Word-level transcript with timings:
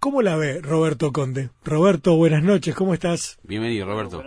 ¿Cómo 0.00 0.22
la 0.22 0.36
ve 0.36 0.60
Roberto 0.60 1.12
Conde? 1.12 1.50
Roberto, 1.64 2.16
buenas 2.16 2.44
noches, 2.44 2.74
¿cómo 2.74 2.94
estás? 2.94 3.36
Bienvenido, 3.42 3.84
Roberto. 3.84 4.22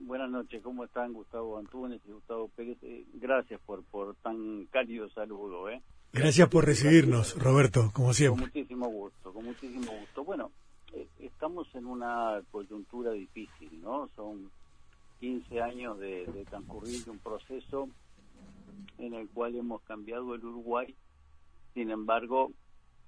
Buenas, 0.00 0.30
noches, 0.30 0.62
¿cómo 0.62 0.84
están 0.84 1.12
Gustavo 1.12 1.58
Antunes 1.58 2.00
y 2.06 2.12
Gustavo 2.12 2.48
Pérez? 2.54 2.78
Eh, 2.82 3.04
gracias 3.14 3.60
por, 3.66 3.82
por 3.84 4.14
tan 4.16 4.66
cálido 4.66 5.08
saludo. 5.10 5.68
¿eh? 5.70 5.82
Gracias 6.12 6.48
por 6.48 6.64
recibirnos, 6.64 7.36
Roberto, 7.36 7.90
como 7.92 8.12
siempre. 8.12 8.44
Con 8.44 8.52
muchísimo 8.54 8.88
gusto, 8.88 9.32
con 9.32 9.44
muchísimo 9.44 9.90
gusto. 9.90 10.24
Bueno, 10.24 10.52
eh, 10.92 11.08
estamos 11.18 11.66
en 11.74 11.86
una 11.86 12.40
coyuntura 12.52 13.10
difícil, 13.12 13.80
¿no? 13.82 14.08
Son 14.14 14.50
15 15.18 15.60
años 15.60 15.98
de, 15.98 16.26
de 16.26 16.44
transcurrir 16.44 17.08
un 17.08 17.18
proceso 17.18 17.88
en 18.98 19.14
el 19.14 19.28
cual 19.30 19.56
hemos 19.56 19.82
cambiado 19.82 20.34
el 20.34 20.44
Uruguay. 20.44 20.94
Sin 21.74 21.90
embargo, 21.90 22.52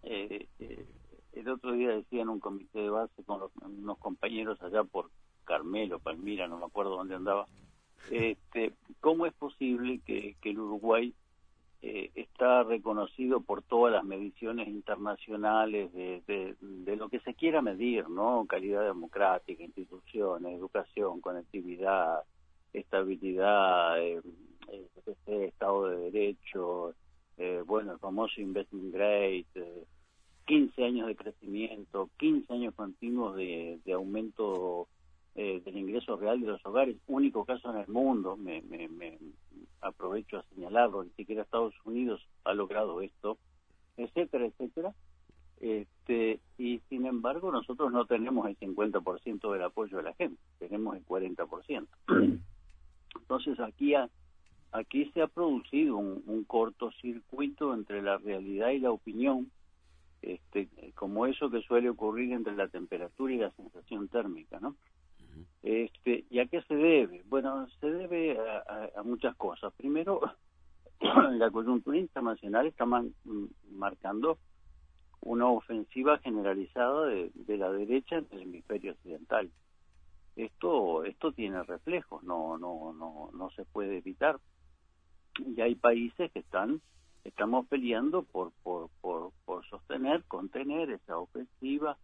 eh, 0.02 0.46
eh, 0.58 0.86
el 1.32 1.48
otro 1.48 1.72
día 1.72 1.90
decía 1.90 2.22
en 2.22 2.28
un 2.28 2.40
comité 2.40 2.80
de 2.80 2.90
base 2.90 3.22
con 3.24 3.42
unos 3.62 3.98
compañeros 3.98 4.60
allá 4.62 4.84
por 4.84 5.10
Carmelo, 5.44 5.98
Palmira, 5.98 6.48
no 6.48 6.58
me 6.58 6.66
acuerdo 6.66 6.96
dónde 6.96 7.14
andaba, 7.14 7.46
este, 8.10 8.72
¿cómo 9.00 9.26
es 9.26 9.32
posible 9.34 10.00
que, 10.06 10.36
el 10.42 10.58
Uruguay 10.58 11.14
eh, 11.82 12.10
está 12.14 12.62
reconocido 12.62 13.40
por 13.40 13.62
todas 13.62 13.92
las 13.92 14.04
mediciones 14.04 14.68
internacionales 14.68 15.92
de, 15.92 16.22
de, 16.26 16.96
lo 16.96 17.08
que 17.08 17.20
se 17.20 17.34
quiera 17.34 17.62
medir, 17.62 18.08
¿no? 18.08 18.44
Calidad 18.48 18.84
democrática, 18.84 19.62
instituciones, 19.62 20.54
educación, 20.54 21.20
conectividad, 21.20 22.22
estabilidad, 22.72 24.00
eh, 24.00 24.20
eh, 24.68 25.46
Estado 25.46 25.88
de 25.88 26.10
Derecho, 26.10 26.94
eh, 27.36 27.62
bueno, 27.66 27.92
el 27.92 27.98
famoso 27.98 28.40
Investment 28.40 28.92
Grade, 28.92 29.46
15 30.46 30.84
años 30.84 31.06
de 31.06 31.16
crecimiento, 31.16 32.10
15 32.18 32.52
años 32.52 32.74
continuos 32.74 33.36
de, 33.36 33.80
aumento 33.94 34.88
eh, 35.34 35.62
del 35.64 35.76
ingreso 35.76 36.16
real 36.16 36.40
de 36.40 36.48
los 36.48 36.66
hogares, 36.66 36.96
único 37.06 37.44
caso 37.44 37.70
en 37.70 37.80
el 37.80 37.88
mundo, 37.88 38.36
me, 38.36 38.62
aprovecho 39.80 40.38
a 40.38 40.44
señalarlo, 40.54 41.04
ni 41.04 41.10
siquiera 41.10 41.42
Estados 41.42 41.74
Unidos 41.84 42.26
ha 42.44 42.52
logrado 42.52 43.00
esto, 43.00 43.38
etcétera, 43.96 44.46
etcétera. 44.46 44.94
Este, 45.60 46.40
y 46.56 46.80
sin 46.88 47.04
embargo 47.04 47.52
nosotros 47.52 47.92
no 47.92 48.06
tenemos 48.06 48.48
el 48.48 48.58
50% 48.58 49.52
del 49.52 49.62
apoyo 49.62 49.98
de 49.98 50.02
la 50.02 50.14
gente, 50.14 50.40
tenemos 50.58 50.96
el 50.96 51.04
40%. 51.04 51.86
Entonces 53.20 53.60
aquí 53.60 53.94
aquí 54.72 55.10
se 55.12 55.22
ha 55.22 55.26
producido 55.26 55.96
un, 55.96 56.22
un 56.26 56.44
cortocircuito 56.44 57.74
entre 57.74 58.02
la 58.02 58.18
realidad 58.18 58.70
y 58.70 58.78
la 58.78 58.90
opinión 58.90 59.50
este, 60.22 60.68
como 60.94 61.26
eso 61.26 61.50
que 61.50 61.62
suele 61.62 61.88
ocurrir 61.88 62.32
entre 62.32 62.54
la 62.54 62.68
temperatura 62.68 63.32
y 63.32 63.38
la 63.38 63.50
sensación 63.52 64.08
térmica, 64.08 64.60
¿no? 64.60 64.76
Este, 65.62 66.24
¿Y 66.30 66.38
a 66.40 66.46
qué 66.46 66.62
se 66.62 66.74
debe? 66.74 67.22
Bueno, 67.26 67.66
se 67.80 67.90
debe 67.90 68.38
a, 68.38 69.02
muchas 69.02 69.36
cosas. 69.36 69.72
Primero, 69.74 70.20
la 71.32 71.50
coyuntura 71.50 71.98
internacional 71.98 72.66
está 72.66 72.86
marcando 73.70 74.38
una 75.22 75.46
ofensiva 75.46 76.18
generalizada 76.18 77.06
de, 77.06 77.56
la 77.56 77.70
derecha 77.70 78.16
en 78.18 78.26
el 78.30 78.42
hemisferio 78.42 78.92
occidental. 78.92 79.50
Esto, 80.36 81.04
esto 81.04 81.32
tiene 81.32 81.62
reflejos, 81.62 82.22
no, 82.22 82.56
no, 82.56 82.94
no, 82.94 83.30
no 83.34 83.50
se 83.50 83.64
puede 83.64 83.98
evitar. 83.98 84.38
Y 85.38 85.60
hay 85.60 85.74
países 85.74 86.30
que 86.32 86.38
están 86.38 86.80
estamos 87.24 87.66
peleando 87.66 88.22
por, 88.22 88.52
por, 88.62 88.90
por, 89.00 89.32
sostener, 89.68 90.24
contener 90.24 90.90
esa 90.90 91.18
ofensiva. 91.18 91.96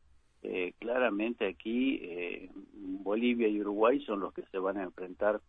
Eh, 0.42 0.74
claramente 0.78 1.46
aquí 1.48 1.98
eh, 2.02 2.50
Bolivia 2.74 3.48
y 3.48 3.60
Uruguay 3.60 4.00
son 4.04 4.20
los 4.20 4.32
que 4.34 4.42
se 4.52 4.58
van 4.58 4.76
a 4.76 4.84
enfrentar 4.84 5.40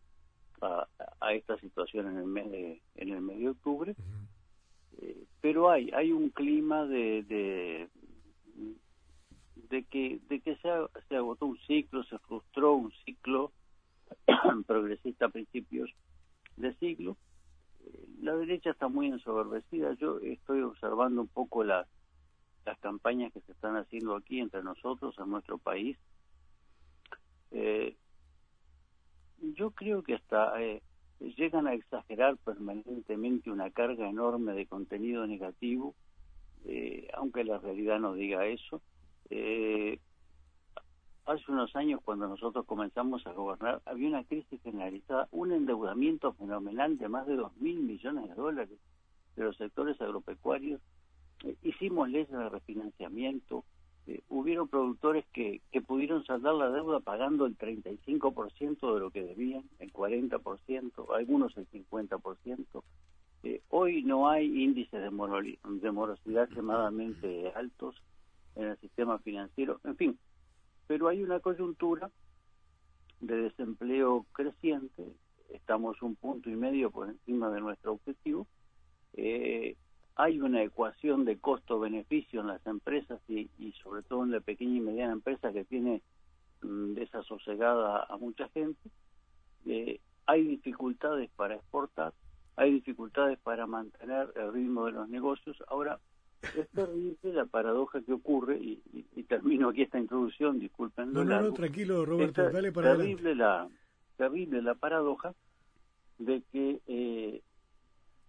a, 0.61 0.87
a 1.19 1.33
esta 1.33 1.57
situación 1.59 2.07
en 2.07 2.17
el 2.17 2.25
mes 2.25 2.49
de, 2.49 2.81
en 2.95 3.09
el 3.09 3.21
mes 3.21 3.39
de 3.39 3.49
octubre. 3.49 3.95
Eh, 4.99 5.25
pero 5.41 5.69
hay 5.69 5.91
hay 5.93 6.11
un 6.11 6.29
clima 6.29 6.85
de, 6.85 7.23
de 7.23 7.89
de 9.69 9.83
que 9.83 10.19
de 10.29 10.39
que 10.39 10.55
se, 10.55 10.69
se 11.07 11.15
agotó 11.15 11.45
un 11.45 11.59
ciclo, 11.59 12.03
se 12.05 12.17
frustró 12.19 12.73
un 12.73 12.91
ciclo 13.05 13.51
progresista 14.65 15.25
a 15.25 15.29
principios 15.29 15.91
de 16.55 16.73
siglo 16.75 17.17
la 18.21 18.35
derecha 18.35 18.71
está 18.71 18.87
muy 18.87 19.07
ensoberbecida. 19.07 19.93
Yo 19.93 20.19
estoy 20.19 20.61
observando 20.61 21.21
un 21.21 21.27
poco 21.27 21.63
las, 21.63 21.87
las 22.65 22.77
campañas 22.79 23.31
que 23.33 23.41
se 23.41 23.51
están 23.51 23.75
haciendo 23.77 24.15
aquí 24.15 24.39
entre 24.39 24.63
nosotros, 24.63 25.15
en 25.19 25.29
nuestro 25.29 25.57
país. 25.57 25.97
Eh, 27.51 27.95
yo 29.39 29.71
creo 29.71 30.03
que 30.03 30.15
hasta 30.15 30.61
eh, 30.61 30.81
llegan 31.19 31.67
a 31.67 31.73
exagerar 31.73 32.37
permanentemente 32.37 33.51
una 33.51 33.69
carga 33.71 34.09
enorme 34.09 34.53
de 34.53 34.65
contenido 34.65 35.25
negativo, 35.25 35.95
eh, 36.65 37.07
aunque 37.13 37.43
la 37.43 37.59
realidad 37.59 37.99
no 37.99 38.13
diga 38.13 38.45
eso. 38.45 38.81
Eh, 39.29 39.99
hace 41.27 41.51
unos 41.51 41.75
años 41.75 41.99
cuando 42.03 42.27
nosotros 42.27 42.65
comenzamos 42.65 43.25
a 43.27 43.33
gobernar 43.33 43.81
había 43.85 44.07
una 44.07 44.23
crisis 44.23 44.61
generalizada, 44.61 45.27
un 45.31 45.51
endeudamiento 45.51 46.33
fenomenal 46.33 46.97
de 46.97 47.09
más 47.09 47.27
de 47.27 47.35
dos 47.35 47.55
mil 47.57 47.79
millones 47.79 48.29
de 48.29 48.35
dólares 48.35 48.79
de 49.35 49.43
los 49.43 49.55
sectores 49.57 49.99
agropecuarios. 50.01 50.81
Eh, 51.43 51.55
hicimos 51.63 52.09
leyes 52.09 52.31
de 52.31 52.49
refinanciamiento, 52.49 53.63
eh, 54.07 54.21
hubieron 54.29 54.69
productores 54.69 55.25
que, 55.33 55.61
que 55.71 55.81
pudieron 55.81 56.25
saldar 56.25 56.55
la 56.55 56.69
deuda 56.69 57.01
pagando 57.01 57.45
el 57.45 57.57
35% 57.57 58.93
de 58.93 58.99
lo 58.99 59.11
que 59.11 59.21
debían, 59.21 59.63
el 59.79 59.91
40%, 59.91 61.15
algunos 61.15 61.55
el 61.57 61.69
50%. 61.69 62.83
Eh, 63.43 63.61
hoy 63.69 64.03
no 64.03 64.29
hay 64.29 64.63
índices 64.63 64.99
de, 64.99 65.57
de 65.81 65.91
morosidad 65.91 66.43
extremadamente 66.45 67.51
altos 67.53 68.01
en 68.55 68.69
el 68.69 68.77
sistema 68.77 69.19
financiero. 69.19 69.79
En 69.83 69.95
fin, 69.95 70.17
pero 70.87 71.07
hay 71.09 71.21
una 71.21 71.39
coyuntura 71.39 72.09
de 73.19 73.35
desempleo 73.35 74.25
creciente, 74.31 75.03
estamos 75.49 76.01
un 76.01 76.15
punto 76.15 76.49
y 76.49 76.55
medio 76.55 76.91
por 76.91 77.09
encima 77.09 77.49
de 77.49 77.61
nuestro 77.61 77.93
objetivo, 77.93 78.47
eh, 79.13 79.75
hay 80.15 80.39
una 80.39 80.63
ecuación 80.63 81.25
de 81.25 81.37
costo-beneficio 81.37 82.41
en 82.41 82.47
las 82.47 82.65
empresas 82.65 83.21
y, 83.27 83.49
sobre 83.83 84.01
todo 84.01 84.23
en 84.23 84.31
la 84.31 84.39
pequeña 84.39 84.77
y 84.77 84.81
mediana 84.81 85.13
empresa 85.13 85.53
que 85.53 85.63
tiene 85.63 86.01
mm, 86.61 86.93
desasosegada 86.93 88.03
a 88.03 88.17
mucha 88.17 88.47
gente, 88.49 88.89
eh, 89.65 89.99
hay 90.25 90.43
dificultades 90.43 91.29
para 91.35 91.55
exportar, 91.55 92.13
hay 92.55 92.71
dificultades 92.71 93.37
para 93.39 93.67
mantener 93.67 94.31
el 94.35 94.53
ritmo 94.53 94.87
de 94.87 94.93
los 94.93 95.07
negocios. 95.09 95.57
Ahora, 95.67 95.99
es 96.41 96.69
terrible 96.69 97.33
la 97.33 97.45
paradoja 97.45 98.01
que 98.01 98.13
ocurre, 98.13 98.57
y, 98.57 99.23
termino 99.23 99.69
aquí 99.69 99.81
esta 99.81 99.99
introducción, 99.99 100.59
disculpen. 100.59 101.11
No, 101.11 101.25
no, 101.25 101.51
tranquilo, 101.51 102.05
Roberto, 102.05 102.49
dale 102.49 102.71
para 102.71 102.95
terrible 102.95 103.35
la 103.35 103.67
Terrible 104.17 104.63
la 104.63 104.73
paradoja 104.73 105.35
de 106.17 106.41
que 106.51 106.81
eh, 106.87 107.41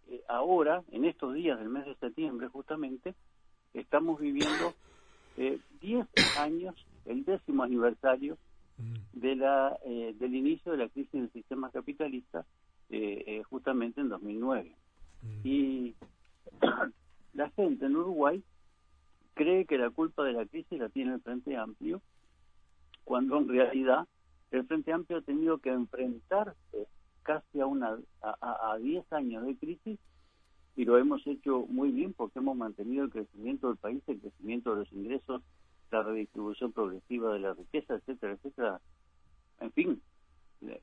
eh, 0.09 0.23
ahora, 0.29 0.83
en 0.93 1.07
estos 1.07 1.35
días 1.35 1.59
del 1.59 1.71
mes 1.71 1.87
de 1.87 1.95
septiembre, 1.95 2.49
justamente, 2.49 3.15
estamos 3.73 4.21
viviendo 4.21 4.75
10 5.37 5.61
eh, 5.81 6.07
años, 6.39 6.75
el 7.07 7.25
décimo 7.25 7.63
aniversario 7.63 8.37
mm. 8.77 9.19
de 9.19 9.37
la 9.37 9.79
del 9.85 10.35
inicio 10.35 10.73
de 10.73 10.79
la 10.79 10.89
crisis 10.91 11.13
del 11.13 11.33
sistema 11.33 11.71
capitalista, 11.71 12.45
justamente 13.49 14.03
en 14.03 14.11
2009. 14.11 14.75
Mm. 15.23 15.41
Y 15.45 15.95
la 17.39 17.51
gente 17.51 17.87
en 17.87 17.95
Uruguay 17.95 18.43
cree 19.35 19.65
que 19.65 19.79
la 19.79 19.91
culpa 19.91 20.25
de 20.25 20.33
la 20.33 20.45
crisis 20.45 20.77
la 20.77 20.89
tiene 20.89 21.15
el 21.15 21.21
Frente 21.21 21.57
Amplio, 21.57 22.03
cuando 23.05 23.39
en 23.39 23.49
realidad 23.49 24.09
el 24.51 24.67
Frente 24.67 24.93
Amplio 24.93 25.19
ha 25.19 25.23
tenido 25.23 25.59
que 25.59 25.71
enfrentarse 25.71 26.89
casi 27.23 27.61
a 27.61 27.67
una 27.67 27.97
a 28.21 28.77
10 28.81 29.13
años 29.13 29.47
de 29.47 29.57
crisis 29.57 30.01
y 30.75 30.85
lo 30.85 30.99
hemos 30.99 31.25
hecho 31.29 31.65
muy 31.69 31.93
bien 31.93 32.13
porque 32.13 32.41
hemos 32.41 32.57
mantenido 32.57 33.05
el 33.05 33.11
crecimiento 33.11 33.69
del 33.69 33.77
país, 33.77 34.03
el 34.09 34.19
crecimiento 34.19 34.71
de 34.71 34.81
los 34.81 34.93
ingresos, 34.93 35.41
la 35.93 36.03
redistribución 36.03 36.73
progresiva 36.73 37.33
de 37.33 37.39
la 37.39 37.55
riqueza, 37.55 37.95
etcétera, 37.95 38.33
etcétera. 38.33 38.81
En 39.61 39.71
fin, 39.71 40.03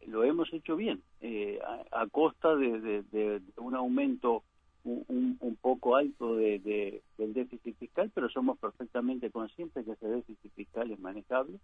lo 0.07 0.23
hemos 0.23 0.53
hecho 0.53 0.77
bien, 0.77 1.03
eh, 1.19 1.59
a, 1.91 2.07
costa 2.07 2.55
de 2.55 3.41
un 3.57 3.75
aumento 3.75 4.43
un, 4.85 5.37
un, 5.39 5.55
poco 5.55 5.95
alto 5.95 6.35
de, 6.35 7.01
del 7.17 7.33
déficit 7.33 7.77
fiscal, 7.77 8.11
pero 8.13 8.29
somos 8.29 8.57
perfectamente 8.59 9.31
conscientes 9.31 9.83
que 9.83 9.91
ese 9.91 10.07
déficit 10.07 10.51
fiscal 10.53 10.91
es 10.91 10.99
manejable. 10.99 11.59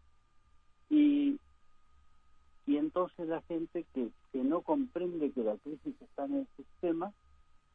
Y, 0.90 1.38
y 2.66 2.78
entonces 2.78 3.28
la 3.28 3.42
gente 3.44 3.86
que, 3.94 4.10
que 4.32 4.44
no 4.44 4.62
comprende 4.62 5.32
que 5.32 5.44
la 5.44 5.56
crisis 5.58 5.96
está 6.02 6.26
en 6.26 6.36
el 6.36 6.48
sistema, 6.58 7.14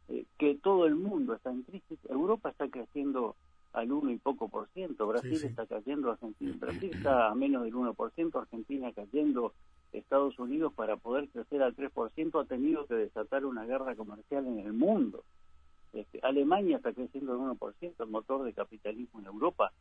eh, 0.09 0.25
que 0.39 0.57
todo 0.57 0.87
el 0.87 0.97
mundo 0.97 1.35
está 1.35 1.51
en 1.51 1.63
crisis, 1.63 1.99
Europa 2.09 2.51
está 2.51 2.69
creciendo 2.69 3.37
al 3.73 3.93
uno 3.93 4.11
y 4.11 4.17
poco 4.17 4.49
por 4.49 4.69
ciento. 4.69 5.07
Brasil 5.07 5.45
está 5.45 5.67
cayendo, 5.67 6.11
Argentina, 6.11 6.57
Brasil 6.61 6.91
está 6.93 7.29
a 7.29 7.35
menos 7.35 7.63
del 7.63 7.75
1%, 7.75 8.41
Argentina 8.41 8.93
cayendo, 8.93 9.53
Estados 9.93 10.39
Unidos 10.39 10.73
para 10.75 10.97
poder 10.97 11.29
crecer 11.29 11.63
al 11.63 11.75
3% 11.75 12.41
ha 12.41 12.45
tenido 12.45 12.87
que 12.87 12.95
desatar 12.95 13.45
una 13.45 13.65
guerra 13.65 13.95
comercial 13.95 14.47
en 14.47 14.59
el 14.59 14.73
mundo. 14.73 15.25
Este, 15.97 16.21
Alemania 16.23 16.77
está 16.77 16.93
creciendo 16.93 17.33
al 17.33 17.57
1%, 17.59 17.95
el 17.99 18.11
motor 18.11 18.45
de 18.45 18.53
capitalismo 18.53 19.21
en 19.21 19.27
Europa. 19.27 19.73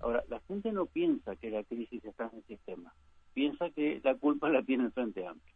Ahora, 0.00 0.24
la 0.28 0.40
gente 0.40 0.72
no 0.72 0.86
piensa 0.86 1.36
que 1.36 1.50
la 1.50 1.62
crisis 1.62 2.04
está 2.04 2.28
en 2.32 2.38
el 2.38 2.44
sistema, 2.44 2.92
piensa 3.32 3.70
que 3.70 4.00
la 4.02 4.14
culpa 4.16 4.48
la 4.48 4.62
tiene 4.62 4.84
el 4.84 4.92
Frente 4.92 5.26
Amplio. 5.26 5.54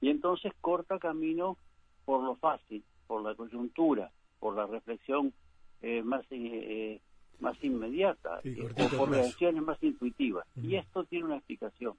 Y 0.00 0.10
entonces 0.10 0.52
corta 0.60 0.98
camino 0.98 1.56
por 2.04 2.22
lo 2.22 2.36
fácil, 2.36 2.84
por 3.06 3.22
la 3.22 3.34
coyuntura, 3.34 4.10
por 4.38 4.54
la 4.54 4.66
reflexión 4.66 5.32
eh, 5.80 6.02
más 6.02 6.24
eh, 6.30 7.00
más 7.40 7.62
inmediata, 7.64 8.40
eh, 8.44 8.68
o 8.78 8.96
por 8.96 9.10
reacciones 9.10 9.62
más 9.62 9.82
intuitivas. 9.82 10.46
Y 10.56 10.76
esto 10.76 11.04
tiene 11.04 11.24
una 11.24 11.36
explicación, 11.36 11.94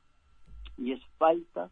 y 0.77 0.93
es 0.93 1.01
falta 1.17 1.69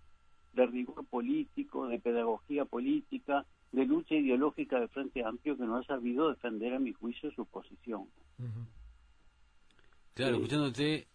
de 0.54 0.66
rigor 0.66 1.06
político, 1.06 1.88
de 1.88 2.00
pedagogía 2.00 2.66
política, 2.66 3.46
de 3.72 3.86
lucha 3.86 4.16
ideológica 4.16 4.80
de 4.80 4.88
Frente 4.90 5.24
Amplio 5.24 5.58
que 5.58 5.64
no 5.64 5.78
ha 5.78 5.84
sabido 5.84 6.30
defender, 6.30 6.74
a 6.74 6.80
mi 6.80 6.94
juicio, 6.94 7.32
su 7.32 7.46
posición. 7.46 8.08
Claro, 10.14 10.36
escuchándote, 10.36 11.08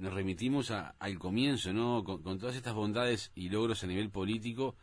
nos 0.00 0.14
remitimos 0.14 0.70
al 0.70 1.18
comienzo, 1.18 1.72
¿no? 1.72 2.02
Con, 2.04 2.38
todas 2.38 2.56
estas 2.56 2.74
bondades 2.74 3.32
y 3.34 3.50
logros 3.50 3.84
a 3.84 3.86
nivel 3.86 4.10
político, 4.10 4.74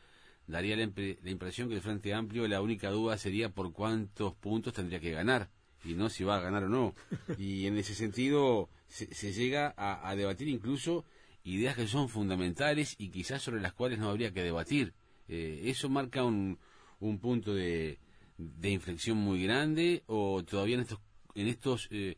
daría 0.45 0.75
la, 0.75 0.83
impresión 0.83 1.69
que 1.69 1.75
el 1.75 1.81
Frente 1.81 2.13
Amplio 2.13 2.47
la 2.47 2.61
única 2.61 2.91
duda 2.91 3.17
sería 3.17 3.49
por 3.49 3.73
cuántos 3.73 4.35
puntos 4.35 4.73
tendría 4.73 4.99
que 4.99 5.11
ganar 5.11 5.49
y 5.83 5.95
no 5.95 6.09
si 6.09 6.23
va 6.23 6.37
a 6.37 6.41
ganar 6.41 6.63
o 6.63 6.69
no. 6.69 6.93
Y 7.37 7.65
en 7.65 7.77
ese 7.77 7.95
sentido 7.95 8.69
se, 8.87 9.33
llega 9.33 9.73
a, 9.75 10.15
debatir 10.15 10.47
incluso 10.47 11.03
ideas 11.43 11.75
que 11.75 11.87
son 11.87 12.09
fundamentales 12.09 12.95
y 12.99 13.09
quizás 13.09 13.41
sobre 13.41 13.61
las 13.61 13.73
cuales 13.73 13.99
no 13.99 14.09
habría 14.09 14.31
que 14.31 14.43
debatir. 14.43 14.93
Eh, 15.27 15.61
¿Eso 15.65 15.89
marca 15.89 16.23
un, 16.23 16.57
un 16.99 17.19
punto 17.19 17.53
de, 17.53 17.97
de, 18.37 18.69
inflexión 18.69 19.17
muy 19.17 19.43
grande 19.43 20.03
o 20.07 20.43
todavía 20.43 20.75
en 20.75 20.81
estos 20.81 20.99
en 21.35 21.47
estos 21.47 21.87
eh, 21.91 22.17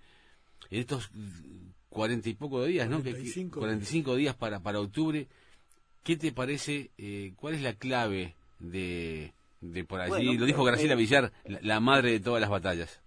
en 0.69 0.79
estos 0.79 1.11
cuarenta 1.89 2.29
y 2.29 2.35
poco 2.35 2.61
de 2.61 2.69
días, 2.69 2.89
¿no? 2.89 3.01
45 3.01 4.15
días 4.15 4.35
para 4.35 4.59
para 4.59 4.79
octubre 4.79 5.27
¿Qué 6.03 6.17
te 6.17 6.31
parece? 6.31 6.91
Eh, 6.97 7.33
¿Cuál 7.35 7.55
es 7.55 7.61
la 7.61 7.73
clave 7.73 8.35
de, 8.59 9.33
de 9.61 9.83
por 9.83 9.99
allí? 9.99 10.37
Lo 10.37 10.45
dijo 10.45 10.63
Graciela 10.63 10.95
Villar, 10.95 11.31
la, 11.45 11.79
madre 11.79 12.11
de 12.13 12.19
todas 12.19 12.41
las 12.41 12.49
batallas. 12.49 13.01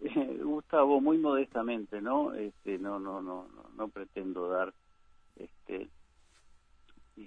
Gustavo, 0.42 1.00
muy 1.00 1.18
modestamente, 1.18 2.00
¿no? 2.00 2.34
Este, 2.34 2.78
no, 2.78 2.98
no, 2.98 3.20
no, 3.20 3.48
no, 3.76 3.88
pretendo 3.88 4.48
dar 4.48 4.72
este, 5.36 5.88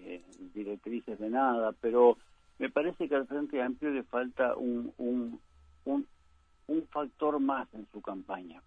eh, 0.04 0.24
directrices 0.54 1.20
de 1.20 1.30
nada, 1.30 1.74
pero 1.80 2.18
me 2.60 2.70
parece 2.70 3.08
que 3.10 3.16
al 3.16 3.28
Frente 3.28 3.62
Amplio 3.62 3.92
le 3.92 4.04
falta 4.04 4.56
un, 4.56 4.94
un, 4.98 5.40
un, 5.86 6.88
factor 6.88 7.40
más 7.40 7.68
en 7.74 7.86
su 7.92 8.02
campaña. 8.02 8.62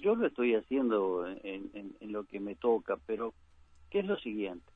Yo 0.00 0.14
lo 0.14 0.26
estoy 0.26 0.54
haciendo 0.54 1.26
en, 1.26 1.70
en, 1.74 1.96
en, 2.00 2.12
lo 2.12 2.24
que 2.24 2.40
me 2.40 2.54
toca, 2.54 2.96
pero 3.06 3.34
¿qué 3.90 4.00
es 4.00 4.06
lo 4.06 4.16
siguiente? 4.18 4.70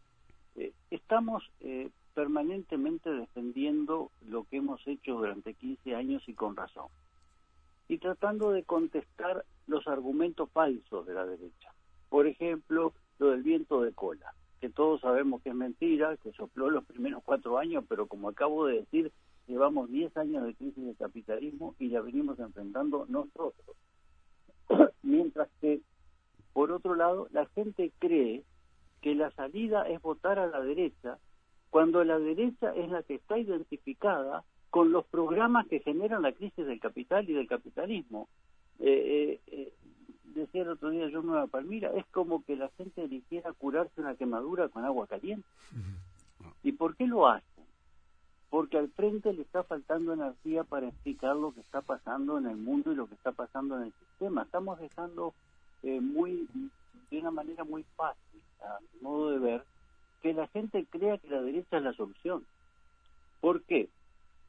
Eh, 0.57 0.73
estamos 0.91 1.45
eh, 1.61 1.91
permanentemente 2.15 3.11
defendiendo 3.11 4.11
lo 4.27 4.45
que 4.45 4.57
hemos 4.57 4.85
hecho 4.87 5.15
durante 5.15 5.55
15 5.55 5.95
años 5.95 6.23
y 6.27 6.35
con 6.35 6.57
razón. 6.57 6.89
Y 7.87 7.99
tratando 7.99 8.51
de 8.51 8.65
contestar 8.65 9.45
los 9.67 9.87
argumentos 9.87 10.51
falsos 10.51 11.07
de 11.07 11.15
la 11.15 11.25
derecha. 11.25 11.73
Por 12.09 12.27
ejemplo, 12.27 12.93
lo 13.19 13.31
del 13.31 13.43
viento 13.43 13.83
de 13.83 13.93
cola, 13.93 14.35
que 14.61 14.69
todos 14.69 15.01
sabemos 15.01 15.43
que 15.43 15.51
es 15.51 15.55
mentira, 15.55 16.17
que 16.17 16.33
sopló 16.33 16.71
los 16.71 16.85
primeros 16.85 17.23
cuatro 17.25 17.59
años, 17.59 17.85
pero 17.89 18.07
como 18.07 18.29
acabo 18.29 18.67
de 18.67 18.81
decir, 18.81 19.13
llevamos 19.47 19.91
10 19.91 20.17
años 20.17 20.45
de 20.45 20.55
crisis 20.55 20.85
de 20.85 20.95
capitalismo 20.95 21.75
y 21.79 21.89
la 21.89 22.01
venimos 22.01 22.39
enfrentando 22.39 23.07
nosotros. 23.09 23.77
Mientras 25.03 25.49
que, 25.61 25.81
por 26.53 26.73
otro 26.73 26.95
lado, 26.95 27.29
la 27.31 27.47
gente 27.47 27.93
cree 27.99 28.43
que 29.01 29.15
la 29.15 29.31
salida 29.33 29.89
es 29.89 30.03
votar 30.03 30.39
a 30.39 30.49
la 30.49 30.61
derecha, 30.61 31.19
cuando 31.71 32.03
la 32.05 32.19
derecha 32.19 32.75
es 32.75 32.91
la 32.91 33.03
que 33.03 33.15
está 33.15 33.39
identificada 33.39 34.45
con 34.71 34.93
los 34.93 35.07
programas 35.07 35.67
que 35.69 35.81
generan 35.81 36.23
la 36.23 36.33
crisis 36.33 36.67
del 36.67 36.81
capital 36.81 37.29
y 37.29 37.35
del 37.35 37.47
capitalismo. 37.47 38.29
Eh, 38.81 39.41
eh, 39.47 39.53
eh, 39.53 39.73
decía 40.39 40.63
el 40.63 40.71
otro 40.71 40.91
día 40.91 41.09
yo 41.09 41.23
Nueva 41.23 41.47
Palmira, 41.47 41.91
es 41.95 42.07
como 42.07 42.45
que 42.45 42.57
la 42.57 42.71
gente 42.77 43.05
eligiera 43.05 43.53
curarse 43.53 44.01
una 44.01 44.15
quemadura 44.15 44.69
con 44.69 44.85
agua 44.85 45.07
caliente. 45.07 45.47
¿Y 46.63 46.73
por 46.73 46.97
qué 46.97 47.07
lo 47.07 47.29
hacen? 47.29 47.65
Porque 48.51 48.79
al 48.79 48.89
frente 48.89 49.33
le 49.33 49.43
está 49.43 49.63
faltando 49.63 50.15
energía 50.15 50.65
para 50.65 50.89
explicar 50.89 51.37
lo 51.37 51.53
que 51.53 51.61
está 51.61 51.83
pasando 51.83 52.39
en 52.39 52.47
el 52.47 52.57
mundo 52.57 52.93
y 52.93 52.97
lo 52.97 53.07
que 53.07 53.15
está 53.15 53.33
pasando 53.33 53.77
en 53.77 53.85
el 53.85 53.93
sistema. 53.93 54.43
Estamos 54.43 54.81
dejando 54.81 55.35
muy 55.83 56.49
de 57.11 57.19
una 57.19 57.31
manera 57.31 57.65
muy 57.65 57.85
fácil, 57.97 58.43
a 58.61 58.79
mi 58.81 59.01
modo 59.01 59.31
de 59.31 59.39
ver, 59.39 59.65
que 60.23 60.33
la 60.33 60.47
gente 60.49 60.87
crea 60.91 61.19
que 61.19 61.29
la 61.29 61.43
derecha 61.43 61.77
es 61.77 61.83
la 61.83 61.93
solución. 61.93 62.45
¿Por 63.41 63.63
qué? 63.63 63.89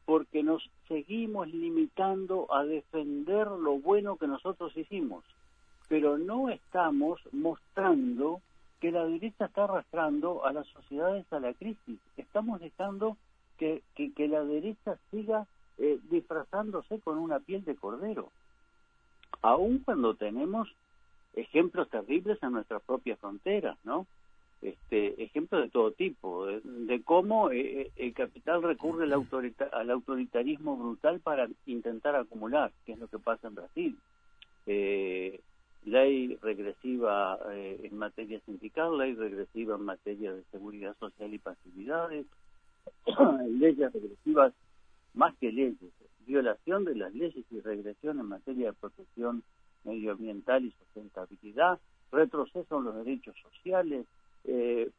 Porque 0.06 0.42
nos 0.44 0.68
seguimos 0.88 1.48
limitando 1.50 2.52
a 2.54 2.64
defender 2.64 3.48
lo 3.48 3.80
bueno 3.80 4.18
que 4.18 4.28
nosotros 4.28 4.76
hicimos, 4.76 5.24
pero 5.90 6.18
no 6.18 6.50
estamos 6.50 7.20
mostrando 7.34 8.42
que 8.80 8.92
la 8.92 9.06
derecha 9.06 9.46
está 9.46 9.66
arrastrando 9.66 10.46
a 10.46 10.54
las 10.54 10.68
sociedades 10.68 11.26
a 11.34 11.40
la 11.42 11.54
crisis. 11.54 12.00
Estamos 12.16 12.62
dejando 12.62 13.18
que, 13.58 13.82
que, 13.96 14.28
la 14.30 14.46
derecha 14.46 14.98
siga 15.12 15.46
eh, 15.78 16.00
disfrazándose 16.10 17.00
con 17.02 17.18
una 17.18 17.40
piel 17.40 17.66
de 17.66 17.76
cordero, 17.76 18.32
aun 19.42 19.80
cuando 19.80 20.14
tenemos 20.14 20.70
ejemplos 21.36 21.90
terribles 21.90 22.42
en 22.42 22.54
nuestras 22.54 22.82
propias 22.84 23.20
fronteras, 23.20 23.78
¿no? 23.84 24.06
Este, 24.62 25.24
ejemplos 25.24 25.64
de 25.64 25.70
todo 25.70 25.92
tipo, 25.92 26.46
de, 26.46 27.02
cómo 27.04 27.50
eh, 27.50 27.82
eh, 27.82 27.92
el 27.96 28.14
capital 28.14 28.62
recurre 28.62 29.06
al, 29.06 29.14
al, 29.72 29.90
autoritarismo 29.90 30.78
brutal 30.78 31.20
para 31.22 31.48
intentar 31.66 32.16
acumular, 32.16 32.72
que 32.86 32.94
es 32.94 33.00
lo 33.00 33.08
que 33.08 33.20
pasa 33.20 33.48
en 33.48 33.56
Brasil. 33.56 33.98
Eh, 34.66 35.40
ley 35.86 36.38
regresiva 36.42 37.40
en 37.54 37.98
materia 37.98 38.40
sindical, 38.42 38.98
ley 38.98 39.16
regresiva 39.16 39.76
en 39.76 39.86
materia 39.86 40.34
de 40.34 40.44
seguridad 40.52 40.96
social 41.00 41.34
y 41.34 41.40
pasividades, 41.40 42.26
leyes 43.50 43.92
regresivas 43.94 44.54
más 45.14 45.36
que 45.38 45.52
leyes, 45.52 45.92
violación 46.26 46.86
de 46.86 46.96
las 46.96 47.14
leyes 47.14 47.46
y 47.50 47.60
regresión 47.62 48.20
en 48.20 48.26
materia 48.28 48.68
de 48.68 48.74
protección 48.74 49.44
medioambiental 49.84 50.66
y 50.66 50.72
sustentabilidad, 50.72 51.80
retroceso 52.12 52.78
en 52.78 52.84
los 52.86 52.96
derechos 52.96 53.36
sociales, 53.42 54.06
eh, 54.46 54.90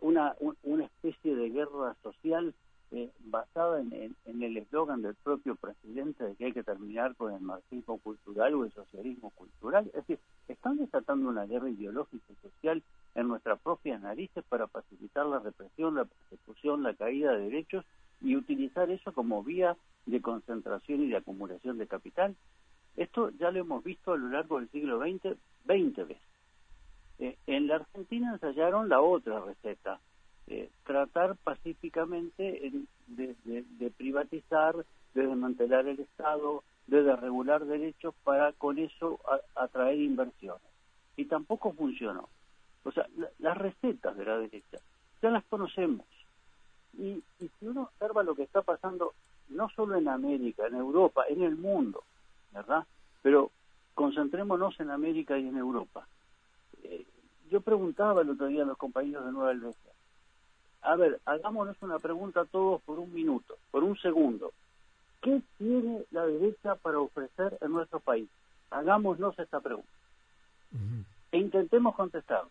una, 0.00 0.34
una 0.62 0.84
especie 0.84 1.36
de 1.36 1.50
guerra 1.50 1.96
social 2.02 2.54
eh, 2.92 3.10
basada 3.20 3.80
en, 3.80 4.16
el 4.24 4.56
eslogan 4.56 5.02
del 5.02 5.14
propio 5.14 5.54
presidente 5.54 6.24
de 6.24 6.34
que 6.34 6.46
hay 6.46 6.52
que 6.52 6.64
terminar 6.64 7.14
con 7.14 7.32
el 7.32 7.40
marxismo 7.40 7.98
cultural 7.98 8.54
o 8.54 8.64
el 8.64 8.72
socialismo 8.72 9.30
cultural. 9.30 9.86
Es 9.88 10.06
decir, 10.06 10.18
están 10.48 10.78
desatando 10.78 11.28
una 11.28 11.46
guerra 11.46 11.70
ideológica 11.70 12.24
y 12.32 12.48
social 12.48 12.82
en 13.14 13.28
nuestras 13.28 13.60
propias 13.60 14.00
narices 14.00 14.44
para 14.48 14.66
facilitar 14.66 15.26
la 15.26 15.38
represión, 15.38 15.94
la 15.94 16.04
persecución, 16.04 16.82
la 16.82 16.94
caída 16.94 17.32
de 17.32 17.44
derechos 17.44 17.84
y 18.20 18.36
utilizar 18.36 18.90
eso 18.90 19.12
como 19.12 19.42
vía 19.42 19.76
de 20.06 20.20
concentración 20.20 21.04
y 21.04 21.08
de 21.08 21.16
acumulación 21.16 21.78
de 21.78 21.86
capital. 21.86 22.34
Esto 22.96 23.30
ya 23.38 23.50
lo 23.50 23.60
hemos 23.60 23.84
visto 23.84 24.12
a 24.12 24.16
lo 24.16 24.28
largo 24.28 24.58
del 24.58 24.68
siglo 24.70 24.98
XX 24.98 25.36
20 25.64 26.04
veces. 26.04 26.22
Eh, 27.18 27.36
en 27.46 27.66
la 27.66 27.76
Argentina 27.76 28.32
ensayaron 28.32 28.88
la 28.88 29.00
otra 29.00 29.40
receta, 29.40 30.00
eh, 30.52 30.68
tratar 30.84 31.36
pacíficamente 31.36 32.72
de, 33.06 33.90
privatizar, 33.96 34.74
de 35.14 35.26
desmantelar 35.28 35.86
el 35.86 36.00
Estado, 36.00 36.64
de 36.88 37.04
desregular 37.04 37.64
derechos 37.64 38.16
para 38.24 38.52
con 38.54 38.80
eso 38.80 39.20
atraer 39.54 40.00
inversiones. 40.00 40.60
Y 41.16 41.26
tampoco 41.26 41.72
funcionó. 41.72 42.28
O 42.82 42.90
sea, 42.90 43.06
las 43.38 43.56
recetas 43.58 44.16
de 44.16 44.24
la 44.24 44.38
derecha 44.38 44.78
ya 45.22 45.30
las 45.30 45.44
conocemos. 45.44 46.04
Y, 46.98 47.22
si 47.38 47.66
uno 47.68 47.82
observa 47.82 48.24
lo 48.24 48.34
que 48.34 48.42
está 48.42 48.62
pasando 48.62 49.14
no 49.50 49.68
solo 49.70 49.94
en 49.94 50.08
América, 50.08 50.66
en 50.66 50.74
Europa, 50.74 51.26
en 51.28 51.44
el 51.44 51.54
mundo, 51.54 52.02
¿verdad? 52.52 52.84
Pero 53.22 53.52
concentrémonos 53.94 54.80
en 54.80 54.90
América 54.90 55.38
y 55.38 55.46
en 55.46 55.56
Europa. 55.56 56.08
Eh, 56.82 57.06
yo 57.52 57.60
preguntaba 57.60 58.22
el 58.22 58.30
otro 58.30 58.46
día 58.48 58.64
a 58.64 58.66
los 58.66 58.78
compañeros 58.78 59.24
de 59.24 59.30
Nueva 59.30 59.52
Helvecia, 59.52 59.92
a 60.82 60.96
ver, 60.96 61.20
hagámonos 61.24 61.76
una 61.82 61.98
pregunta 61.98 62.44
todos 62.44 62.80
por 62.82 62.98
un 62.98 63.12
minuto, 63.12 63.56
por 63.70 63.84
un 63.84 63.98
segundo. 63.98 64.52
¿Qué 65.20 65.42
tiene 65.58 66.04
la 66.10 66.24
derecha 66.26 66.76
para 66.76 66.98
ofrecer 66.98 67.58
en 67.60 67.72
nuestro 67.72 68.00
país? 68.00 68.28
hagámonos 68.70 69.38
esta 69.38 69.60
pregunta 69.60 69.90
e 71.32 71.38
intentemos 71.38 71.94
contestarla. 71.94 72.50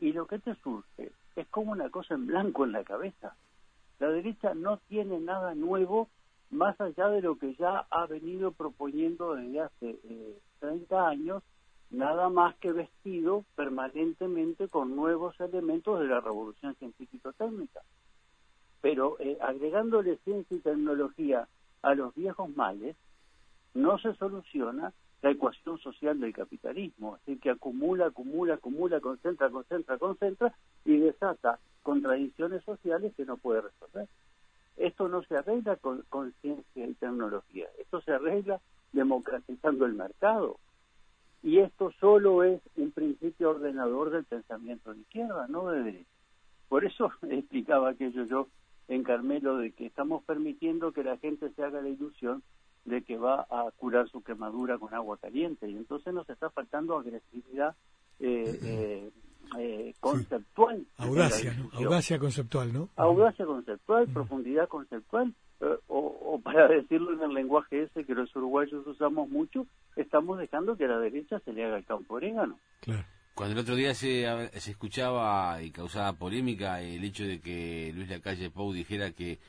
Y 0.00 0.12
lo 0.12 0.26
que 0.26 0.38
te 0.38 0.54
surge 0.56 1.12
es 1.36 1.46
como 1.48 1.72
una 1.72 1.88
cosa 1.90 2.14
en 2.14 2.26
blanco 2.26 2.64
en 2.64 2.72
la 2.72 2.84
cabeza. 2.84 3.36
La 3.98 4.08
derecha 4.08 4.54
no 4.54 4.78
tiene 4.88 5.18
nada 5.20 5.54
nuevo 5.54 6.08
más 6.50 6.78
allá 6.80 7.08
de 7.08 7.22
lo 7.22 7.36
que 7.36 7.54
ya 7.54 7.86
ha 7.90 8.06
venido 8.06 8.52
proponiendo 8.52 9.34
desde 9.34 9.60
hace 9.60 9.98
30 10.60 10.94
eh, 10.94 10.98
años, 10.98 11.42
nada 11.96 12.28
más 12.28 12.54
que 12.56 12.72
vestido 12.72 13.44
permanentemente 13.54 14.68
con 14.68 14.96
nuevos 14.96 15.38
elementos 15.40 16.00
de 16.00 16.06
la 16.06 16.20
revolución 16.20 16.74
científico-técnica. 16.76 17.80
Pero 18.80 19.16
eh, 19.20 19.38
agregándole 19.40 20.18
ciencia 20.24 20.56
y 20.56 20.60
tecnología 20.60 21.48
a 21.82 21.94
los 21.94 22.14
viejos 22.14 22.54
males, 22.54 22.96
no 23.74 23.98
se 23.98 24.14
soluciona 24.14 24.92
la 25.22 25.30
ecuación 25.30 25.78
social 25.78 26.20
del 26.20 26.34
capitalismo, 26.34 27.18
es 27.26 27.40
que 27.40 27.48
acumula, 27.48 28.06
acumula, 28.06 28.54
acumula, 28.54 29.00
concentra, 29.00 29.48
concentra, 29.48 29.96
concentra 29.96 30.54
y 30.84 30.98
desata 30.98 31.58
contradicciones 31.82 32.62
sociales 32.64 33.14
que 33.16 33.24
no 33.24 33.38
puede 33.38 33.62
resolver. 33.62 34.06
Esto 34.76 35.08
no 35.08 35.22
se 35.22 35.36
arregla 35.36 35.76
con, 35.76 36.34
ciencia 36.42 36.86
y 36.86 36.92
tecnología, 36.94 37.68
esto 37.78 38.02
se 38.02 38.12
arregla 38.12 38.60
democratizando 38.92 39.86
el 39.86 39.94
mercado. 39.94 40.58
Y 41.44 41.58
esto 41.58 41.92
solo 42.00 42.42
es 42.42 42.58
un 42.76 42.90
principio 42.90 43.50
ordenador 43.50 44.10
del 44.10 44.24
pensamiento 44.24 44.94
de 44.94 45.00
izquierda, 45.02 45.46
no 45.46 45.68
de 45.68 45.82
derecha. 45.82 46.10
Por 46.70 46.86
eso 46.86 47.12
explicaba 47.30 47.90
aquello 47.90 48.24
yo 48.24 48.48
en 48.88 49.02
Carmelo 49.02 49.58
de 49.58 49.72
que 49.72 49.86
estamos 49.86 50.24
permitiendo 50.24 50.92
que 50.92 51.04
la 51.04 51.18
gente 51.18 51.50
se 51.50 51.62
haga 51.62 51.82
la 51.82 51.90
ilusión 51.90 52.42
de 52.86 53.02
que 53.02 53.18
va 53.18 53.46
a 53.50 53.70
curar 53.76 54.08
su 54.08 54.22
quemadura 54.22 54.78
con 54.78 54.92
agua 54.94 55.18
caliente 55.18 55.68
y 55.68 55.76
entonces 55.76 56.12
nos 56.14 56.28
está 56.28 56.48
faltando 56.48 56.96
agresividad 56.96 57.74
eh, 58.20 58.58
eh, 58.62 59.10
eh 59.58 59.94
conceptual. 60.00 60.86
Audacia, 60.96 61.54
audacia 61.74 62.18
conceptual, 62.18 62.72
¿no? 62.72 62.88
Audacia 62.96 63.44
conceptual, 63.44 64.08
profundidad 64.08 64.66
conceptual, 64.68 65.34
eh, 65.64 65.78
o, 65.88 66.40
para 66.42 66.68
decirlo 66.76 67.12
en 67.14 67.22
el 67.22 67.34
lenguaje 67.34 67.84
ese 67.84 68.04
que 68.04 68.14
los 68.14 68.34
uruguayos 68.36 68.86
usamos 68.86 69.28
mucho, 69.28 69.66
estamos 69.96 70.38
dejando 70.38 70.76
que 70.76 70.84
a 70.84 70.88
la 70.88 70.98
derecha 70.98 71.40
se 71.40 71.52
le 71.52 71.64
haga 71.64 71.78
el 71.78 71.84
campo 71.84 72.14
orégano. 72.14 72.58
Claro. 72.80 73.04
Cuando 73.34 73.54
el 73.54 73.62
otro 73.62 73.74
día 73.74 73.94
se, 73.94 74.26
se 74.60 74.70
escuchaba 74.70 75.60
y 75.60 75.72
causaba 75.72 76.12
polémica 76.12 76.80
el 76.80 77.02
hecho 77.02 77.24
de 77.24 77.40
que 77.40 77.92
Luis 77.92 78.08
Lacalle 78.08 78.50
Pou 78.50 78.72
dijera 78.72 79.10
que 79.10 79.40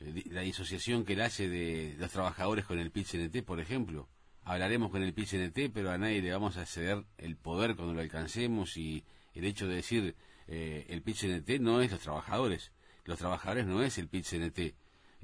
eh, 0.00 0.22
la 0.30 0.40
disociación 0.40 1.04
que 1.04 1.12
él 1.12 1.20
hace 1.20 1.48
de 1.48 1.94
los 1.98 2.10
trabajadores 2.10 2.64
con 2.64 2.78
el 2.78 2.90
PIT-CNT, 2.90 3.44
por 3.44 3.60
ejemplo. 3.60 4.08
Hablaremos 4.44 4.90
con 4.90 5.02
el 5.02 5.14
PIT-CNT, 5.14 5.72
pero 5.74 5.90
a 5.90 5.98
nadie 5.98 6.22
le 6.22 6.32
vamos 6.32 6.56
a 6.56 6.64
ceder 6.64 7.04
el 7.18 7.36
poder 7.36 7.76
cuando 7.76 7.94
lo 7.94 8.00
alcancemos 8.00 8.76
y 8.76 9.04
el 9.34 9.44
hecho 9.44 9.66
de 9.66 9.74
decir 9.74 10.16
eh, 10.48 10.86
el 10.88 11.02
PIT-CNT 11.02 11.60
no 11.60 11.80
es 11.80 11.90
los 11.90 12.00
trabajadores, 12.00 12.72
los 13.04 13.18
trabajadores 13.18 13.66
no 13.66 13.82
es 13.82 13.98
el 13.98 14.08
PIT-CNT. 14.08 14.74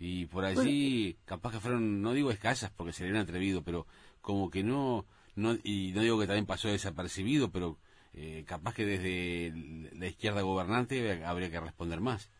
Y 0.02 0.24
por 0.24 0.46
allí, 0.46 1.18
capaz 1.26 1.52
que 1.52 1.60
fueron, 1.60 2.00
no 2.00 2.14
digo 2.14 2.30
escasas 2.30 2.70
porque 2.70 2.94
se 2.94 3.04
le 3.04 3.10
han 3.10 3.22
atrevido, 3.22 3.62
pero 3.62 3.86
como 4.22 4.50
que 4.50 4.64
no, 4.64 5.04
no 5.36 5.56
y 5.62 5.92
no 5.94 6.00
digo 6.00 6.18
que 6.18 6.26
también 6.26 6.46
pasó 6.46 6.68
desapercibido, 6.68 7.50
pero 7.50 7.76
eh, 8.14 8.42
capaz 8.48 8.72
que 8.72 8.86
desde 8.86 9.52
la 9.94 10.06
izquierda 10.06 10.40
gobernante 10.40 11.22
habría 11.22 11.50
que 11.50 11.60
responder 11.60 12.00
más. 12.00 12.32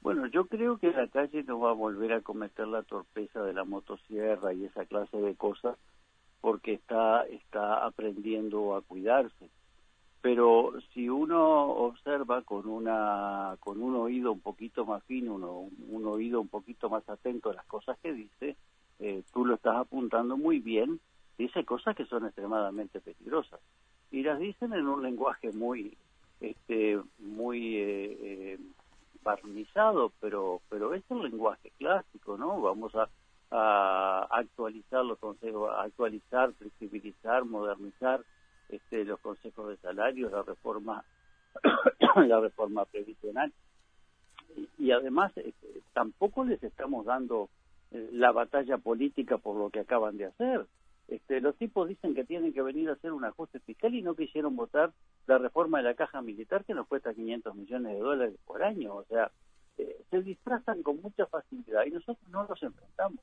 Bueno, 0.00 0.26
yo 0.26 0.46
creo 0.46 0.78
que 0.78 0.90
la 0.90 1.06
calle 1.06 1.44
no 1.44 1.60
va 1.60 1.70
a 1.70 1.74
volver 1.74 2.12
a 2.12 2.22
cometer 2.22 2.66
la 2.66 2.82
torpeza 2.82 3.40
de 3.42 3.52
la 3.52 3.64
motosierra 3.64 4.52
y 4.52 4.64
esa 4.64 4.84
clase 4.84 5.16
de 5.16 5.36
cosas 5.36 5.78
porque 6.40 6.72
está, 6.72 7.22
está 7.26 7.86
aprendiendo 7.86 8.74
a 8.74 8.82
cuidarse. 8.82 9.48
Pero 10.22 10.74
si 10.92 11.08
uno 11.08 11.62
observa 11.70 12.42
con, 12.42 12.66
una, 12.66 13.56
con 13.60 13.82
un 13.82 13.96
oído 13.96 14.32
un 14.32 14.40
poquito 14.40 14.84
más 14.84 15.02
fino, 15.04 15.34
uno, 15.34 15.70
un 15.88 16.06
oído 16.06 16.40
un 16.40 16.48
poquito 16.48 16.90
más 16.90 17.08
atento 17.08 17.50
a 17.50 17.54
las 17.54 17.64
cosas 17.64 17.98
que 18.02 18.12
dice, 18.12 18.56
eh, 18.98 19.22
tú 19.32 19.46
lo 19.46 19.54
estás 19.54 19.76
apuntando 19.76 20.36
muy 20.36 20.58
bien, 20.58 21.00
dice 21.38 21.64
cosas 21.64 21.96
que 21.96 22.04
son 22.04 22.26
extremadamente 22.26 23.00
peligrosas. 23.00 23.60
Y 24.10 24.22
las 24.22 24.38
dicen 24.38 24.74
en 24.74 24.86
un 24.86 25.02
lenguaje 25.02 25.52
muy, 25.52 25.96
este, 26.40 27.00
muy 27.18 27.76
eh, 27.76 28.18
eh, 28.20 28.58
barnizado, 29.22 30.12
pero 30.20 30.60
pero 30.68 30.92
es 30.92 31.02
el 31.10 31.22
lenguaje 31.22 31.70
clásico, 31.78 32.36
¿no? 32.36 32.60
Vamos 32.60 32.92
a, 32.94 33.08
actualizar 33.52 35.04
los 35.04 35.18
consejos, 35.18 35.72
actualizar, 35.76 36.52
flexibilizar, 36.52 37.44
modernizar 37.44 38.20
este, 38.70 39.04
los 39.04 39.20
consejos 39.20 39.68
de 39.68 39.76
salarios, 39.78 40.32
la 40.32 40.42
reforma, 40.42 41.04
la 42.16 42.40
reforma 42.40 42.84
previsional. 42.84 43.52
Y, 44.78 44.90
además 44.90 45.32
este, 45.36 45.82
tampoco 45.92 46.44
les 46.44 46.62
estamos 46.62 47.06
dando 47.06 47.48
eh, 47.92 48.08
la 48.12 48.32
batalla 48.32 48.78
política 48.78 49.38
por 49.38 49.56
lo 49.56 49.70
que 49.70 49.80
acaban 49.80 50.16
de 50.16 50.26
hacer. 50.26 50.66
Este, 51.08 51.40
los 51.40 51.56
tipos 51.56 51.88
dicen 51.88 52.14
que 52.14 52.24
tienen 52.24 52.52
que 52.52 52.62
venir 52.62 52.88
a 52.88 52.92
hacer 52.92 53.12
un 53.12 53.24
ajuste 53.24 53.58
fiscal 53.60 53.94
y 53.94 54.02
no 54.02 54.14
quisieron 54.14 54.54
votar 54.54 54.92
la 55.26 55.38
reforma 55.38 55.78
de 55.78 55.84
la 55.84 55.94
caja 55.94 56.22
militar 56.22 56.64
que 56.64 56.74
nos 56.74 56.86
cuesta 56.86 57.14
500 57.14 57.54
millones 57.56 57.92
de 57.94 57.98
dólares 57.98 58.36
por 58.46 58.62
año. 58.62 58.94
O 58.94 59.04
sea, 59.04 59.30
eh, 59.78 60.04
se 60.10 60.22
disfrazan 60.22 60.82
con 60.82 61.00
mucha 61.00 61.26
facilidad 61.26 61.84
y 61.86 61.90
nosotros 61.90 62.28
no 62.28 62.46
los 62.48 62.62
enfrentamos. 62.62 63.20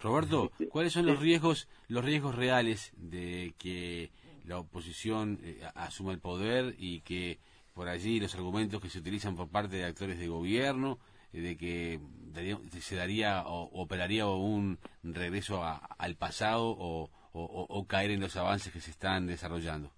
Roberto, 0.00 0.50
¿cuáles 0.70 0.92
son 0.92 1.06
los 1.06 1.18
riesgos, 1.18 1.68
los 1.88 2.04
riesgos 2.04 2.34
reales 2.34 2.92
de 2.96 3.54
que 3.58 4.10
la 4.44 4.58
oposición 4.58 5.38
eh, 5.42 5.60
asuma 5.74 6.12
el 6.12 6.20
poder 6.20 6.74
y 6.78 7.00
que 7.00 7.38
por 7.74 7.88
allí 7.88 8.20
los 8.20 8.34
argumentos 8.34 8.80
que 8.80 8.88
se 8.88 9.00
utilizan 9.00 9.36
por 9.36 9.48
parte 9.48 9.76
de 9.76 9.84
actores 9.84 10.18
de 10.18 10.28
gobierno 10.28 10.98
eh, 11.32 11.40
de 11.40 11.56
que 11.56 12.00
se 12.80 12.96
daría 12.96 13.42
o 13.46 13.70
operaría 13.82 14.26
un 14.26 14.78
regreso 15.02 15.62
al 15.64 16.16
pasado 16.16 16.74
o, 16.78 17.10
o, 17.34 17.86
caer 17.86 18.12
en 18.12 18.20
los 18.20 18.36
avances 18.36 18.72
que 18.72 18.80
se 18.80 18.92
están 18.92 19.26
desarrollando? 19.26 19.90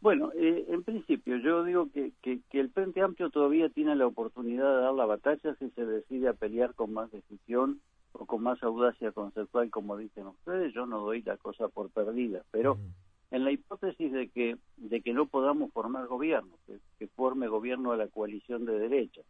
Bueno, 0.00 0.32
eh, 0.34 0.64
en 0.68 0.82
principio 0.82 1.36
yo 1.36 1.62
digo 1.62 1.88
que, 1.92 2.12
que, 2.22 2.40
el 2.58 2.70
Frente 2.70 3.02
Amplio 3.02 3.30
todavía 3.30 3.68
tiene 3.68 3.94
la 3.94 4.06
oportunidad 4.06 4.74
de 4.74 4.82
dar 4.82 4.94
la 4.94 5.06
batalla 5.06 5.54
si 5.58 5.70
se 5.70 5.84
decide 5.84 6.28
a 6.28 6.32
pelear 6.32 6.74
con 6.74 6.92
más 6.92 7.10
decisión 7.12 7.80
o 8.12 8.26
con 8.26 8.42
más 8.42 8.60
audacia 8.62 9.12
conceptual, 9.12 9.70
como 9.70 9.96
dicen 9.96 10.26
ustedes. 10.26 10.74
Yo 10.74 10.86
no 10.86 11.00
doy 11.00 11.22
la 11.22 11.36
cosa 11.36 11.68
por 11.68 11.90
perdida, 11.90 12.42
pero 12.50 12.78
en 13.32 13.44
la 13.44 13.50
hipótesis 13.50 14.12
de 14.12 14.28
que 14.28 14.56
de 14.76 15.00
que 15.00 15.14
no 15.14 15.26
podamos 15.26 15.72
formar 15.72 16.06
gobierno, 16.06 16.58
que, 16.98 17.06
forme 17.08 17.48
gobierno 17.48 17.90
a 17.92 17.96
la 17.96 18.08
coalición 18.08 18.66
de 18.66 18.78
derecha, 18.78 19.22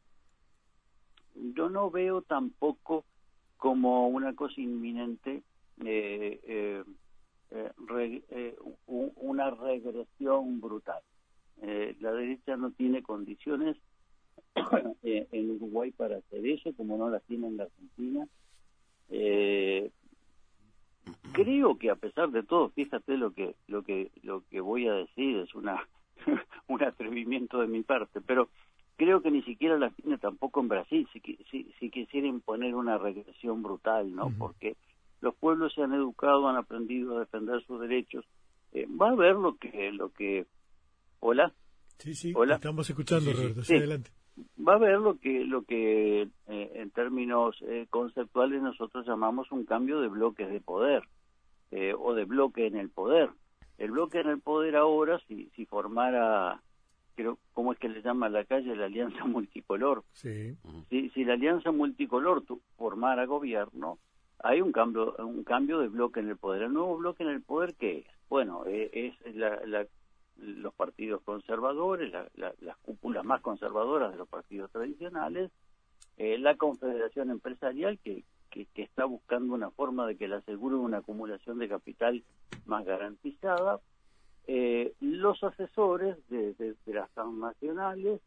yo 1.35 1.71
no 1.71 1.91
veo 1.91 2.21
tampoco 2.21 3.05
como 3.57 4.09
una 4.09 4.35
cosa 4.35 4.61
inminente 4.61 5.43
eh, 5.85 6.41
eh, 6.45 6.85
eh, 7.91 8.23
eh 8.29 8.57
una 8.89 9.51
regresión 9.51 10.61
brutal. 10.61 11.01
Eh, 11.63 11.95
la 12.01 12.13
derecha 12.13 12.57
no 12.57 12.73
tiene 12.73 13.03
condiciones 13.03 13.77
en 15.05 15.51
Uruguay 15.53 15.93
para 15.93 16.17
hacer 16.17 16.45
eso, 16.45 16.73
como 16.77 16.99
no 16.99 17.09
las 17.09 17.23
tiene 17.23 17.47
en 17.47 17.57
la 17.57 17.65
Argentina. 17.65 18.27
Creo 21.33 21.79
que 21.79 21.91
a 21.91 21.97
pesar 21.97 22.31
de 22.31 22.43
todo, 22.43 22.71
fíjate 22.71 23.17
lo 23.17 23.33
que 23.33 23.55
lo 23.69 23.83
que 23.83 24.11
lo 24.23 24.43
que 24.49 24.61
voy 24.61 24.89
a 24.89 24.95
decir 24.95 25.39
es 25.39 25.55
una 25.55 25.87
un 26.69 26.83
atrevimiento 26.83 27.61
de 27.61 27.67
mi 27.67 27.83
parte, 27.83 28.21
pero 28.21 28.49
creo 28.97 29.23
que 29.23 29.31
ni 29.31 29.43
siquiera 29.43 29.79
la 29.79 29.91
tiene 29.91 30.19
tampoco 30.19 30.61
en 30.61 30.69
Brasil, 30.69 31.09
si, 31.13 31.21
si, 31.51 31.73
si 31.79 31.91
quisiera 31.91 32.27
imponer 32.27 32.75
una 32.75 32.99
regresión 32.99 33.63
brutal, 33.63 34.15
¿no? 34.15 34.33
Porque 34.39 34.77
los 35.21 35.35
pueblos 35.35 35.73
se 35.75 35.83
han 35.83 35.93
educado, 35.95 36.49
han 36.49 36.57
aprendido 36.57 37.17
a 37.17 37.21
defender 37.21 37.65
sus 37.67 37.81
derechos. 37.81 38.25
Eh, 38.73 38.87
va 38.89 39.11
a 39.11 39.15
ver 39.15 39.37
lo 39.37 39.57
que, 39.57 39.91
lo 39.93 40.11
que, 40.11 40.47
hola. 41.21 41.53
Sí, 41.99 42.15
sí, 42.15 42.33
Hola. 42.35 42.57
estamos 42.57 42.89
escuchando, 42.89 43.33
Roberto, 43.33 43.63
sí, 43.63 43.77
adelante. 43.77 44.11
Va 44.67 44.75
a 44.75 44.79
ver 44.79 44.99
lo 44.99 45.19
que, 45.19 45.45
lo 45.45 45.63
que 45.63 46.23
eh, 46.23 46.73
en 46.75 46.91
términos 46.91 47.57
eh, 47.63 47.87
conceptuales 47.91 48.63
nosotros 48.63 49.07
llamamos 49.07 49.53
un 49.53 49.65
cambio 49.65 50.01
de 50.01 50.09
bloques 50.09 50.49
de 50.49 50.61
poder 50.61 51.03
o 51.99 52.13
de 52.13 52.27
bloque 52.27 52.67
en 52.67 52.77
el 52.77 52.91
poder. 52.91 53.31
El 53.79 53.93
bloque 53.93 54.21
en 54.21 54.29
el 54.29 54.41
poder 54.41 54.77
ahora, 54.77 55.19
si, 55.27 55.51
si 55.57 55.65
formara 55.65 56.61
creo, 57.15 57.39
¿cómo 57.53 57.73
es 57.73 57.79
que 57.79 57.89
le 57.89 58.03
llama 58.03 58.27
a 58.27 58.31
la 58.31 58.45
calle? 58.45 58.77
La 58.77 58.87
alianza 58.87 59.25
multicolor. 59.25 60.05
Sí. 60.13 60.57
Si, 60.89 61.11
si 61.11 61.25
la 61.25 61.35
alianza 61.35 61.71
multicolor 61.73 62.45
formara 62.77 63.25
gobierno, 63.27 63.99
hay 64.39 64.61
un 64.61 64.73
cambio 64.73 65.15
un 65.19 65.45
cambio 65.45 65.79
de 65.79 65.89
bloque 65.89 66.21
en 66.21 66.29
el 66.29 66.37
poder. 66.37 66.63
El 66.63 66.73
nuevo 66.73 66.97
bloque 66.97 67.23
en 67.23 67.31
el 67.31 67.43
poder, 67.43 67.75
¿qué 67.75 67.99
es? 67.99 68.07
Bueno, 68.29 68.65
eh, 68.67 69.15
es 69.25 69.37
la, 69.37 69.87
los 70.37 70.75
partidos 70.75 71.23
conservadores, 71.23 72.13
las 72.35 72.77
cúpulas 72.79 73.25
más 73.25 73.41
conservadoras 73.41 74.13
de 74.13 74.19
los 74.19 74.29
partidos 74.29 74.71
tradicionales, 74.71 75.51
eh, 76.17 76.39
la 76.39 76.57
confederación 76.57 77.31
empresarial, 77.31 77.99
que, 77.99 78.25
que, 78.51 78.67
está 78.83 79.05
buscando 79.05 79.55
una 79.55 79.71
forma 79.71 80.07
de 80.07 80.17
que 80.17 80.29
le 80.29 80.37
asegure 80.37 80.77
una 80.77 80.99
acumulación 80.99 81.59
de 81.59 81.69
capital 81.69 82.23
más 82.67 82.85
garantizada. 82.85 83.81
Eh, 84.47 84.93
los 85.01 85.43
asesores 85.43 86.17
de, 86.29 86.77
las 86.87 87.11
transnacionales, 87.13 88.21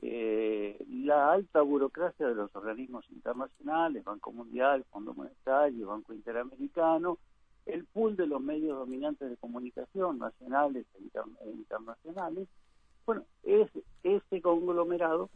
eh, 0.00 0.84
la 0.88 1.32
alta 1.32 1.60
burocracia 1.62 2.26
de 2.26 2.34
los 2.34 2.54
organismos 2.56 3.08
internacionales, 3.10 4.04
Banco 4.04 4.32
Mundial, 4.32 4.84
Fondo 4.90 5.14
Monetario, 5.14 5.88
Banco 5.88 6.12
Interamericano, 6.14 7.18
el 7.68 7.84
pool 7.84 8.16
de 8.16 8.26
los 8.26 8.40
medios 8.40 8.78
dominantes 8.78 9.28
de 9.28 9.36
comunicación 9.36 10.18
nacionales 10.18 10.86
e, 10.94 11.50
internacionales, 11.50 12.48
bueno, 13.06 13.24
es, 13.42 13.70
ese 14.02 14.42
conglomerado 14.42 15.30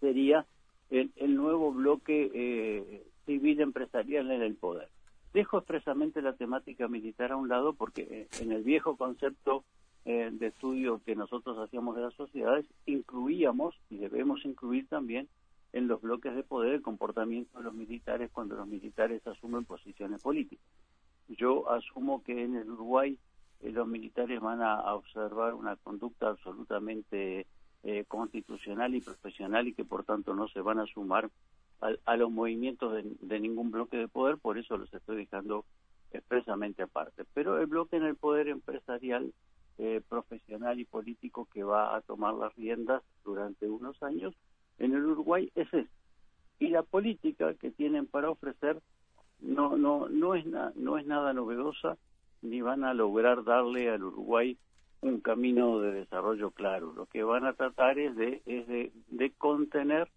sería 0.00 0.46
el, 0.90 1.36
nuevo 1.36 1.72
bloque 1.72 2.30
eh, 2.32 3.06
civil 3.24 3.60
empresarial 3.60 4.30
en 4.30 4.42
el 4.42 4.54
poder. 4.54 4.88
Dejo 5.32 5.58
expresamente 5.58 6.22
la 6.22 6.32
temática 6.34 6.88
militar 6.88 7.32
a 7.32 7.36
un 7.36 7.48
lado 7.48 7.74
porque 7.74 8.02
eh, 8.02 8.28
en 8.40 8.52
el 8.52 8.62
viejo 8.62 8.96
concepto 8.96 9.64
eh, 10.04 10.30
de 10.32 10.46
estudio 10.46 11.00
que 11.04 11.16
nosotros 11.16 11.58
hacíamos 11.58 11.96
de 11.96 12.02
las 12.02 12.14
sociedades 12.14 12.64
incluíamos 12.86 13.74
y 13.90 13.98
debemos 13.98 14.44
incluir 14.44 14.86
también 14.88 15.28
en 15.72 15.88
los 15.88 16.00
bloques 16.00 16.34
de 16.34 16.42
poder 16.42 16.74
el 16.74 16.82
comportamiento 16.82 17.58
de 17.58 17.64
los 17.64 17.74
militares 17.74 18.30
cuando 18.32 18.54
los 18.56 18.66
militares 18.66 19.26
asumen 19.26 19.64
posiciones 19.64 20.22
políticas. 20.22 20.64
Yo 21.28 21.70
asumo 21.70 22.22
que 22.22 22.44
en 22.44 22.56
el 22.56 22.70
Uruguay 22.70 23.18
los 23.62 23.88
militares 23.88 24.40
van 24.40 24.62
a 24.62 24.94
observar 24.94 25.54
una 25.54 25.76
conducta 25.76 26.28
absolutamente 26.28 27.46
eh, 27.82 28.04
constitucional 28.08 28.94
y 28.94 29.00
profesional 29.00 29.68
y 29.68 29.72
que 29.72 29.84
por 29.84 30.04
tanto 30.04 30.34
no 30.34 30.48
se 30.48 30.60
van 30.60 30.80
a 30.80 30.86
sumar 30.86 31.30
a, 31.80 32.16
los 32.16 32.30
movimientos 32.30 32.92
de, 33.20 33.40
ningún 33.40 33.70
bloque 33.70 33.96
de 33.96 34.08
poder, 34.08 34.38
por 34.38 34.58
eso 34.58 34.76
los 34.76 34.92
estoy 34.92 35.16
dejando 35.18 35.64
expresamente 36.10 36.82
aparte. 36.82 37.24
Pero 37.34 37.60
el 37.60 37.66
bloque 37.66 37.96
en 37.96 38.04
el 38.04 38.16
poder 38.16 38.48
empresarial, 38.48 39.32
eh, 39.78 40.00
profesional 40.08 40.80
y 40.80 40.84
político 40.84 41.46
que 41.52 41.62
va 41.62 41.94
a 41.94 42.00
tomar 42.00 42.34
las 42.34 42.54
riendas 42.56 43.02
durante 43.24 43.68
unos 43.68 44.02
años 44.02 44.34
en 44.78 44.94
el 44.94 45.04
Uruguay 45.04 45.52
es 45.54 45.68
ese. 45.72 45.88
Y 46.58 46.68
la 46.68 46.82
política 46.82 47.54
que 47.54 47.70
tienen 47.70 48.06
para 48.06 48.30
ofrecer 48.30 48.80
no 49.46 49.76
no 49.76 50.08
no 50.08 50.34
es 50.34 50.44
no 50.46 50.98
es 50.98 51.06
nada 51.06 51.32
novedosa 51.32 51.96
ni 52.42 52.60
van 52.60 52.84
a 52.84 52.94
lograr 52.94 53.44
darle 53.44 53.90
al 53.90 54.04
Uruguay 54.04 54.56
un 55.00 55.20
camino 55.20 55.80
de 55.80 55.92
desarrollo 55.92 56.50
claro. 56.50 56.92
Lo 56.92 57.06
que 57.06 57.22
van 57.22 57.44
a 57.44 57.52
tratar 57.52 57.98
es 57.98 58.16
de, 58.16 58.42
es 58.46 58.66
de, 58.66 59.32
contener 59.38 60.08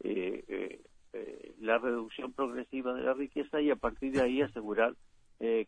eh, 0.00 0.44
eh, 0.48 0.80
eh, 1.12 1.54
la 1.60 1.78
reducción 1.78 2.32
progresiva 2.32 2.94
de 2.94 3.02
la 3.02 3.14
riqueza 3.14 3.60
y 3.60 3.70
a 3.70 3.76
partir 3.76 4.12
de 4.12 4.22
ahí 4.22 4.42
asegurar 4.42 4.94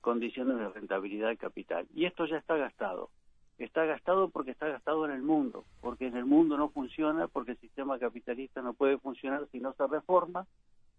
condiciones 0.01 0.59
de 0.59 0.69
rentabilidad 0.69 1.29
de 1.29 1.37
capital. 1.37 1.87
Y 1.95 2.05
esto 2.05 2.27
ya 2.27 2.39
está 2.39 2.57
gastado. 2.57 3.11
Está 3.57 3.85
gastado 3.85 4.29
porque 4.29 4.51
está 4.51 4.67
gastado 4.67 5.05
en 5.05 5.13
el 5.13 5.23
mundo, 5.23 5.65
porque 5.81 6.09
en 6.09 6.17
el 6.17 6.25
mundo 6.25 6.57
no 6.57 6.71
funciona, 6.71 7.29
porque 7.29 7.53
el 7.53 7.59
sistema 7.59 7.97
capitalista 8.01 8.63
no 8.63 8.75
puede 8.75 8.99
funcionar 8.99 9.47
si 9.53 9.61
no 9.61 9.73
se 9.75 9.87
reforma, 9.87 10.45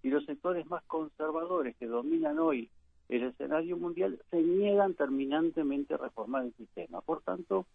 y 0.03 0.09
los 0.09 0.25
sectores 0.25 0.67
más 0.67 0.83
conservadores 0.83 1.75
que 1.77 1.87
dominan 1.87 2.39
hoy 2.39 2.69
el 3.09 3.23
escenario 3.23 3.77
mundial 3.77 4.19
se 4.29 4.41
niegan 4.41 4.93
terminantemente 4.93 5.93
a 5.93 5.97
reformar 5.97 6.45
el 6.45 6.53
sistema. 6.53 7.01
Por 7.01 7.21
tanto, 7.21 7.65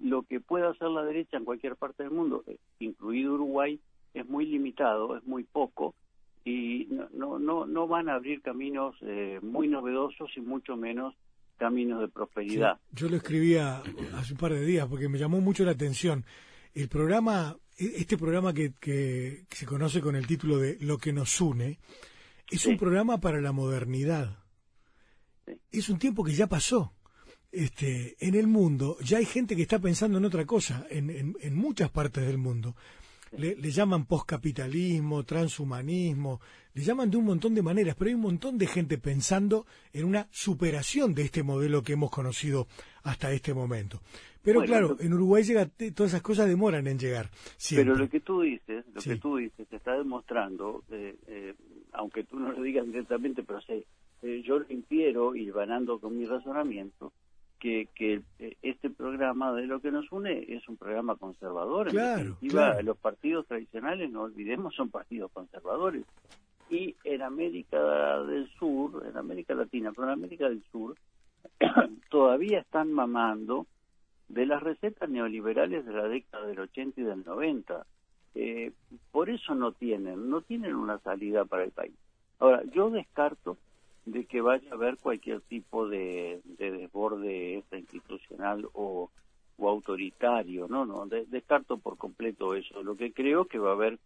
lo 0.00 0.22
que 0.22 0.40
puede 0.40 0.66
hacer 0.66 0.88
la 0.88 1.04
derecha 1.04 1.36
en 1.36 1.44
cualquier 1.44 1.76
parte 1.76 2.02
del 2.02 2.12
mundo, 2.12 2.42
eh, 2.46 2.56
incluido 2.78 3.34
Uruguay, 3.34 3.78
es 4.14 4.26
muy 4.26 4.46
limitado, 4.46 5.16
es 5.16 5.24
muy 5.24 5.44
poco 5.44 5.94
y 6.44 6.88
no 7.12 7.38
no 7.38 7.66
no, 7.66 7.86
van 7.86 8.08
a 8.08 8.14
abrir 8.14 8.40
caminos 8.40 8.96
eh, 9.02 9.38
muy 9.42 9.68
novedosos 9.68 10.30
y 10.36 10.40
mucho 10.40 10.76
menos 10.76 11.14
caminos 11.58 12.00
de 12.00 12.08
prosperidad. 12.08 12.78
yo 12.92 13.10
lo 13.10 13.16
escribía 13.16 13.82
hace 14.14 14.32
un 14.32 14.38
par 14.38 14.52
de 14.52 14.64
días 14.64 14.88
porque 14.88 15.10
me 15.10 15.18
llamó 15.18 15.42
mucho 15.42 15.64
la 15.64 15.72
atención. 15.72 16.24
El 16.72 16.88
programa, 16.88 17.56
este 17.80 18.16
programa 18.16 18.52
que, 18.52 18.74
que, 18.78 19.46
se 19.50 19.66
conoce 19.66 20.00
con 20.00 20.16
el 20.16 20.26
título 20.26 20.58
de 20.58 20.76
Lo 20.80 20.98
que 20.98 21.12
nos 21.12 21.40
une, 21.40 21.78
es 22.50 22.66
un 22.66 22.76
programa 22.76 23.20
para 23.20 23.40
la 23.40 23.52
modernidad 23.52 24.40
es 25.72 25.88
un 25.88 25.98
tiempo 25.98 26.24
que 26.24 26.34
ya 26.34 26.46
pasó. 26.46 26.92
Este, 27.52 28.16
en 28.20 28.36
el 28.36 28.46
mundo 28.46 28.96
ya 29.00 29.18
hay 29.18 29.24
gente 29.24 29.56
que 29.56 29.62
está 29.62 29.80
pensando 29.80 30.18
en 30.18 30.24
otra 30.24 30.46
cosa, 30.46 30.86
en, 30.88 31.34
en, 31.40 31.54
muchas 31.54 31.90
partes 31.90 32.24
del 32.24 32.38
mundo. 32.38 32.76
Le, 33.32 33.54
llaman 33.70 34.06
poscapitalismo, 34.06 35.22
transhumanismo, 35.24 36.40
le 36.74 36.82
llaman 36.82 37.10
de 37.10 37.16
un 37.16 37.24
montón 37.24 37.54
de 37.54 37.62
maneras, 37.62 37.94
pero 37.96 38.08
hay 38.08 38.14
un 38.14 38.22
montón 38.22 38.58
de 38.58 38.66
gente 38.66 38.98
pensando 38.98 39.66
en 39.92 40.04
una 40.04 40.26
superación 40.32 41.14
de 41.14 41.22
este 41.22 41.42
modelo 41.42 41.82
que 41.82 41.92
hemos 41.92 42.10
conocido 42.10 42.66
hasta 43.04 43.32
este 43.32 43.54
momento. 43.54 44.00
Pero 44.42 44.62
claro, 44.62 44.96
en 44.98 45.12
Uruguay 45.12 45.42
llega, 45.42 45.66
todas 45.94 46.12
esas 46.12 46.22
cosas 46.22 46.48
demoran 46.48 46.86
en 46.86 46.98
llegar. 46.98 47.30
Pero 47.70 47.94
lo 47.94 48.08
que 48.08 48.20
tú 48.20 48.40
dices, 48.40 48.84
lo 48.94 49.00
que 49.00 49.16
tú 49.16 49.36
dices, 49.36 49.68
te 49.68 49.76
está 49.76 49.96
demostrando, 49.96 50.82
eh, 50.90 51.16
eh, 51.26 51.54
aunque 51.92 52.24
tú 52.24 52.38
no 52.38 52.50
lo 52.52 52.62
digas 52.62 52.86
directamente, 52.86 53.42
pero 53.42 53.60
sé, 53.60 53.84
eh, 54.22 54.42
yo 54.44 54.58
lo 54.58 54.66
infiero, 54.70 55.34
y 55.34 55.50
ganando 55.50 55.98
con 55.98 56.18
mi 56.18 56.24
razonamiento, 56.24 57.12
que, 57.60 57.88
que 57.94 58.22
eh, 58.38 58.56
este 58.62 58.90
programa 58.90 59.52
de 59.52 59.66
lo 59.66 59.80
que 59.80 59.92
nos 59.92 60.10
une 60.10 60.46
es 60.48 60.68
un 60.68 60.76
programa 60.76 61.14
conservador. 61.16 61.90
Claro, 61.90 62.36
Los 62.82 62.96
partidos 62.96 63.46
tradicionales, 63.46 64.10
no 64.10 64.22
olvidemos, 64.22 64.74
son 64.74 64.88
partidos 64.88 65.30
conservadores. 65.30 66.04
Y 66.70 66.96
en 67.04 67.22
América 67.22 68.22
del 68.22 68.48
Sur, 68.58 69.06
en 69.06 69.16
América 69.16 69.54
Latina, 69.54 69.92
pero 69.92 70.08
en 70.08 70.14
América 70.14 70.48
del 70.48 70.62
Sur, 70.72 70.96
todavía 72.10 72.60
están 72.60 72.92
mamando 72.92 73.66
de 74.28 74.46
las 74.46 74.62
recetas 74.62 75.08
neoliberales 75.08 75.84
de 75.84 75.92
la 75.92 76.08
década 76.08 76.46
del 76.46 76.60
80 76.60 77.00
y 77.00 77.04
del 77.04 77.24
90. 77.24 77.86
Eh, 78.36 78.72
por 79.10 79.28
eso 79.28 79.54
no 79.54 79.72
tienen, 79.72 80.30
no 80.30 80.40
tienen 80.40 80.74
una 80.74 80.98
salida 81.00 81.44
para 81.44 81.64
el 81.64 81.72
país. 81.72 81.94
Ahora, 82.38 82.62
yo 82.72 82.88
descarto 82.90 83.58
de 84.10 84.24
que 84.26 84.40
vaya 84.40 84.70
a 84.70 84.74
haber 84.74 84.96
cualquier 84.96 85.40
tipo 85.42 85.88
de, 85.88 86.40
desborde 86.58 87.62
institucional 87.72 88.68
o, 88.72 89.10
autoritario, 89.58 90.66
no, 90.68 90.86
no, 90.86 91.06
descarto 91.06 91.76
por 91.78 91.98
completo 91.98 92.54
eso. 92.54 92.82
Lo 92.82 92.96
que 92.96 93.12
creo 93.12 93.44
que 93.44 93.58
va 93.58 93.70
a 93.70 93.74
haber 93.74 93.98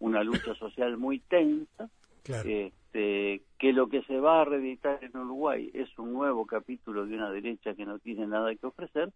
una 0.00 0.24
lucha 0.24 0.54
social 0.56 0.96
muy 0.96 1.20
tensa, 1.20 1.88
este, 2.44 3.42
que 3.56 3.72
lo 3.72 3.88
que 3.88 4.02
se 4.02 4.18
va 4.18 4.40
a 4.40 4.44
reeditar 4.44 4.98
en 5.04 5.16
Uruguay 5.16 5.70
es 5.74 5.96
un 5.96 6.12
nuevo 6.12 6.44
capítulo 6.44 7.06
de 7.06 7.14
una 7.14 7.30
derecha 7.30 7.74
que 7.74 7.86
no 7.86 8.00
tiene 8.00 8.26
nada 8.26 8.54
que 8.56 8.66
ofrecer 8.66 9.12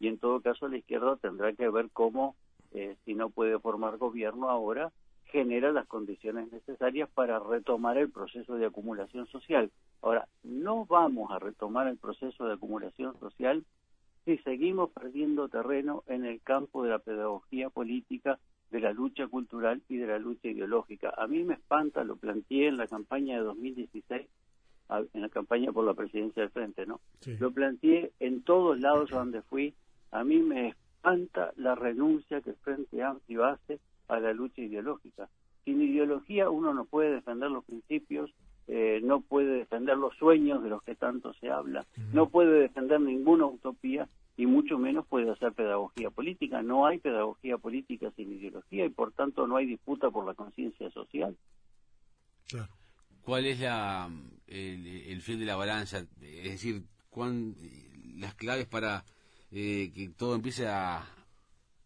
y 0.00 0.08
en 0.08 0.18
todo 0.18 0.40
caso 0.40 0.68
la 0.68 0.78
izquierda 0.78 1.16
tendrá 1.16 1.52
que 1.52 1.68
ver 1.68 1.90
cómo, 1.92 2.36
eh, 2.72 2.96
si 3.04 3.14
no 3.14 3.30
puede 3.30 3.58
formar 3.58 3.98
gobierno 3.98 4.48
ahora, 4.48 4.92
genera 5.34 5.72
las 5.72 5.88
condiciones 5.88 6.52
necesarias 6.52 7.08
para 7.12 7.40
retomar 7.40 7.98
el 7.98 8.08
proceso 8.08 8.54
de 8.54 8.66
acumulación 8.66 9.26
social. 9.26 9.68
Ahora, 10.00 10.28
no 10.44 10.86
vamos 10.86 11.32
a 11.32 11.40
retomar 11.40 11.88
el 11.88 11.96
proceso 11.96 12.46
de 12.46 12.52
acumulación 12.54 13.18
social 13.18 13.64
si 14.24 14.38
seguimos 14.38 14.90
perdiendo 14.92 15.48
terreno 15.48 16.04
en 16.06 16.24
el 16.24 16.40
campo 16.40 16.84
de 16.84 16.90
la 16.90 17.00
pedagogía 17.00 17.68
política, 17.68 18.38
de 18.70 18.78
la 18.78 18.92
lucha 18.92 19.26
cultural 19.26 19.82
y 19.88 19.96
de 19.96 20.06
la 20.06 20.20
lucha 20.20 20.46
ideológica. 20.46 21.12
A 21.16 21.26
mí 21.26 21.42
me 21.42 21.54
espanta, 21.54 22.04
lo 22.04 22.14
planteé 22.14 22.68
en 22.68 22.76
la 22.76 22.86
campaña 22.86 23.36
de 23.36 23.42
2016, 23.42 24.28
en 25.14 25.20
la 25.20 25.28
campaña 25.30 25.72
por 25.72 25.84
la 25.84 25.94
presidencia 25.94 26.42
del 26.42 26.52
Frente, 26.52 26.86
¿no? 26.86 27.00
Lo 27.40 27.50
planteé 27.50 28.12
en 28.20 28.44
todos 28.44 28.78
lados 28.78 29.10
donde 29.10 29.42
fui. 29.42 29.74
A 30.12 30.22
mí 30.22 30.38
me 30.38 30.68
espanta 30.68 31.52
la 31.56 31.74
renuncia 31.74 32.40
que 32.40 32.50
el 32.50 32.56
Frente 32.56 33.02
Amplio 33.02 33.44
hace 33.44 33.80
a 34.08 34.20
la 34.20 34.32
lucha 34.32 34.62
ideológica. 34.62 35.28
Sin 35.64 35.80
ideología 35.80 36.50
uno 36.50 36.74
no 36.74 36.84
puede 36.84 37.12
defender 37.12 37.50
los 37.50 37.64
principios, 37.64 38.30
eh, 38.66 39.00
no 39.02 39.20
puede 39.20 39.58
defender 39.58 39.96
los 39.96 40.14
sueños 40.16 40.62
de 40.62 40.70
los 40.70 40.82
que 40.82 40.94
tanto 40.94 41.32
se 41.34 41.50
habla, 41.50 41.86
no 42.12 42.28
puede 42.28 42.60
defender 42.60 43.00
ninguna 43.00 43.46
utopía 43.46 44.08
y 44.36 44.46
mucho 44.46 44.78
menos 44.78 45.06
puede 45.06 45.30
hacer 45.30 45.52
pedagogía 45.52 46.10
política. 46.10 46.62
No 46.62 46.86
hay 46.86 46.98
pedagogía 46.98 47.56
política 47.58 48.10
sin 48.16 48.32
ideología 48.32 48.84
y 48.84 48.90
por 48.90 49.12
tanto 49.12 49.46
no 49.46 49.56
hay 49.56 49.66
disputa 49.66 50.10
por 50.10 50.26
la 50.26 50.34
conciencia 50.34 50.90
social. 50.90 51.36
¿Cuál 53.22 53.46
es 53.46 53.60
la, 53.60 54.10
el, 54.46 54.86
el 54.86 55.20
fin 55.22 55.38
de 55.38 55.46
la 55.46 55.56
balanza? 55.56 56.00
Es 56.20 56.50
decir, 56.50 56.82
¿cuán, 57.08 57.54
las 58.16 58.34
claves 58.34 58.66
para 58.66 59.04
eh, 59.50 59.92
que 59.94 60.10
todo 60.10 60.34
empiece 60.34 60.66
a, 60.66 61.04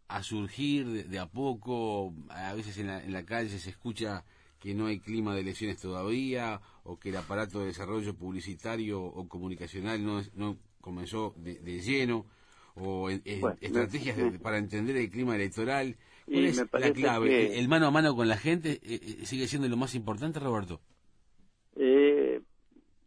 a 0.08 0.22
surgir 0.22 0.86
de, 0.86 1.18
a 1.18 1.26
poco, 1.26 2.14
a 2.30 2.54
veces 2.54 2.78
en 2.78 3.12
la, 3.12 3.24
calle 3.24 3.50
se 3.50 3.70
escucha 3.70 4.24
que 4.58 4.74
no 4.74 4.86
hay 4.86 4.98
clima 5.00 5.34
de 5.34 5.42
elecciones 5.42 5.80
todavía, 5.80 6.60
o 6.84 6.98
que 6.98 7.10
el 7.10 7.16
aparato 7.16 7.60
de 7.60 7.66
desarrollo 7.66 8.14
publicitario 8.14 9.02
o 9.02 9.28
comunicacional 9.28 10.04
no, 10.04 10.22
no 10.34 10.56
comenzó 10.80 11.34
de, 11.36 11.80
lleno, 11.80 12.24
o 12.74 13.10
estrategias 13.10 14.16
para 14.40 14.58
entender 14.58 14.96
el 14.96 15.10
clima 15.10 15.36
electoral. 15.36 15.96
¿Cuál 16.24 16.44
es 16.44 16.56
la 16.56 16.92
clave? 16.92 17.58
¿El 17.58 17.68
mano 17.68 17.86
a 17.86 17.90
mano 17.90 18.14
con 18.14 18.28
la 18.28 18.36
gente 18.36 18.80
eh, 18.82 19.00
eh, 19.02 19.26
sigue 19.26 19.46
siendo 19.46 19.68
lo 19.68 19.76
más 19.76 19.94
importante, 19.94 20.40
Roberto? 20.40 20.80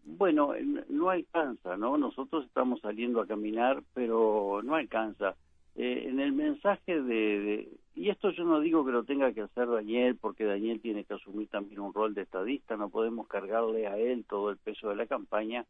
bueno, 0.04 0.54
no 0.90 1.10
alcanza, 1.10 1.78
¿no? 1.78 1.98
Nosotros 1.98 2.46
estamos 2.46 2.80
saliendo 2.82 3.22
a 3.22 3.26
caminar, 3.26 3.82
pero 3.96 4.62
no 4.64 4.76
alcanza. 4.76 5.36
Eh, 5.76 6.06
en 6.08 6.20
el 6.20 6.34
mensaje 6.34 7.02
de, 7.02 7.70
y 7.96 8.10
esto 8.10 8.32
yo 8.32 8.44
no 8.44 8.60
digo 8.60 8.86
que 8.86 8.92
lo 8.92 9.04
tenga 9.04 9.34
que 9.34 9.42
hacer 9.42 9.70
Daniel, 9.70 10.18
porque 10.20 10.46
Daniel 10.46 10.82
tiene 10.82 11.04
que 11.04 11.14
asumir 11.14 11.48
también 11.50 11.80
un 11.82 11.94
rol 11.94 12.14
de 12.14 12.24
estadista, 12.24 12.78
no 12.78 12.90
podemos 12.90 13.28
cargarle 13.28 13.88
a 13.88 13.98
él 13.98 14.26
todo 14.28 14.50
el 14.50 14.58
peso 14.58 14.90
de 14.90 14.96
la 14.96 15.06
campaña, 15.06 15.66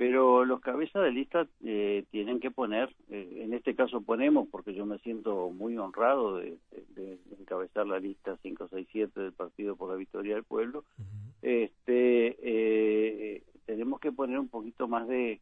pero 0.00 0.46
los 0.46 0.60
cabezas 0.60 1.02
de 1.02 1.12
lista 1.12 1.46
eh, 1.62 2.04
tienen 2.10 2.40
que 2.40 2.50
poner, 2.50 2.88
eh, 3.10 3.42
en 3.44 3.52
este 3.52 3.74
caso 3.74 4.00
ponemos, 4.00 4.48
porque 4.48 4.72
yo 4.72 4.86
me 4.86 4.98
siento 5.00 5.50
muy 5.50 5.76
honrado 5.76 6.38
de, 6.38 6.56
encabezar 7.38 7.86
la 7.86 7.98
lista 7.98 8.38
567 8.42 9.20
del 9.20 9.32
Partido 9.32 9.76
por 9.76 9.90
la 9.90 9.96
Victoria 9.96 10.36
del 10.36 10.44
Pueblo, 10.44 10.84
este, 11.42 12.36
eh, 12.42 13.42
tenemos 13.66 14.00
que 14.00 14.12
poner 14.12 14.38
un 14.38 14.48
poquito 14.48 14.88
más 14.88 15.06
de, 15.06 15.40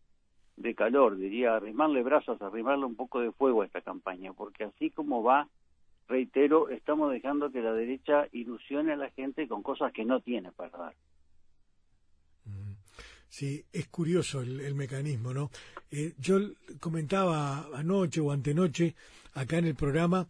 de 0.59 0.75
calor, 0.75 1.17
diría, 1.17 1.55
arrimarle 1.55 2.03
brazos, 2.03 2.41
arrimarle 2.43 2.85
un 2.85 2.97
poco 2.97 3.21
de 3.21 3.33
fuego 3.33 3.63
a 3.63 3.67
esta 3.67 3.81
campaña, 3.81 4.33
porque 4.33 4.65
así 4.65 4.91
como 4.91 5.23
va, 5.23 5.49
reitero, 6.09 6.69
estamos 6.69 7.13
dejando 7.13 7.51
que 7.53 7.63
la 7.63 7.73
derecha 7.73 8.27
ilusione 8.33 8.93
a 8.93 8.97
la 8.97 9.11
gente 9.11 9.47
con 9.47 9.63
cosas 9.63 9.93
que 9.93 10.05
no 10.05 10.21
tiene 10.21 10.53
para 10.53 10.77
dar. 10.77 10.95
Sí, 13.29 13.65
es 13.73 13.89
curioso 13.89 14.41
el, 14.41 14.75
mecanismo, 14.75 15.35
¿no? 15.35 15.51
Eh, 15.91 16.15
yo 16.19 16.39
comentaba 16.81 17.69
anoche 17.75 18.21
o 18.21 18.33
antenoche 18.33 18.95
acá 19.35 19.59
en 19.59 19.67
el 19.67 19.75
programa 19.75 20.27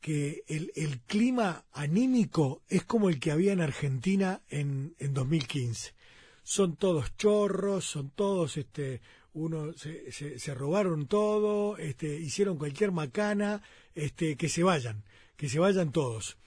que 0.00 0.42
el, 0.48 0.72
el, 0.74 0.98
clima 1.00 1.64
anímico 1.72 2.62
es 2.68 2.84
como 2.84 3.08
el 3.08 3.20
que 3.20 3.30
había 3.30 3.52
en 3.52 3.60
Argentina 3.60 4.40
en, 4.48 4.94
en 4.98 5.14
2015. 5.14 5.94
Son 6.42 6.74
todos 6.74 7.16
chorros, 7.16 7.84
son 7.84 8.10
todos 8.10 8.56
este, 8.56 9.00
uno 9.32 9.72
se, 9.74 10.10
se, 10.10 10.54
robaron 10.54 11.06
todo, 11.06 11.76
este, 11.78 12.18
hicieron 12.18 12.58
cualquier 12.58 12.92
macana, 12.92 13.62
este, 13.94 14.36
que 14.36 14.48
se 14.48 14.62
vayan, 14.62 15.02
que 15.36 15.48
se 15.48 15.58
vayan 15.58 15.92
todos. 15.92 16.38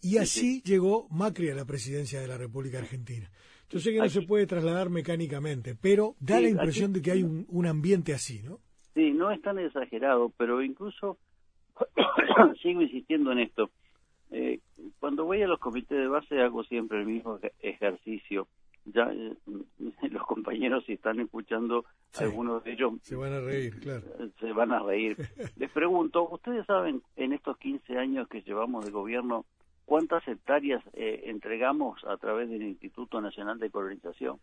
Y 0.00 0.18
así 0.18 0.62
llegó 0.62 1.08
Macri 1.10 1.50
a 1.50 1.54
la 1.54 1.64
presidencia 1.64 2.20
de 2.20 2.28
la 2.28 2.36
República 2.36 2.78
Argentina. 2.78 3.30
Yo 3.70 3.78
sé 3.78 3.92
que 3.92 3.98
no 3.98 4.08
se 4.08 4.22
puede 4.22 4.46
trasladar 4.46 4.90
mecánicamente, 4.90 5.74
pero 5.74 6.14
da 6.20 6.40
la 6.40 6.48
impresión 6.48 6.92
de 6.92 7.00
que 7.00 7.12
hay 7.12 7.22
un, 7.22 7.46
un 7.48 7.66
ambiente 7.66 8.12
así, 8.12 8.42
¿no? 8.42 8.58
Sí, 8.94 9.12
no 9.12 9.30
es 9.30 9.40
tan 9.40 9.58
exagerado, 9.58 10.30
pero 10.36 10.62
incluso 10.62 11.18
sigo 12.62 12.82
insistiendo 12.82 13.32
en 13.32 13.38
esto. 13.38 13.70
Eh, 14.30 14.60
cuando 14.98 15.24
voy 15.24 15.42
a 15.42 15.46
los 15.46 15.58
comités 15.58 15.98
de 15.98 16.08
base 16.08 16.40
hago 16.40 16.64
siempre 16.64 17.00
el 17.00 17.06
mismo 17.06 17.38
ejercicio 17.60 18.48
ya 18.84 19.10
eh, 19.12 19.36
los 20.10 20.22
compañeros 20.24 20.84
si 20.86 20.94
están 20.94 21.20
escuchando 21.20 21.84
algunos 22.18 22.64
de 22.64 22.72
ellos 22.72 22.94
se 23.02 23.16
van 23.16 23.32
a 23.32 23.40
reír 23.40 23.78
claro. 23.80 24.02
se 24.40 24.52
van 24.52 24.72
a 24.72 24.80
reír. 24.80 25.16
Les 25.56 25.70
pregunto 25.70 26.28
ustedes 26.28 26.66
saben 26.66 27.02
en 27.16 27.32
estos 27.32 27.56
15 27.58 27.96
años 27.98 28.28
que 28.28 28.42
llevamos 28.42 28.84
de 28.84 28.90
gobierno 28.90 29.46
cuántas 29.84 30.26
hectáreas 30.26 30.82
eh, 30.94 31.24
entregamos 31.26 32.02
a 32.04 32.16
través 32.16 32.48
del 32.50 32.62
Instituto 32.62 33.20
Nacional 33.20 33.58
de 33.58 33.70
Colonización 33.70 34.38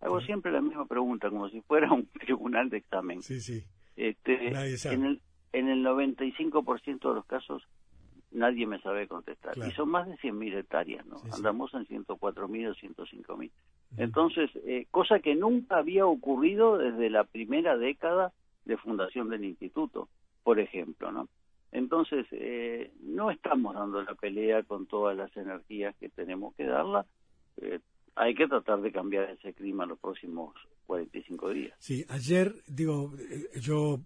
hago 0.00 0.20
siempre 0.20 0.50
la 0.50 0.60
misma 0.60 0.86
pregunta 0.86 1.30
como 1.30 1.48
si 1.48 1.60
fuera 1.62 1.92
un 1.92 2.06
tribunal 2.20 2.70
de 2.70 2.78
examen. 2.78 3.22
Sí 3.22 3.40
sí. 3.40 3.64
Este 3.96 4.48
en 4.48 5.04
el 5.04 5.20
en 5.52 5.68
el 5.68 5.84
95% 5.84 7.08
de 7.08 7.14
los 7.14 7.26
casos 7.26 7.62
nadie 8.32 8.66
me 8.66 8.80
sabe 8.80 9.08
contestar. 9.08 9.56
Y 9.58 9.70
son 9.72 9.90
más 9.90 10.06
de 10.06 10.16
100.000 10.16 10.58
hectáreas, 10.58 11.04
¿no? 11.06 11.16
Andamos 11.32 11.72
en 11.74 11.86
104.000 11.86 12.70
o 12.70 12.74
105.000. 12.74 13.50
Entonces, 13.96 14.50
eh, 14.64 14.86
cosa 14.90 15.18
que 15.18 15.34
nunca 15.34 15.78
había 15.78 16.06
ocurrido 16.06 16.78
desde 16.78 17.10
la 17.10 17.24
primera 17.24 17.76
década 17.76 18.32
de 18.64 18.76
fundación 18.76 19.28
del 19.30 19.44
instituto, 19.44 20.08
por 20.44 20.60
ejemplo, 20.60 21.10
¿no? 21.10 21.28
Entonces, 21.72 22.26
eh, 22.32 22.92
no 23.02 23.30
estamos 23.30 23.74
dando 23.74 24.02
la 24.02 24.14
pelea 24.14 24.62
con 24.62 24.86
todas 24.86 25.16
las 25.16 25.34
energías 25.36 25.94
que 25.96 26.08
tenemos 26.08 26.54
que 26.54 26.64
darla. 26.64 27.06
Eh, 27.60 27.80
hay 28.16 28.34
que 28.34 28.48
tratar 28.48 28.80
de 28.80 28.92
cambiar 28.92 29.30
ese 29.30 29.52
clima 29.54 29.84
en 29.84 29.90
los 29.90 29.98
próximos 29.98 30.54
45 30.86 31.50
días. 31.50 31.74
Sí, 31.78 32.04
ayer, 32.08 32.54
digo, 32.66 33.12
yo 33.60 34.00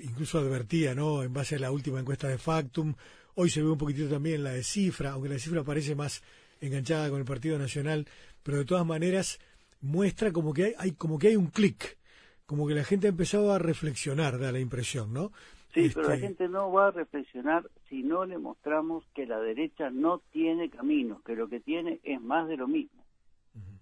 incluso 0.00 0.38
advertía, 0.38 0.94
¿no? 0.94 1.22
En 1.22 1.32
base 1.32 1.54
a 1.54 1.60
la 1.60 1.70
última 1.70 2.00
encuesta 2.00 2.28
de 2.28 2.38
Factum, 2.38 2.94
Hoy 3.38 3.50
se 3.50 3.62
ve 3.62 3.68
un 3.68 3.76
poquitito 3.76 4.08
también 4.08 4.42
la 4.42 4.52
de 4.52 4.62
cifra, 4.62 5.12
aunque 5.12 5.28
la 5.28 5.38
cifra 5.38 5.62
parece 5.62 5.94
más 5.94 6.22
enganchada 6.62 7.10
con 7.10 7.18
el 7.18 7.26
Partido 7.26 7.58
Nacional, 7.58 8.06
pero 8.42 8.56
de 8.56 8.64
todas 8.64 8.86
maneras 8.86 9.38
muestra 9.82 10.32
como 10.32 10.54
que 10.54 10.74
hay, 10.78 10.92
como 10.92 11.18
que 11.18 11.28
hay 11.28 11.36
un 11.36 11.48
clic, 11.48 11.98
como 12.46 12.66
que 12.66 12.74
la 12.74 12.82
gente 12.82 13.08
ha 13.08 13.10
empezado 13.10 13.52
a 13.52 13.58
reflexionar, 13.58 14.38
da 14.38 14.52
la 14.52 14.58
impresión, 14.58 15.12
¿no? 15.12 15.32
Sí, 15.74 15.90
pero 15.92 16.08
la 16.08 16.14
este 16.14 16.28
gente 16.28 16.48
no 16.48 16.72
va 16.72 16.86
a 16.86 16.90
reflexionar 16.92 17.68
si 17.90 18.02
no 18.02 18.24
le 18.24 18.38
mostramos 18.38 19.04
que 19.14 19.26
la 19.26 19.38
derecha 19.38 19.90
no 19.90 20.22
tiene 20.32 20.70
caminos, 20.70 21.22
que 21.22 21.36
lo 21.36 21.46
que 21.46 21.60
tiene 21.60 22.00
es 22.04 22.22
más 22.22 22.48
de 22.48 22.56
lo 22.56 22.66
mismo, 22.66 23.04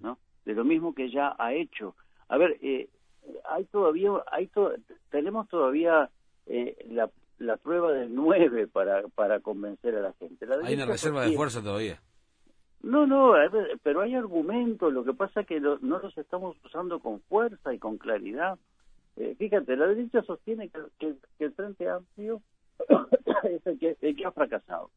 ¿no? 0.00 0.18
De 0.44 0.54
lo 0.54 0.64
mismo 0.64 0.96
que 0.96 1.12
ya 1.12 1.36
ha 1.38 1.54
hecho. 1.54 1.94
A 2.26 2.38
ver, 2.38 2.58
eh, 2.60 2.88
hay 3.48 3.66
todavía, 3.66 4.10
hay 4.32 4.50
tenemos 5.10 5.48
todavía 5.48 6.10
eh, 6.46 6.76
la 6.90 7.08
la 7.38 7.56
prueba 7.56 7.92
del 7.92 8.14
9 8.14 8.68
para, 8.68 9.02
para 9.08 9.40
convencer 9.40 9.96
a 9.96 10.00
la 10.00 10.12
gente. 10.14 10.46
hay 10.62 10.74
una 10.74 10.86
reserva 10.86 11.24
de 11.24 11.32
fuerza 11.32 11.62
todavía. 11.62 12.00
No, 12.82 13.06
no, 13.06 13.32
pero 13.82 14.02
hay 14.02 14.14
argumentos, 14.14 14.92
lo 14.92 15.04
que 15.04 15.14
pasa 15.14 15.40
es 15.40 15.46
que 15.46 15.58
no 15.58 15.78
los 15.80 16.18
estamos 16.18 16.54
usando 16.64 16.98
con 16.98 17.20
fuerza 17.22 17.72
y 17.72 17.78
con 17.78 17.96
claridad. 17.96 18.58
Eh, 19.16 19.34
fíjate, 19.38 19.74
la 19.76 19.86
derecha 19.86 20.22
sostiene 20.22 20.70
que, 20.98 21.14
el 21.38 21.52
Frente 21.52 21.88
Amplio 21.88 22.42
es 23.44 23.66
el 23.66 23.78
que, 23.78 23.96
el 24.00 24.14
que 24.14 24.26
ha 24.26 24.32
fracasado, 24.32 24.90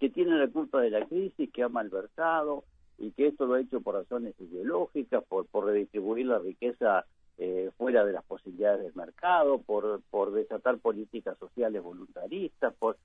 que 0.00 0.08
tiene 0.08 0.38
la 0.38 0.48
culpa 0.48 0.80
de 0.80 0.90
la 0.90 1.04
crisis, 1.04 1.50
que 1.52 1.62
ha 1.62 1.68
malversado 1.68 2.64
y 2.96 3.10
que 3.10 3.26
esto 3.26 3.44
lo 3.44 3.54
ha 3.54 3.60
hecho 3.60 3.82
por 3.82 3.94
razones 3.94 4.34
ideológicas, 4.40 5.24
por, 5.24 5.46
por 5.46 5.66
redistribuir 5.66 6.26
la 6.26 6.38
riqueza 6.38 7.04
eh, 7.38 7.70
fuera 7.76 8.04
de 8.04 8.12
las 8.12 8.24
posibilidades 8.24 8.82
del 8.82 8.94
mercado, 8.94 9.58
por, 9.58 10.00
por 10.10 10.32
desatar 10.32 10.78
políticas 10.78 11.36
sociales 11.38 11.82
voluntaristas, 11.82 12.74
por, 12.74 12.96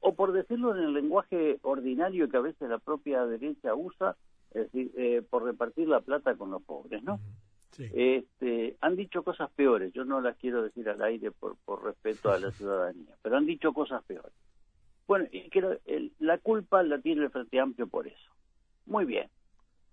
o 0.00 0.14
por 0.14 0.32
decirlo 0.32 0.76
en 0.76 0.84
el 0.84 0.94
lenguaje 0.94 1.58
ordinario 1.62 2.28
que 2.28 2.36
a 2.36 2.40
veces 2.40 2.68
la 2.68 2.78
propia 2.78 3.24
derecha 3.26 3.74
usa, 3.74 4.16
es 4.50 4.70
decir, 4.70 4.92
eh, 4.96 5.22
por 5.28 5.44
repartir 5.44 5.88
la 5.88 6.00
plata 6.00 6.36
con 6.36 6.50
los 6.50 6.62
pobres, 6.62 7.02
¿no? 7.02 7.18
Este, 7.76 8.76
han 8.80 8.94
dicho 8.94 9.24
cosas 9.24 9.50
peores, 9.50 9.92
yo 9.92 10.04
no 10.04 10.20
las 10.20 10.36
quiero 10.36 10.62
decir 10.62 10.88
al 10.88 11.02
aire 11.02 11.32
por, 11.32 11.56
por 11.64 11.82
respeto 11.82 12.30
a 12.30 12.38
la 12.38 12.50
ciudadanía, 12.52 13.16
pero 13.20 13.36
han 13.36 13.46
dicho 13.46 13.72
cosas 13.72 14.04
peores. 14.04 14.32
Bueno, 15.06 15.26
y 15.32 15.50
que 15.50 15.80
la 16.18 16.38
culpa 16.38 16.82
la 16.82 17.00
tiene 17.00 17.24
el 17.24 17.30
Frente 17.30 17.60
Amplio 17.60 17.88
por 17.88 18.06
eso. 18.06 18.30
Muy 18.86 19.04
bien. 19.04 19.28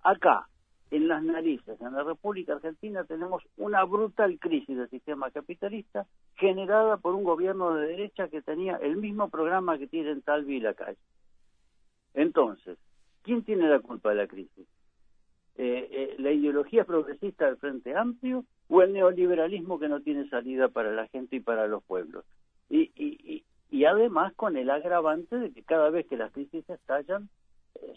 Acá, 0.04 0.48
en 0.92 1.08
las 1.08 1.24
narices. 1.24 1.80
En 1.82 1.94
la 1.94 2.04
República 2.04 2.54
Argentina 2.54 3.04
tenemos 3.06 3.44
una 3.58 3.84
brutal 3.86 4.38
crisis 4.40 4.78
del 4.78 4.90
sistema 4.90 5.32
capitalista 5.32 6.06
generada 6.36 6.98
por 6.98 7.16
un 7.16 7.24
gobierno 7.24 7.74
de 7.74 7.88
derecha 7.88 8.28
que 8.28 8.42
tenía 8.42 8.76
el 8.76 8.98
mismo 8.98 9.30
programa 9.30 9.78
que 9.78 9.88
tienen 9.88 10.22
Talvi 10.22 10.58
y 10.58 10.60
la 10.60 10.74
calle. 10.74 11.00
Entonces, 12.14 12.78
¿quién 13.24 13.44
tiene 13.44 13.70
la 13.70 13.80
culpa 13.80 14.10
de 14.10 14.16
la 14.16 14.28
crisis? 14.28 14.68
Eh, 15.56 15.88
eh, 15.92 16.16
¿La 16.20 16.32
ideología 16.32 16.84
progresista 16.84 17.46
del 17.46 17.58
Frente 17.58 17.96
Amplio 17.96 18.44
o 18.68 18.82
el 18.82 18.92
neoliberalismo 18.94 19.80
que 19.80 19.88
no 19.88 20.02
tiene 20.02 20.28
salida 20.30 20.68
para 20.68 20.92
la 20.92 21.08
gente 21.08 21.38
y 21.38 21.40
para 21.40 21.68
los 21.68 21.84
pueblos? 21.84 22.26
Y, 22.70 22.92
y, 22.96 23.44
y 23.70 23.86
además 23.86 24.34
con 24.34 24.58
el 24.58 24.70
agravante 24.70 25.38
de 25.38 25.52
que 25.52 25.64
cada 25.64 25.90
vez 25.90 26.06
que 26.08 26.18
las 26.18 26.32
crisis 26.34 26.70
estallan, 26.70 27.30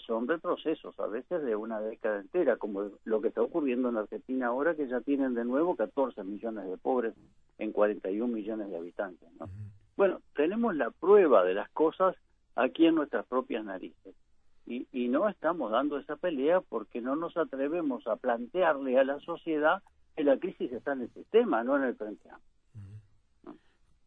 son 0.07 0.29
retrocesos, 0.29 0.99
a 0.99 1.07
veces 1.07 1.43
de 1.43 1.57
una 1.57 1.81
década 1.81 2.21
entera, 2.21 2.57
como 2.57 2.91
lo 3.05 3.21
que 3.21 3.29
está 3.29 3.43
ocurriendo 3.43 3.89
en 3.89 3.97
Argentina 3.97 4.49
ahora, 4.49 4.75
que 4.75 4.89
ya 4.89 5.01
tienen 5.01 5.35
de 5.35 5.45
nuevo 5.45 5.77
14 5.77 6.23
millones 6.25 6.69
de 6.69 6.77
pobres 6.77 7.15
en 7.59 7.73
41 7.73 8.33
millones 8.33 8.71
de 8.71 8.77
habitantes. 8.77 9.29
¿no? 9.39 9.49
Bueno, 9.97 10.21
tenemos 10.35 10.75
la 10.77 10.91
prueba 10.91 11.45
de 11.45 11.55
las 11.55 11.71
cosas 11.71 12.17
aquí 12.57 12.87
en 12.87 12.97
nuestras 12.97 13.27
propias 13.27 13.65
narices. 13.65 14.15
Y, 14.67 14.87
y 14.93 15.09
no 15.09 15.29
estamos 15.29 15.71
dando 15.71 15.99
esa 15.99 16.17
pelea 16.17 16.61
porque 16.63 17.01
no 17.01 17.17
nos 17.17 17.37
atrevemos 17.37 18.07
a 18.07 18.17
plantearle 18.17 18.99
a 18.99 19.05
la 19.05 19.21
sociedad 19.21 19.83
que 20.17 20.25
la 20.25 20.39
crisis 20.39 20.73
está 20.73 20.93
en 20.93 21.03
el 21.03 21.13
sistema, 21.13 21.63
no 21.65 21.77
en 21.77 21.85
el 21.85 21.97
frente 21.97 22.31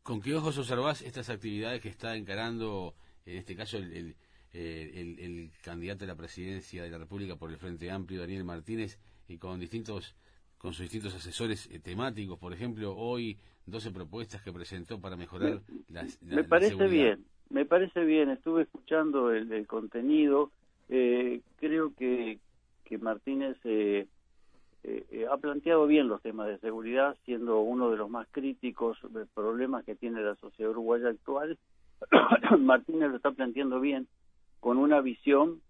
¿Con 0.01 0.21
qué 0.21 0.33
ojos 0.35 0.57
observás 0.57 1.01
estas 1.01 1.29
actividades 1.29 1.81
que 1.81 1.89
está 1.89 2.15
encarando, 2.15 2.95
en 3.25 3.37
este 3.37 3.57
caso, 3.57 3.77
el 3.77 4.15
eh, 4.59 5.15
el, 5.19 5.51
candidato 5.61 6.03
a 6.03 6.07
la 6.07 6.15
presidencia 6.15 6.81
de 6.81 6.89
la 6.89 6.97
República 6.97 7.35
por 7.35 7.51
el 7.51 7.57
Frente 7.57 7.91
Amplio, 7.91 8.21
Daniel 8.21 8.43
Martínez, 8.43 8.99
y 9.27 9.37
con 9.37 9.59
distintos 9.59 10.15
con 10.57 10.73
sus 10.73 10.85
distintos 10.85 11.13
asesores 11.13 11.69
eh, 11.71 11.77
temáticos, 11.77 12.39
por 12.39 12.53
ejemplo, 12.53 12.95
hoy 12.97 13.37
12 13.67 13.91
propuestas 13.91 14.41
que 14.41 14.51
presentó 14.51 14.99
para 14.99 15.15
mejorar 15.15 15.61
la, 15.89 16.07
Me 16.21 16.43
parece 16.43 16.87
bien, 16.87 17.23
me 17.51 17.65
parece 17.65 18.03
bien, 18.03 18.31
estuve 18.31 18.63
escuchando 18.63 19.31
el, 19.31 19.67
contenido, 19.67 20.51
eh, 20.89 21.41
creo 21.57 21.93
que, 21.93 22.39
que 22.83 22.97
Martínez 22.97 23.57
ha 25.29 25.37
planteado 25.37 25.85
bien 25.85 26.07
los 26.07 26.23
temas 26.23 26.47
de 26.47 26.57
seguridad, 26.57 27.15
siendo 27.25 27.59
uno 27.59 27.91
de 27.91 27.97
los 27.97 28.09
más 28.09 28.27
críticos 28.31 28.97
problemas 29.35 29.85
que 29.85 29.93
tiene 29.93 30.21
la 30.21 30.33
sociedad 30.37 30.71
uruguaya 30.71 31.09
actual. 31.09 31.59
Martínez 32.59 33.11
lo 33.11 33.17
está 33.17 33.31
planteando 33.31 33.79
bien, 33.79 34.07
con 34.59 34.77
una 34.77 35.01
visión 35.01 35.61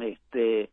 este, 0.00 0.70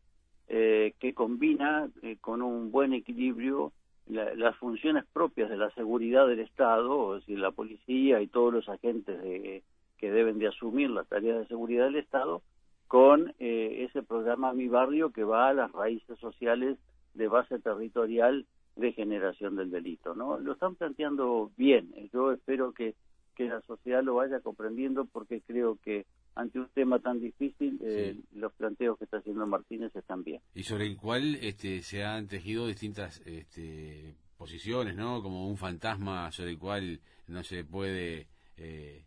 que 0.48 1.14
combina 1.16 1.90
con 2.22 2.42
un 2.42 2.72
buen 2.72 2.94
equilibrio 2.94 3.72
las 4.08 4.56
funciones 4.58 5.04
propias 5.14 5.50
de 5.50 5.58
la 5.58 5.72
seguridad 5.72 6.28
del 6.28 6.40
Estado, 6.40 7.16
es 7.16 7.24
decir, 7.24 7.40
la 7.40 7.52
policía 7.52 8.22
y 8.22 8.28
todos 8.28 8.54
los 8.54 8.70
agentes 8.70 9.20
de, 9.22 9.64
que 9.98 10.12
deben 10.12 10.38
de 10.38 10.48
asumir 10.48 10.90
las 10.90 11.08
tareas 11.08 11.40
de 11.40 11.48
seguridad 11.48 11.86
del 11.86 11.96
Estado, 11.96 12.42
con 12.88 13.34
eh, 13.40 13.88
ese 13.90 14.04
programa 14.04 14.54
Mi 14.54 14.68
Barrio 14.68 15.12
que 15.12 15.24
va 15.24 15.50
a 15.50 15.54
las 15.54 15.72
raíces 15.72 16.20
sociales 16.20 16.78
de 17.16 17.28
base 17.28 17.58
territorial 17.60 18.46
de 18.76 18.92
generación 18.92 19.56
del 19.56 19.72
delito. 19.72 20.14
¿no? 20.14 20.38
Lo 20.40 20.54
están 20.54 20.76
planteando 20.76 21.52
bien, 21.58 21.92
yo 22.14 22.32
espero 22.32 22.74
que, 22.74 22.94
que 23.36 23.46
la 23.46 23.62
sociedad 23.62 24.04
lo 24.04 24.16
vaya 24.16 24.40
comprendiendo 24.42 25.06
porque 25.06 25.42
creo 25.42 25.78
que 25.84 26.06
ante 26.36 26.60
un 26.60 26.68
tema 26.70 27.00
tan 27.00 27.20
difícil, 27.20 27.80
eh, 27.82 28.20
los 28.34 28.52
planteos 28.54 28.98
que 28.98 29.06
está 29.06 29.18
haciendo 29.18 29.48
Martínez 29.48 29.96
están 29.96 30.24
bien. 30.24 30.42
Y 30.54 30.64
sobre 30.64 30.86
el 30.86 30.98
cual 30.98 31.36
este, 31.36 31.82
se 31.82 32.04
han 32.04 32.28
tejido 32.28 32.68
distintas 32.68 33.22
este, 33.26 34.14
posiciones, 34.38 34.96
¿no? 34.96 35.24
Como 35.24 35.48
un 35.48 35.58
fantasma 35.58 36.32
sobre 36.32 36.52
el 36.52 36.60
cual 36.60 37.00
no 37.28 37.42
se 37.44 37.64
puede 37.64 38.28
eh, 38.58 39.04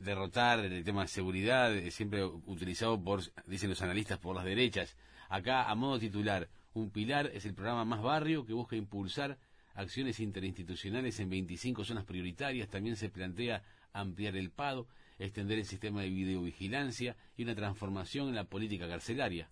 derrotar 0.00 0.60
el 0.64 0.82
tema 0.82 1.02
de 1.02 1.08
seguridad, 1.08 1.72
siempre 1.90 2.24
utilizado 2.24 3.00
por, 3.00 3.20
dicen 3.46 3.70
los 3.70 3.82
analistas, 3.82 4.18
por 4.18 4.34
las 4.34 4.44
derechas. 4.44 4.96
Acá, 5.28 5.70
a 5.70 5.74
modo 5.76 6.00
titular, 6.00 6.48
un 6.74 6.90
pilar 6.90 7.30
es 7.32 7.46
el 7.46 7.54
programa 7.54 7.84
Más 7.84 8.02
Barrio 8.02 8.44
que 8.44 8.52
busca 8.52 8.74
impulsar 8.74 9.38
acciones 9.74 10.18
interinstitucionales 10.18 11.20
en 11.20 11.30
25 11.30 11.84
zonas 11.84 12.04
prioritarias. 12.04 12.68
También 12.68 12.96
se 12.96 13.08
plantea 13.08 13.62
ampliar 13.92 14.36
el 14.36 14.50
PADO 14.50 14.86
extender 15.18 15.58
el 15.58 15.64
sistema 15.64 16.02
de 16.02 16.10
videovigilancia 16.10 17.16
y 17.36 17.44
una 17.44 17.54
transformación 17.54 18.28
en 18.28 18.34
la 18.34 18.44
política 18.44 18.88
carcelaria. 18.88 19.48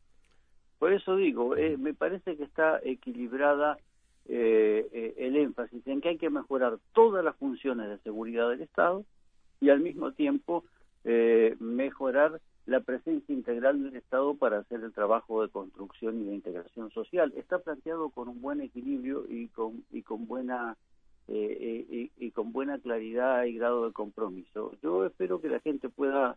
Por 0.79 0.93
eso 0.93 1.17
digo, 1.17 1.57
eh, 1.57 1.77
me 1.79 1.95
parece 1.95 2.37
que 2.37 2.45
está 2.45 2.81
equilibrada 2.83 3.79
eh, 4.27 4.87
eh, 4.93 5.15
el 5.19 5.37
énfasis 5.37 5.87
en 5.87 6.01
que 6.01 6.11
hay 6.11 6.19
que 6.19 6.31
mejorar 6.31 6.79
todas 6.93 7.25
las 7.25 7.37
funciones 7.37 7.89
de 7.89 7.99
seguridad 7.99 8.51
del 8.51 8.63
Estado 8.63 9.05
y 9.61 9.71
al 9.71 9.81
mismo 9.81 10.13
tiempo 10.13 10.65
mejorar 11.61 12.41
la 12.65 12.81
presencia 12.81 13.35
integral 13.35 13.83
del 13.83 13.97
Estado 13.97 14.35
para 14.37 14.59
hacer 14.59 14.81
el 14.81 14.93
trabajo 14.93 15.43
de 15.43 15.51
construcción 15.51 16.23
y 16.23 16.25
de 16.25 16.35
integración 16.35 16.91
social. 16.93 17.33
Está 17.37 17.59
planteado 17.59 18.09
con 18.09 18.29
un 18.29 18.41
buen 18.41 18.63
equilibrio 18.63 19.27
y 19.29 19.49
con, 19.49 19.85
y 19.93 20.03
con 20.03 20.27
buena 20.27 20.77
eh, 21.27 22.11
y, 22.19 22.31
con 22.33 22.53
buena 22.53 22.79
claridad 22.79 23.45
y 23.45 23.55
grado 23.55 23.87
de 23.87 23.93
compromiso. 23.93 24.73
Yo 24.83 25.07
espero 25.07 25.41
que 25.41 25.49
la 25.49 25.61
gente 25.61 25.89
pueda 25.89 26.37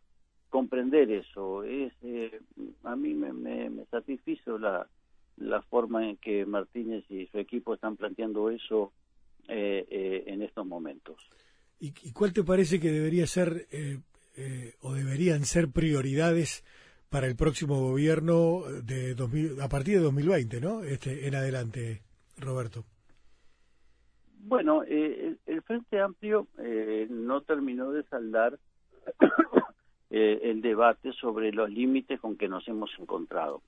comprender 0.50 1.12
eso. 1.12 1.64
Es, 1.64 1.92
eh, 2.04 2.40
a 2.84 2.96
mí 2.96 3.14
me, 3.14 3.34
me, 3.34 3.86
satisfizo 3.92 4.58
la, 4.58 4.88
la 5.38 5.62
forma 5.64 6.08
en 6.10 6.18
que 6.18 6.46
Martínez 6.46 7.04
y 7.10 7.28
su 7.28 7.38
equipo 7.38 7.74
están 7.74 7.98
planteando 7.98 8.50
eso 8.50 8.94
eh, 9.50 10.24
en 10.28 10.42
estos 10.42 10.66
momentos. 10.66 11.18
¿Y, 11.80 11.92
cuál 12.12 12.32
te 12.32 12.44
parece 12.44 12.80
que 12.80 12.92
debería 12.92 13.28
ser 13.28 13.68
o 14.82 14.94
deberían 14.94 15.46
ser 15.46 15.70
prioridades 15.70 16.64
para 17.10 17.28
el 17.28 17.36
próximo 17.36 17.80
gobierno 17.80 18.64
de 18.84 19.16
a 19.62 19.70
partir 19.70 19.96
de 19.96 20.04
2020, 20.04 20.62
¿no? 20.62 20.84
Este, 20.84 21.28
en 21.28 21.36
adelante, 21.36 22.02
Roberto. 22.38 22.86
Bueno, 24.40 24.84
eh, 24.88 25.36
el, 25.46 25.62
Frente 25.62 26.00
Amplio 26.00 26.48
eh, 26.60 27.08
no 27.10 27.42
terminó 27.42 27.92
de 27.92 28.04
saldar 28.04 28.58
eh, 30.10 30.40
el 30.44 30.62
debate 30.62 31.12
sobre 31.14 31.52
los 31.52 31.70
límites 31.70 32.20
con 32.20 32.38
que 32.38 32.48
nos 32.48 32.68
hemos 32.68 32.90
encontrado, 32.98 33.62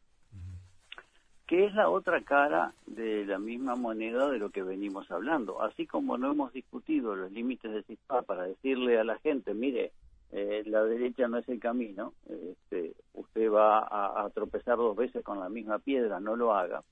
que 1.48 1.66
es 1.66 1.74
la 1.74 1.90
otra 1.90 2.22
cara 2.22 2.74
de 2.86 3.26
la 3.26 3.40
misma 3.40 3.76
moneda 3.76 4.30
de 4.30 4.40
lo 4.40 4.52
que 4.52 4.64
venimos 4.64 5.10
hablando. 5.12 5.62
Así 5.62 5.86
como 5.86 6.18
no 6.18 6.32
hemos 6.32 6.54
discutido 6.54 7.16
los 7.16 7.32
límites 7.32 7.72
de 7.72 7.84
CISPA 7.84 8.22
para 8.22 8.44
decirle 8.44 9.00
a 9.00 9.04
la 9.04 9.18
gente, 9.20 9.54
mire, 9.54 9.92
la 10.32 10.84
derecha 10.84 11.28
no 11.28 11.40
es 11.40 11.50
el 11.50 11.60
camino, 11.60 12.14
este, 12.28 12.94
usted 13.16 13.52
va 13.52 13.80
a, 13.80 14.24
a, 14.24 14.30
tropezar 14.30 14.78
dos 14.78 14.96
veces 14.96 15.24
con 15.24 15.40
la 15.40 15.50
misma 15.50 15.80
piedra, 15.80 16.20
no 16.20 16.36
lo 16.36 16.54
haga. 16.54 16.84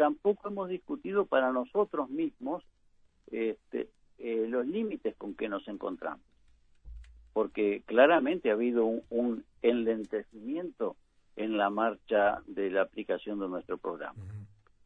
Eh, 0.00 0.02
tampoco 0.02 0.48
hemos 0.48 0.68
discutido 0.68 1.26
para 1.26 1.52
nosotros 1.52 2.08
mismos 2.08 2.64
este, 3.30 3.90
eh, 4.18 4.46
los 4.48 4.66
límites 4.66 5.14
con 5.16 5.34
que 5.34 5.48
nos 5.48 5.66
encontramos, 5.68 6.24
porque 7.32 7.82
claramente 7.84 8.50
ha 8.50 8.54
habido 8.54 8.86
un, 8.86 9.44
enlentecimiento 9.62 10.96
en 11.36 11.58
la 11.58 11.68
marcha 11.68 12.42
de 12.46 12.70
la 12.70 12.82
aplicación 12.82 13.40
de 13.40 13.48
nuestro 13.48 13.76
programa. 13.76 14.24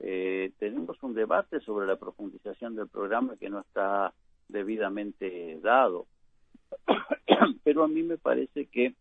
Eh, 0.01 0.51
tenemos 0.59 1.01
un 1.03 1.15
debate 1.15 1.61
sobre 1.61 1.87
la 1.87 1.95
profundización 1.95 2.75
del 2.75 2.89
programa 2.89 3.37
que 3.37 3.49
no 3.49 3.61
está 3.61 4.13
debidamente 4.49 5.61
dado, 5.63 6.07
pero 7.63 7.85
a 7.85 7.89
mí 7.89 8.03
me 8.03 8.19
parece 8.19 8.67
que 8.67 8.95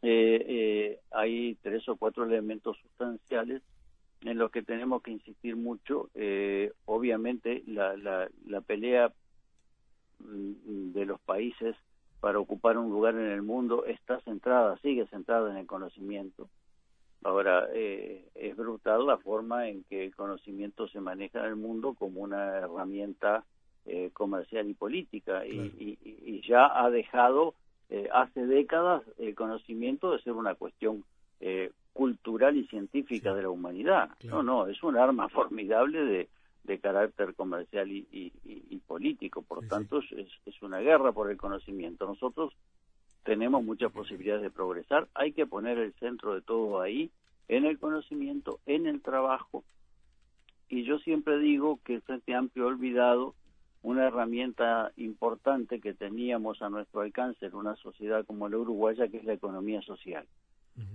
eh, 0.00 1.00
hay 1.10 1.56
tres 1.62 1.86
o 1.88 1.96
cuatro 1.96 2.24
elementos 2.24 2.78
sustanciales 2.78 3.62
en 4.24 4.38
los 4.38 4.50
que 4.50 4.62
tenemos 4.62 5.02
que 5.02 5.10
insistir 5.10 5.56
mucho. 5.56 6.08
Eh, 6.14 6.72
obviamente 6.86 7.62
la, 7.66 7.96
la, 7.96 8.28
la, 8.46 8.60
pelea 8.62 9.12
mm, 10.20 10.92
de 10.92 11.04
los 11.04 11.20
países 11.20 11.76
para 12.20 12.38
ocupar 12.38 12.78
un 12.78 12.90
lugar 12.90 13.14
en 13.14 13.30
el 13.30 13.42
mundo 13.42 13.84
está 13.84 14.20
centrada, 14.20 14.78
sigue 14.78 15.06
centrada 15.06 15.50
en 15.50 15.58
el 15.58 15.66
conocimiento. 15.66 16.48
Ahora, 17.22 17.68
eh, 17.72 18.26
es 18.34 18.56
brutal 18.56 19.06
la 19.06 19.18
forma 19.18 19.68
en 19.68 19.84
que 19.84 20.04
el 20.04 20.14
conocimiento 20.14 20.88
se 20.88 21.00
maneja 21.00 21.40
en 21.40 21.46
el 21.46 21.56
mundo 21.56 21.94
como 21.94 22.20
una 22.20 22.58
herramienta 22.58 23.44
eh, 23.86 24.10
comercial 24.12 24.68
y 24.68 24.74
política 24.74 25.46
y, 25.46 25.98
y, 26.02 26.40
ya 26.46 26.66
ha 26.82 26.90
dejado 26.90 27.54
hace 28.12 28.44
décadas 28.46 29.02
el 29.18 29.34
conocimiento 29.34 30.10
de 30.12 30.18
ser 30.22 30.32
una 30.32 30.54
cuestión 30.54 31.04
cultural 31.94 32.56
y 32.56 32.66
científica 32.66 33.32
de 33.32 33.42
la 33.42 33.48
humanidad. 33.48 34.10
No, 34.24 34.42
no, 34.42 34.66
es 34.66 34.82
un 34.82 34.98
arma 34.98 35.28
formidable 35.30 36.04
de, 36.04 36.28
de 36.64 36.78
carácter 36.80 37.34
comercial 37.34 37.90
y, 37.90 38.06
y, 38.12 38.78
político. 38.86 39.40
Por 39.40 39.66
tanto, 39.66 40.00
es, 40.00 40.28
es, 40.44 40.62
una 40.62 40.80
guerra 40.80 41.12
por 41.12 41.30
el 41.30 41.38
conocimiento. 41.38 42.06
Nosotros 42.06 42.52
tenemos 43.22 43.64
muchas 43.64 43.90
posibilidades 43.92 44.42
de 44.42 44.50
progresar. 44.50 45.08
Hay 45.14 45.32
que 45.32 45.46
poner 45.46 45.78
el 45.78 45.94
centro 45.94 46.34
de 46.34 46.42
todo 46.42 46.80
ahí, 46.80 47.10
en 47.48 47.64
el 47.64 47.78
conocimiento, 47.78 48.60
en 48.66 48.86
el 48.86 49.00
trabajo. 49.00 49.64
Y 50.68 50.84
yo 50.84 50.98
siempre 50.98 51.38
digo 51.38 51.78
que 51.84 51.94
el 51.94 52.02
Frente 52.02 52.34
Amplio 52.34 52.64
ha 52.64 52.68
olvidado 52.68 53.34
una 53.82 54.06
herramienta 54.06 54.92
importante 54.96 55.80
que 55.80 55.94
teníamos 55.94 56.60
a 56.62 56.70
nuestro 56.70 57.02
alcance 57.02 57.46
en 57.46 57.54
una 57.54 57.76
sociedad 57.76 58.24
como 58.26 58.48
la 58.48 58.58
uruguaya, 58.58 59.08
que 59.08 59.18
es 59.18 59.24
la 59.24 59.34
economía 59.34 59.80
social 59.82 60.26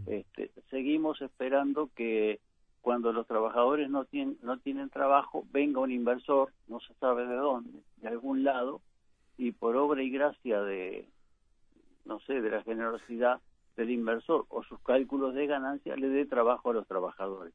este, 0.08 0.52
seguimos 0.70 1.22
esperando 1.22 1.89
que 1.96 2.39
cuando 2.82 3.12
los 3.12 3.28
trabajadores 3.28 3.89
no 3.89 4.06
tienen, 4.06 4.38
no 4.42 4.58
tienen 4.58 4.89
trabajo, 4.89 5.46
venga 5.52 5.82
un 5.82 5.92
inversor, 5.92 6.52
no 6.68 6.80
se 6.80 6.94
sabe 6.96 7.28
de 7.28 7.36
dónde, 7.36 7.80
de 7.98 8.08
algún 8.08 8.44
lado, 8.44 8.82
y 9.38 9.52
por 9.52 9.76
obra 9.76 10.02
y 10.02 10.10
gracia 10.10 10.62
de, 10.62 11.08
no 12.06 12.20
sé, 12.22 12.42
de 12.42 12.50
la 12.50 12.63
generosidad 12.63 13.39
del 13.78 13.92
inversor 13.92 14.46
o 14.50 14.63
sus 14.63 14.80
cálculos 14.82 15.34
de 15.34 15.48
ganancia, 15.48 15.96
le 15.96 16.10
dé 16.10 16.26
trabajo 16.26 16.72
a 16.72 16.74
los 16.74 16.88
trabajadores. 16.88 17.54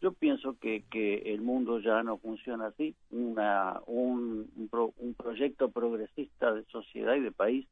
Yo 0.00 0.12
pienso 0.12 0.56
que, 0.58 0.84
que 0.90 1.34
el 1.34 1.40
mundo 1.42 1.80
ya 1.80 2.02
no 2.04 2.18
funciona 2.18 2.68
así. 2.68 2.94
Una, 3.10 3.80
un, 3.86 4.48
un 4.56 5.14
proyecto 5.14 5.70
progresista 5.70 6.54
de 6.54 6.64
sociedad 6.66 7.16
y 7.16 7.20
de 7.20 7.32
país 7.32 7.66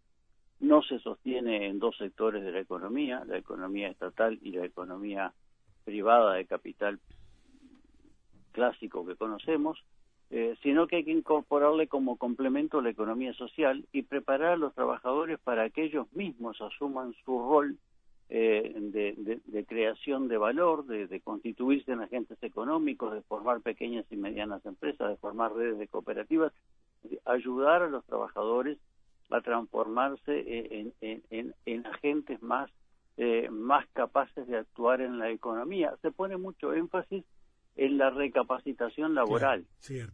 no 0.61 0.83
se 0.83 0.99
sostiene 1.01 1.67
en 1.67 1.79
dos 1.79 1.97
sectores 1.97 2.43
de 2.43 2.53
la 2.53 2.61
economía, 2.61 3.25
la 3.27 3.39
economía 3.39 3.89
estatal 3.89 4.39
y 4.43 4.53
la 4.53 4.65
economía 4.65 5.33
privada 5.85 6.35
de 6.35 6.47
capital 6.47 6.99
clásico 8.53 9.07
que 9.07 9.17
conocemos, 9.17 9.85
eh, 10.31 10.57
sino 10.63 10.87
que 10.87 10.97
hay 10.97 11.05
que 11.05 11.13
incorporarle 11.13 11.87
como 11.87 12.17
complemento 12.17 12.81
la 12.81 12.91
economía 12.91 13.33
social 13.35 13.87
y 13.93 14.03
preparar 14.03 14.53
a 14.53 14.57
los 14.57 14.75
trabajadores 14.75 15.39
para 15.39 15.71
que 15.71 15.85
ellos 15.85 16.11
mismos 16.13 16.61
asuman 16.61 17.15
su 17.25 17.39
rol 17.39 17.77
eh, 18.29 18.75
de, 18.77 19.65
creación 19.67 20.27
de 20.27 20.37
valor, 20.37 20.85
de, 20.87 21.07
de, 21.07 21.21
constituirse 21.21 21.93
en 21.93 22.01
agentes 22.01 22.43
económicos, 22.43 23.13
de 23.13 23.23
formar 23.23 23.61
pequeñas 23.61 24.05
y 24.11 24.17
medianas 24.17 24.67
empresas, 24.67 25.11
de 25.11 25.17
formar 25.17 25.53
redes 25.55 25.79
de 25.79 25.87
cooperativas, 25.87 26.53
ayudar 27.25 27.83
a 27.83 27.89
los 27.89 28.05
trabajadores 28.05 28.79
a 29.31 29.41
transformarse 29.41 30.93
en, 31.65 31.87
agentes 31.87 32.43
más, 32.43 32.71
eh, 33.17 33.49
más 33.51 33.87
capaces 33.93 34.47
de 34.47 34.59
actuar 34.59 35.01
en 35.01 35.19
la 35.19 35.31
economía. 35.31 35.95
Se 36.03 36.11
pone 36.11 36.37
mucho 36.37 36.73
énfasis 36.73 37.25
en 37.77 37.99
la 37.99 38.11
recapacitación 38.11 39.15
laboral. 39.15 39.67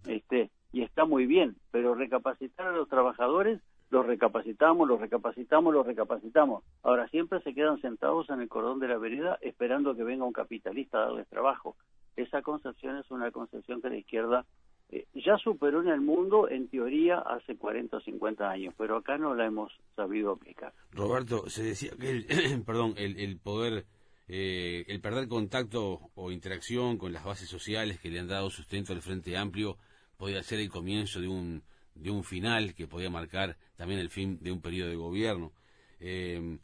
este, 0.07 0.51
y 0.73 0.83
está 0.83 1.05
muy 1.05 1.27
bien, 1.27 1.57
pero 1.71 1.95
recapacitar 1.95 2.67
a 2.69 2.73
los 2.73 2.89
trabajadores, 2.89 3.61
los 3.91 4.07
recapacitamos, 4.07 4.89
los 4.89 5.01
recapacitamos, 5.01 5.75
los 5.75 5.87
recapacitamos. 5.87 6.65
Ahora 6.83 7.09
siempre 7.09 7.41
se 7.43 7.55
quedan 7.55 7.81
sentados 7.83 8.31
en 8.31 8.41
el 8.41 8.49
cordón 8.49 8.81
de 8.81 8.89
la 8.89 8.97
vereda 8.97 9.39
esperando 9.43 9.95
que 9.95 10.03
venga 10.03 10.25
un 10.25 10.33
capitalista 10.33 10.99
a 10.99 11.07
darles 11.07 11.29
trabajo. 11.29 11.77
Esa 12.17 12.43
concepción 12.43 12.97
es 12.97 13.11
una 13.11 13.31
concepción 13.31 13.83
que 13.83 13.91
la 13.91 13.97
izquierda 13.97 14.47
eh, 14.93 15.07
ya 15.15 15.39
superó 15.39 15.81
en 15.81 15.89
el 15.89 16.03
mundo, 16.03 16.51
en 16.51 16.69
teoría, 16.69 17.19
hace 17.19 17.57
40 17.57 17.97
o 17.97 18.01
50 18.01 18.49
años, 18.49 18.75
pero 18.77 18.99
acá 18.99 19.17
no 19.17 19.35
la 19.35 19.47
hemos 19.47 19.73
sabido 19.97 20.33
aplicar. 20.33 20.75
Roberto, 20.93 21.49
se 21.49 21.63
decía 21.63 21.93
que 21.99 22.11
el, 22.11 22.27
perdón, 22.67 22.95
el, 22.99 23.39
poder, 23.39 23.87
eh, 24.29 24.85
el 24.89 25.01
perder 25.01 25.29
contacto 25.29 26.11
o 26.15 26.31
interacción 26.31 26.99
con 26.99 27.15
las 27.15 27.25
bases 27.25 27.49
sociales 27.49 27.99
que 28.01 28.11
le 28.11 28.21
han 28.21 28.29
dado 28.29 28.51
sustento 28.51 28.93
al 28.93 29.01
Frente 29.01 29.35
Amplio 29.37 29.79
podía 30.19 30.43
ser 30.43 30.61
el 30.61 30.69
comienzo 30.69 31.21
de 31.23 31.29
un, 31.29 31.63
de 31.95 32.11
un 32.11 32.23
final 32.23 32.75
que 32.75 32.87
podía 32.87 33.09
marcar 33.09 33.57
también 33.77 33.99
el 33.99 34.11
fin 34.11 34.39
de 34.43 34.53
un 34.53 34.61
periodo 34.61 34.91
de 34.91 34.97
gobierno. 34.97 35.53
Eh, 36.01 36.59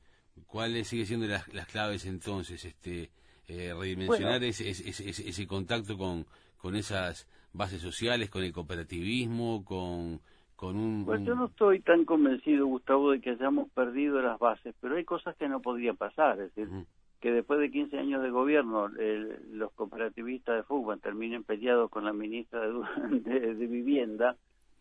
¿Cuáles 0.47 0.87
siguen 0.87 1.07
siendo 1.07 1.27
las, 1.27 1.49
las 1.55 1.67
claves 1.67 2.05
entonces? 2.05 2.62
Este, 2.62 3.11
eh, 3.49 3.73
redimensionar 3.75 4.45
ese, 4.45 4.69
ese, 4.69 5.09
ese, 5.09 5.47
contacto 5.47 5.97
con, 5.97 6.27
con 6.59 6.77
esas 6.77 7.27
bases 7.59 7.83
sociales, 7.83 8.31
con 8.31 8.42
el 8.42 8.53
cooperativismo, 8.53 9.64
con, 9.64 10.21
con 10.57 10.77
un... 10.77 11.05
Pues 11.05 11.23
yo 11.25 11.35
no 11.35 11.47
estoy 11.47 11.81
tan 11.81 12.07
convencido, 12.07 12.66
Gustavo, 12.66 13.11
de 13.11 13.21
que 13.21 13.31
hayamos 13.31 13.68
perdido 13.71 14.23
las 14.23 14.38
bases, 14.38 14.75
pero 14.81 14.97
hay 14.97 15.05
cosas 15.05 15.37
que 15.37 15.49
no 15.49 15.61
podría 15.61 15.92
pasar, 15.92 16.40
es 16.40 16.55
decir, 16.55 16.87
que 17.21 17.33
después 17.33 17.61
de 17.61 17.71
15 17.71 17.99
años 17.99 18.23
de 18.23 18.31
gobierno 18.31 18.88
los 18.88 19.73
cooperativistas 19.73 20.57
de 20.57 20.62
fútbol 20.62 21.01
terminen 21.01 21.44
peleados 21.44 21.90
con 21.90 22.05
la 22.05 22.12
ministra 22.12 22.61
de, 22.61 22.71
de, 23.55 23.66
Vivienda, 23.66 24.37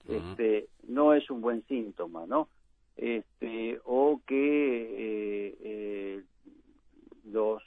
este, 0.07 0.67
no 0.87 1.13
es 1.13 1.29
un 1.29 1.41
buen 1.41 1.63
síntoma, 1.67 2.25
¿no? 2.27 2.47
Este, 2.95 3.79
o 3.85 4.21
que 4.25 4.35
eh, 4.35 5.57
eh, 5.61 6.23
los 7.25 7.61
eh, 7.61 7.66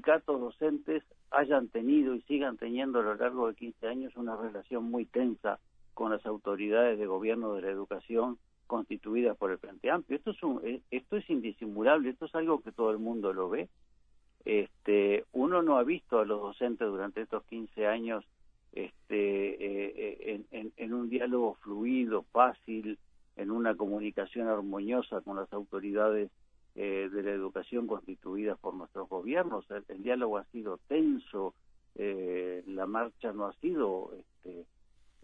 sindicatos 0.00 0.40
docentes 0.40 1.02
hayan 1.30 1.68
tenido 1.68 2.14
y 2.14 2.22
sigan 2.22 2.56
teniendo 2.56 3.00
a 3.00 3.02
lo 3.02 3.14
largo 3.16 3.48
de 3.48 3.54
15 3.54 3.86
años 3.86 4.16
una 4.16 4.34
relación 4.34 4.84
muy 4.84 5.04
tensa 5.04 5.58
con 5.92 6.10
las 6.10 6.24
autoridades 6.24 6.98
de 6.98 7.06
gobierno 7.06 7.52
de 7.54 7.62
la 7.62 7.68
educación 7.68 8.38
constituidas 8.66 9.36
por 9.36 9.50
el 9.50 9.58
Frente 9.58 9.90
Amplio. 9.90 10.16
Esto 10.16 10.30
es, 10.30 10.42
un, 10.42 10.60
eh, 10.64 10.80
esto 10.90 11.18
es 11.18 11.28
indisimulable, 11.28 12.08
esto 12.08 12.24
es 12.24 12.34
algo 12.34 12.62
que 12.62 12.72
todo 12.72 12.90
el 12.92 12.98
mundo 12.98 13.34
lo 13.34 13.50
ve. 13.50 13.68
Este, 14.46 15.26
uno 15.32 15.60
no 15.60 15.76
ha 15.76 15.82
visto 15.82 16.18
a 16.18 16.24
los 16.24 16.40
docentes 16.40 16.88
durante 16.88 17.20
estos 17.20 17.44
15 17.44 17.86
años 17.86 18.24
este, 18.72 19.50
eh, 19.50 19.92
eh, 19.96 20.44
en, 20.50 20.72
en, 20.78 20.94
un 20.94 21.10
diálogo 21.10 21.58
fluido, 21.60 22.24
fácil, 22.32 22.98
en 23.36 23.50
una 23.50 23.74
comunicación 23.74 24.48
armoniosa 24.48 25.20
con 25.20 25.36
las 25.36 25.52
autoridades 25.52 26.30
eh, 26.76 27.08
de 27.12 27.22
la 27.22 27.32
educación 27.32 27.86
constituida 27.86 28.54
por 28.54 28.74
nuestros 28.74 29.08
gobiernos. 29.08 29.64
El, 29.88 30.02
diálogo 30.02 30.38
ha 30.38 30.44
sido 30.44 30.78
tenso, 30.86 31.54
eh, 31.96 32.62
la 32.66 32.86
marcha 32.86 33.32
no 33.32 33.46
ha 33.46 33.52
sido, 33.54 34.12
este, 34.16 34.66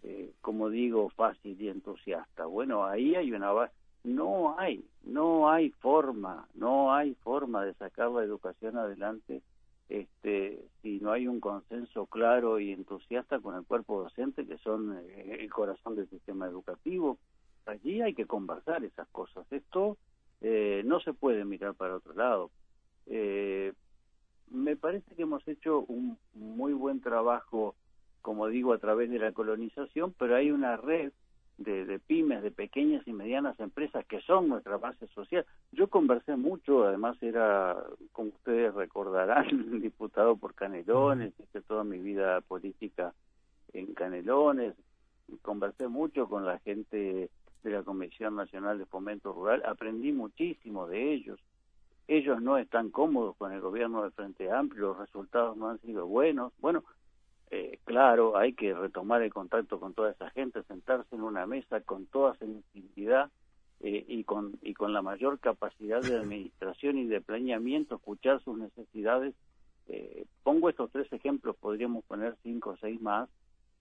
eh, 0.03 0.33
como 0.41 0.69
digo, 0.69 1.09
fácil 1.09 1.59
y 1.61 1.69
entusiasta. 1.69 2.45
Bueno, 2.45 2.85
ahí 2.85 3.15
hay 3.15 3.31
una 3.31 3.51
base. 3.51 3.73
No 4.03 4.57
hay, 4.59 4.85
no 5.03 5.49
hay 5.49 5.69
forma, 5.69 6.47
no 6.53 6.93
hay 6.93 7.13
forma 7.15 7.65
de 7.65 7.73
sacar 7.75 8.09
la 8.11 8.23
educación 8.23 8.77
adelante 8.77 9.41
este, 9.89 10.59
si 10.81 10.99
no 10.99 11.11
hay 11.11 11.27
un 11.27 11.39
consenso 11.39 12.05
claro 12.07 12.59
y 12.59 12.71
entusiasta 12.71 13.39
con 13.39 13.55
el 13.55 13.65
cuerpo 13.65 14.03
docente, 14.03 14.45
que 14.45 14.57
son 14.57 14.97
el 15.15 15.49
corazón 15.49 15.95
del 15.95 16.09
sistema 16.09 16.45
educativo. 16.45 17.17
Allí 17.65 18.01
hay 18.01 18.13
que 18.13 18.25
conversar 18.25 18.83
esas 18.83 19.07
cosas. 19.09 19.45
Esto 19.51 19.97
eh, 20.41 20.81
no 20.85 20.99
se 20.99 21.13
puede 21.13 21.45
mirar 21.45 21.73
para 21.73 21.95
otro 21.95 22.13
lado. 22.13 22.51
Eh, 23.07 23.73
me 24.49 24.75
parece 24.75 25.15
que 25.15 25.23
hemos 25.23 25.47
hecho 25.47 25.81
un 25.87 26.17
muy 26.33 26.73
buen 26.73 27.01
trabajo, 27.01 27.75
como 28.21 28.47
digo, 28.47 28.73
a 28.73 28.77
través 28.77 29.09
de 29.09 29.19
la 29.19 29.31
colonización, 29.31 30.13
pero 30.17 30.35
hay 30.35 30.51
una 30.51 30.77
red 30.77 31.11
de, 31.57 31.99
pymes, 32.05 32.43
de 32.43 32.51
pequeñas 32.51 33.05
y 33.07 33.13
medianas 33.13 33.59
empresas 33.59 34.05
que 34.05 34.21
son 34.21 34.47
nuestra 34.47 34.77
base 34.77 35.07
social. 35.07 35.45
Yo 35.71 35.87
conversé 35.87 36.35
mucho, 36.35 36.83
además 36.83 37.21
era, 37.21 37.75
como 38.11 38.29
ustedes 38.29 38.73
recordarán, 38.75 39.47
diputado 39.81 40.37
por 40.37 40.53
Canelones, 40.53 41.33
hice 41.39 41.61
toda 41.61 41.83
mi 41.83 41.97
vida 41.97 42.41
política 42.41 43.13
en 43.73 43.93
Canelones, 43.93 44.75
conversé 45.41 45.87
mucho 45.87 46.27
con 46.29 46.45
la 46.45 46.59
gente 46.59 47.29
de 47.63 47.71
la 47.71 47.83
Comisión 47.83 48.35
Nacional 48.35 48.77
de 48.77 48.85
Fomento 48.85 49.33
Rural, 49.33 49.63
aprendí 49.65 50.11
muchísimo 50.11 50.87
de 50.87 51.13
ellos. 51.13 51.39
Ellos 52.07 52.41
no 52.41 52.57
están 52.57 52.89
cómodos 52.89 53.35
con 53.35 53.51
el 53.51 53.59
gobierno 53.59 54.03
de 54.03 54.11
Frente 54.11 54.49
Amplio, 54.49 54.87
los 54.87 54.97
resultados 54.99 55.57
no 55.57 55.69
han 55.69 55.79
sido 55.81 56.05
buenos. 56.07 56.53
Bueno, 56.59 56.83
eh, 57.49 57.79
claro, 57.85 58.37
hay 58.37 58.53
que 58.53 58.73
retomar 58.73 59.21
el 59.21 59.33
contacto 59.33 59.79
con 59.79 59.93
toda 59.93 60.11
esa 60.11 60.29
gente, 60.31 60.63
sentarse 60.63 61.15
en 61.15 61.21
una 61.21 61.45
mesa 61.45 61.81
con 61.81 62.05
toda 62.05 62.35
sensibilidad 62.35 63.29
eh, 63.79 64.05
y, 64.07 64.23
con, 64.23 64.57
y 64.61 64.73
con 64.73 64.91
la 64.91 65.01
mayor 65.01 65.39
capacidad 65.39 66.01
de 66.01 66.17
administración 66.17 66.97
y 66.97 67.05
de 67.05 67.21
planeamiento, 67.21 67.95
escuchar 67.95 68.41
sus 68.43 68.57
necesidades. 68.57 69.35
Eh, 69.87 70.25
pongo 70.43 70.69
estos 70.69 70.91
tres 70.91 71.11
ejemplos, 71.13 71.55
podríamos 71.55 72.03
poner 72.05 72.35
cinco 72.43 72.71
o 72.71 72.77
seis 72.77 73.01
más, 73.01 73.29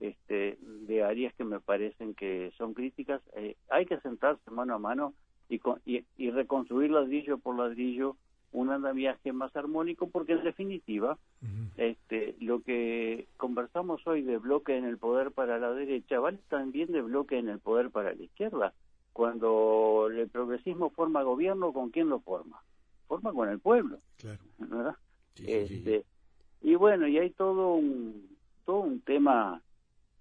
este, 0.00 0.58
de 0.60 1.02
áreas 1.02 1.34
que 1.34 1.44
me 1.44 1.60
parecen 1.60 2.14
que 2.14 2.52
son 2.56 2.74
críticas. 2.74 3.22
Eh, 3.36 3.56
hay 3.70 3.86
que 3.86 3.98
sentarse 4.00 4.50
mano 4.50 4.74
a 4.74 4.78
mano 4.78 5.14
y, 5.48 5.60
y, 6.16 6.30
reconstruir 6.30 6.90
ladrillo 6.90 7.38
por 7.38 7.56
ladrillo 7.56 8.16
un 8.52 8.70
andamiaje 8.70 9.32
más 9.32 9.54
armónico, 9.54 10.08
porque 10.08 10.32
en 10.32 10.42
definitiva, 10.42 11.18
este, 11.76 12.34
lo 12.40 12.62
que 12.62 13.26
conversamos 13.36 14.06
hoy 14.06 14.22
de 14.22 14.38
bloque 14.38 14.76
en 14.76 14.84
el 14.84 14.98
poder 14.98 15.30
para 15.30 15.58
la 15.58 15.72
derecha 15.72 16.20
vale 16.20 16.38
también 16.48 16.90
de 16.90 17.02
bloque 17.02 17.38
en 17.38 17.48
el 17.48 17.58
poder 17.58 17.90
para 17.90 18.14
la 18.14 18.22
izquierda. 18.22 18.72
Cuando 19.12 20.08
el 20.10 20.28
progresismo 20.28 20.90
forma 20.90 21.22
gobierno, 21.22 21.72
¿con 21.72 21.90
quién 21.90 22.08
lo 22.08 22.20
forma? 22.20 22.62
Forma 23.08 23.32
con 23.32 23.48
el 23.48 23.58
pueblo. 23.58 23.98
¿verdad? 24.58 24.96
este, 25.36 26.04
y 26.62 26.74
bueno, 26.76 27.06
y 27.06 27.18
hay 27.18 27.30
todo 27.30 27.74
un, 27.74 28.26
todo 28.64 28.80
un 28.80 29.00
tema 29.00 29.60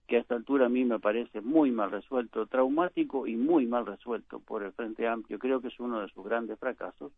que 0.08 0.18
a 0.18 0.20
esta 0.20 0.36
altura 0.36 0.68
a 0.68 0.70
mí 0.70 0.86
me 0.86 1.00
parece 1.00 1.42
muy 1.42 1.72
mal 1.72 1.92
resuelto, 1.92 2.46
traumático 2.46 3.26
y 3.28 3.36
muy 3.36 3.66
mal 3.66 3.86
resuelto 3.86 4.40
por 4.40 4.64
el 4.64 4.72
Frente 4.74 5.08
Amplio. 5.08 5.40
Creo 5.40 5.62
que 5.62 5.70
es 5.70 5.80
uno 5.80 6.02
de 6.02 6.10
sus 6.10 6.24
grandes 6.24 6.60
fracasos, 6.60 7.12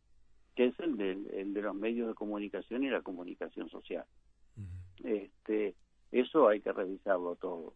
que 0.56 0.66
es 0.66 0.80
el 0.80 0.98
de, 0.98 1.12
el 1.34 1.54
de 1.54 1.62
los 1.62 1.76
medios 1.76 2.08
de 2.08 2.16
comunicación 2.16 2.84
y 2.84 2.90
la 2.90 3.02
comunicación 3.02 3.70
social. 3.70 4.06
este, 5.04 5.76
eso 6.12 6.48
hay 6.48 6.62
que 6.62 6.72
revisarlo 6.72 7.36
todo. 7.36 7.74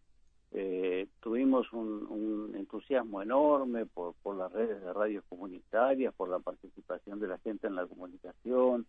Eh, 0.54 1.06
tuvimos 1.20 1.72
un, 1.72 2.06
un, 2.08 2.56
entusiasmo 2.56 3.22
enorme 3.22 3.86
por, 3.86 4.14
por 4.22 4.36
las 4.36 4.52
redes 4.52 4.82
de 4.82 4.92
radios 4.92 5.24
comunitarias, 5.28 6.12
por 6.14 6.28
la 6.28 6.40
participación 6.40 7.20
de 7.20 7.28
la 7.28 7.38
gente 7.38 7.66
en 7.66 7.74
la 7.74 7.86
comunicación, 7.86 8.86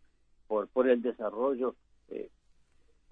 por, 0.48 0.68
por 0.68 0.90
el 0.90 1.02
desarrollo. 1.02 1.76
Eh, 2.10 2.30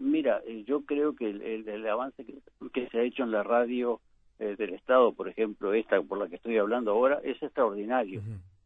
Mira, 0.01 0.41
eh, 0.47 0.63
yo 0.65 0.81
creo 0.81 1.15
que 1.15 1.29
el, 1.29 1.87
avance 1.87 2.25
que, 2.25 2.89
se 2.89 2.99
ha 2.99 3.03
hecho 3.03 3.21
en 3.23 3.31
la 3.31 3.43
radio 3.43 4.01
eh, 4.39 4.55
del 4.57 4.73
Estado, 4.73 5.13
por 5.13 5.29
ejemplo, 5.29 5.73
esta 5.73 6.01
por 6.01 6.17
la 6.17 6.27
que 6.27 6.37
estoy 6.37 6.57
hablando 6.57 6.91
ahora, 6.91 7.21
es 7.23 7.41
extraordinario. 7.41 8.21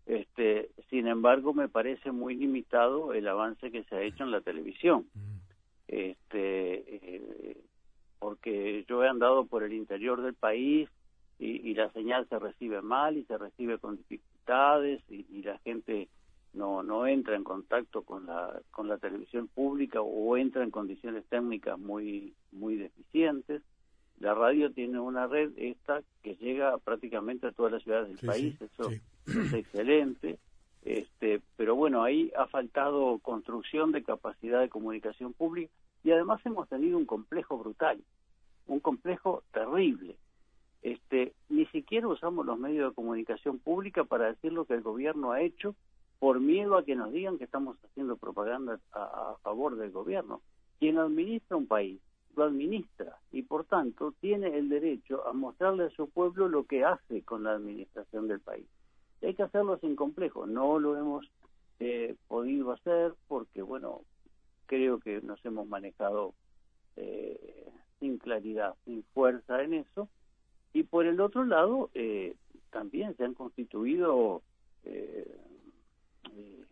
Este, 0.05 0.69
sin 0.89 1.07
embargo, 1.07 1.53
me 1.53 1.67
parece 1.67 2.11
muy 2.13 2.35
limitado 2.35 3.13
el 3.13 3.27
avance 3.27 3.69
que 3.69 3.83
se 3.83 3.95
ha 3.95 4.01
hecho 4.01 4.23
en 4.23 4.31
la 4.31 4.39
televisión. 4.39 5.07
Este, 5.89 6.83
eh, 6.95 7.57
porque 8.19 8.85
yo 8.87 9.03
he 9.03 9.09
andado 9.09 9.45
por 9.45 9.63
el 9.63 9.73
interior 9.73 10.21
del 10.21 10.35
país 10.35 10.89
y, 11.37 11.73
la 11.73 11.91
señal 11.91 12.25
se 12.29 12.39
recibe 12.39 12.81
mal 12.81 13.17
y 13.17 13.25
se 13.25 13.37
recibe 13.37 13.77
con 13.77 13.97
dificultades 13.97 15.01
y 15.09 15.43
la 15.43 15.57
gente 15.59 16.07
no 16.55 16.83
no 16.83 17.05
entra 17.05 17.35
en 17.35 17.43
contacto 17.43 18.03
con 18.03 18.25
la 18.25 18.61
con 18.71 18.87
la 18.87 18.97
televisión 18.97 19.47
pública 19.47 20.01
o 20.01 20.37
entra 20.37 20.63
en 20.63 20.71
condiciones 20.71 21.25
técnicas 21.27 21.77
muy 21.77 22.33
muy 22.51 22.75
deficientes. 22.75 23.61
La 24.19 24.33
radio 24.33 24.71
tiene 24.71 24.99
una 24.99 25.27
red 25.27 25.51
esta 25.57 26.01
que 26.23 26.35
llega 26.35 26.77
prácticamente 26.77 27.47
a 27.47 27.51
todas 27.51 27.73
las 27.73 27.83
ciudades 27.83 28.07
del 28.07 28.25
país 28.25 28.55
eso 28.61 28.89
es 28.89 29.01
excelente. 29.53 30.39
Este 30.83 31.41
pero 31.57 31.75
bueno 31.75 32.03
ahí 32.03 32.31
ha 32.37 32.47
faltado 32.47 33.19
construcción 33.19 33.91
de 33.91 34.03
capacidad 34.03 34.61
de 34.61 34.69
comunicación 34.69 35.33
pública 35.33 35.71
y 36.03 36.11
además 36.11 36.39
hemos 36.45 36.69
tenido 36.69 36.97
un 36.97 37.05
complejo 37.05 37.57
brutal 37.57 37.99
un 38.67 38.79
complejo 38.79 39.43
terrible. 39.53 40.17
Este 40.81 41.33
ni 41.49 41.65
siquiera 41.67 42.07
usamos 42.07 42.45
los 42.45 42.59
medios 42.59 42.89
de 42.89 42.95
comunicación 42.95 43.59
pública 43.59 44.03
para 44.03 44.27
decir 44.27 44.53
lo 44.53 44.65
que 44.65 44.75
el 44.75 44.81
gobierno 44.81 45.31
ha 45.31 45.41
hecho 45.41 45.75
por 46.19 46.39
miedo 46.39 46.77
a 46.77 46.83
que 46.83 46.95
nos 46.95 47.11
digan 47.11 47.37
que 47.37 47.43
estamos 47.43 47.77
haciendo 47.83 48.17
propaganda 48.17 48.79
a, 48.93 49.35
favor 49.43 49.75
del 49.75 49.91
gobierno. 49.91 50.41
Quien 50.79 50.97
administra 50.97 51.57
un 51.57 51.67
país 51.67 51.99
lo 52.35 52.43
administra 52.43 53.17
y 53.31 53.43
por 53.43 53.63
tanto 53.65 54.13
tiene 54.19 54.57
el 54.57 54.67
derecho 54.67 55.25
a 55.27 55.33
mostrarle 55.33 55.85
a 55.85 55.89
su 55.91 56.09
pueblo 56.09 56.49
lo 56.49 56.65
que 56.65 56.83
hace 56.83 57.21
con 57.23 57.43
la 57.43 57.53
administración 57.53 58.27
del 58.27 58.41
país. 58.41 58.65
hay 59.21 59.33
que 59.33 59.43
hacerlo 59.43 59.77
sin 59.77 59.95
complejo, 59.95 60.45
no 60.45 60.77
lo 60.77 60.97
hemos 60.97 61.25
eh, 61.79 62.15
podido 62.27 62.71
hacer 62.71 63.13
porque, 63.27 63.61
bueno, 63.61 64.01
creo 64.65 64.99
que 64.99 65.21
nos 65.21 65.43
hemos 65.45 65.67
manejado 65.67 66.33
eh, 66.97 67.69
sin 67.99 68.17
claridad, 68.17 68.75
sin 68.85 69.03
fuerza 69.13 69.63
en 69.63 69.73
eso. 69.75 70.09
Y 70.73 70.83
por 70.83 71.05
el 71.05 71.21
otro 71.21 71.45
lado, 71.45 71.89
eh, 71.93 72.35
también 72.69 73.15
se 73.15 73.23
han 73.23 73.33
constituido 73.33 74.41
eh, 76.35 76.61
eh 76.61 76.65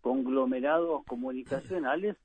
conglomerados 0.00 1.04
comunicacionales 1.04 2.16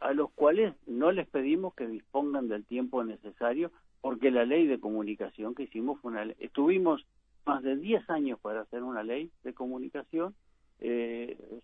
a 0.00 0.12
los 0.12 0.30
cuales 0.32 0.74
no 0.86 1.10
les 1.10 1.26
pedimos 1.26 1.74
que 1.74 1.86
dispongan 1.86 2.48
del 2.48 2.66
tiempo 2.66 3.02
necesario 3.02 3.72
porque 4.02 4.30
la 4.30 4.44
ley 4.44 4.66
de 4.66 4.78
comunicación 4.78 5.54
que 5.54 5.62
hicimos 5.62 5.98
fue 6.00 6.10
una 6.10 6.26
ley, 6.26 6.36
tuvimos 6.52 7.06
más 7.46 7.62
de 7.62 7.76
10 7.76 8.10
años 8.10 8.38
para 8.40 8.60
hacer 8.60 8.82
una 8.82 9.02
ley 9.02 9.30
de 9.42 9.54
comunicación 9.54 10.34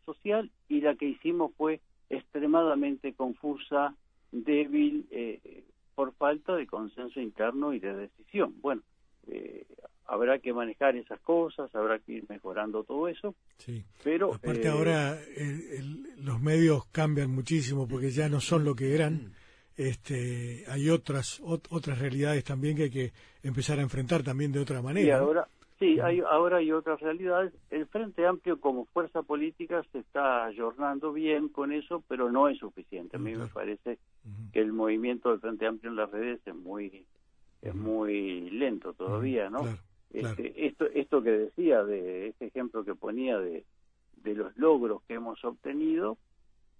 social 0.06 0.50
y 0.68 0.80
la 0.80 0.94
que 0.94 1.08
hicimos 1.08 1.52
fue 1.56 1.80
extremadamente 2.10 3.14
confusa, 3.14 3.94
débil, 4.32 5.06
eh, 5.10 5.64
por 5.94 6.12
falta 6.14 6.56
de 6.56 6.66
consenso 6.66 7.20
interno 7.20 7.72
y 7.72 7.78
de 7.78 7.94
decisión. 7.94 8.54
Bueno, 8.60 8.82
eh, 9.28 9.66
habrá 10.06 10.38
que 10.38 10.52
manejar 10.52 10.96
esas 10.96 11.20
cosas, 11.20 11.74
habrá 11.74 11.98
que 11.98 12.12
ir 12.12 12.24
mejorando 12.28 12.84
todo 12.84 13.08
eso. 13.08 13.34
Sí. 13.58 13.84
Pero 14.02 14.34
aparte 14.34 14.66
eh, 14.66 14.70
ahora 14.70 15.18
los 16.18 16.40
medios 16.40 16.86
cambian 16.86 17.30
muchísimo 17.30 17.88
porque 17.88 18.10
ya 18.10 18.28
no 18.28 18.40
son 18.40 18.64
lo 18.64 18.74
que 18.74 18.94
eran. 18.94 19.32
Este, 19.76 20.64
hay 20.68 20.88
otras 20.88 21.40
otras 21.44 21.98
realidades 21.98 22.44
también 22.44 22.76
que 22.76 22.84
hay 22.84 22.90
que 22.90 23.12
empezar 23.42 23.78
a 23.80 23.82
enfrentar 23.82 24.22
también 24.22 24.52
de 24.52 24.60
otra 24.60 24.80
manera. 24.80 25.06
Y 25.06 25.10
ahora 25.10 25.48
Sí, 25.78 25.98
hay, 26.00 26.20
ahora 26.20 26.58
hay 26.58 26.70
otras 26.70 27.00
realidades. 27.00 27.52
El 27.70 27.86
Frente 27.86 28.24
Amplio 28.26 28.60
como 28.60 28.84
fuerza 28.86 29.22
política 29.22 29.82
se 29.90 29.98
está 29.98 30.44
ayornando 30.44 31.12
bien 31.12 31.48
con 31.48 31.72
eso, 31.72 32.02
pero 32.06 32.30
no 32.30 32.48
es 32.48 32.58
suficiente. 32.58 33.16
A 33.16 33.20
mí 33.20 33.34
me 33.34 33.48
parece 33.48 33.98
que 34.52 34.60
el 34.60 34.72
movimiento 34.72 35.30
del 35.30 35.40
Frente 35.40 35.66
Amplio 35.66 35.90
en 35.90 35.96
las 35.96 36.10
redes 36.10 36.40
es 36.46 36.54
muy 36.54 37.04
es 37.60 37.74
muy 37.74 38.50
lento 38.50 38.92
todavía, 38.92 39.50
¿no? 39.50 39.62
Este, 40.14 40.66
esto 40.66 40.86
esto 40.86 41.22
que 41.22 41.30
decía 41.30 41.82
de 41.82 42.28
este 42.28 42.46
ejemplo 42.46 42.84
que 42.84 42.94
ponía 42.94 43.38
de, 43.38 43.64
de 44.22 44.34
los 44.34 44.56
logros 44.56 45.02
que 45.02 45.14
hemos 45.14 45.44
obtenido, 45.44 46.18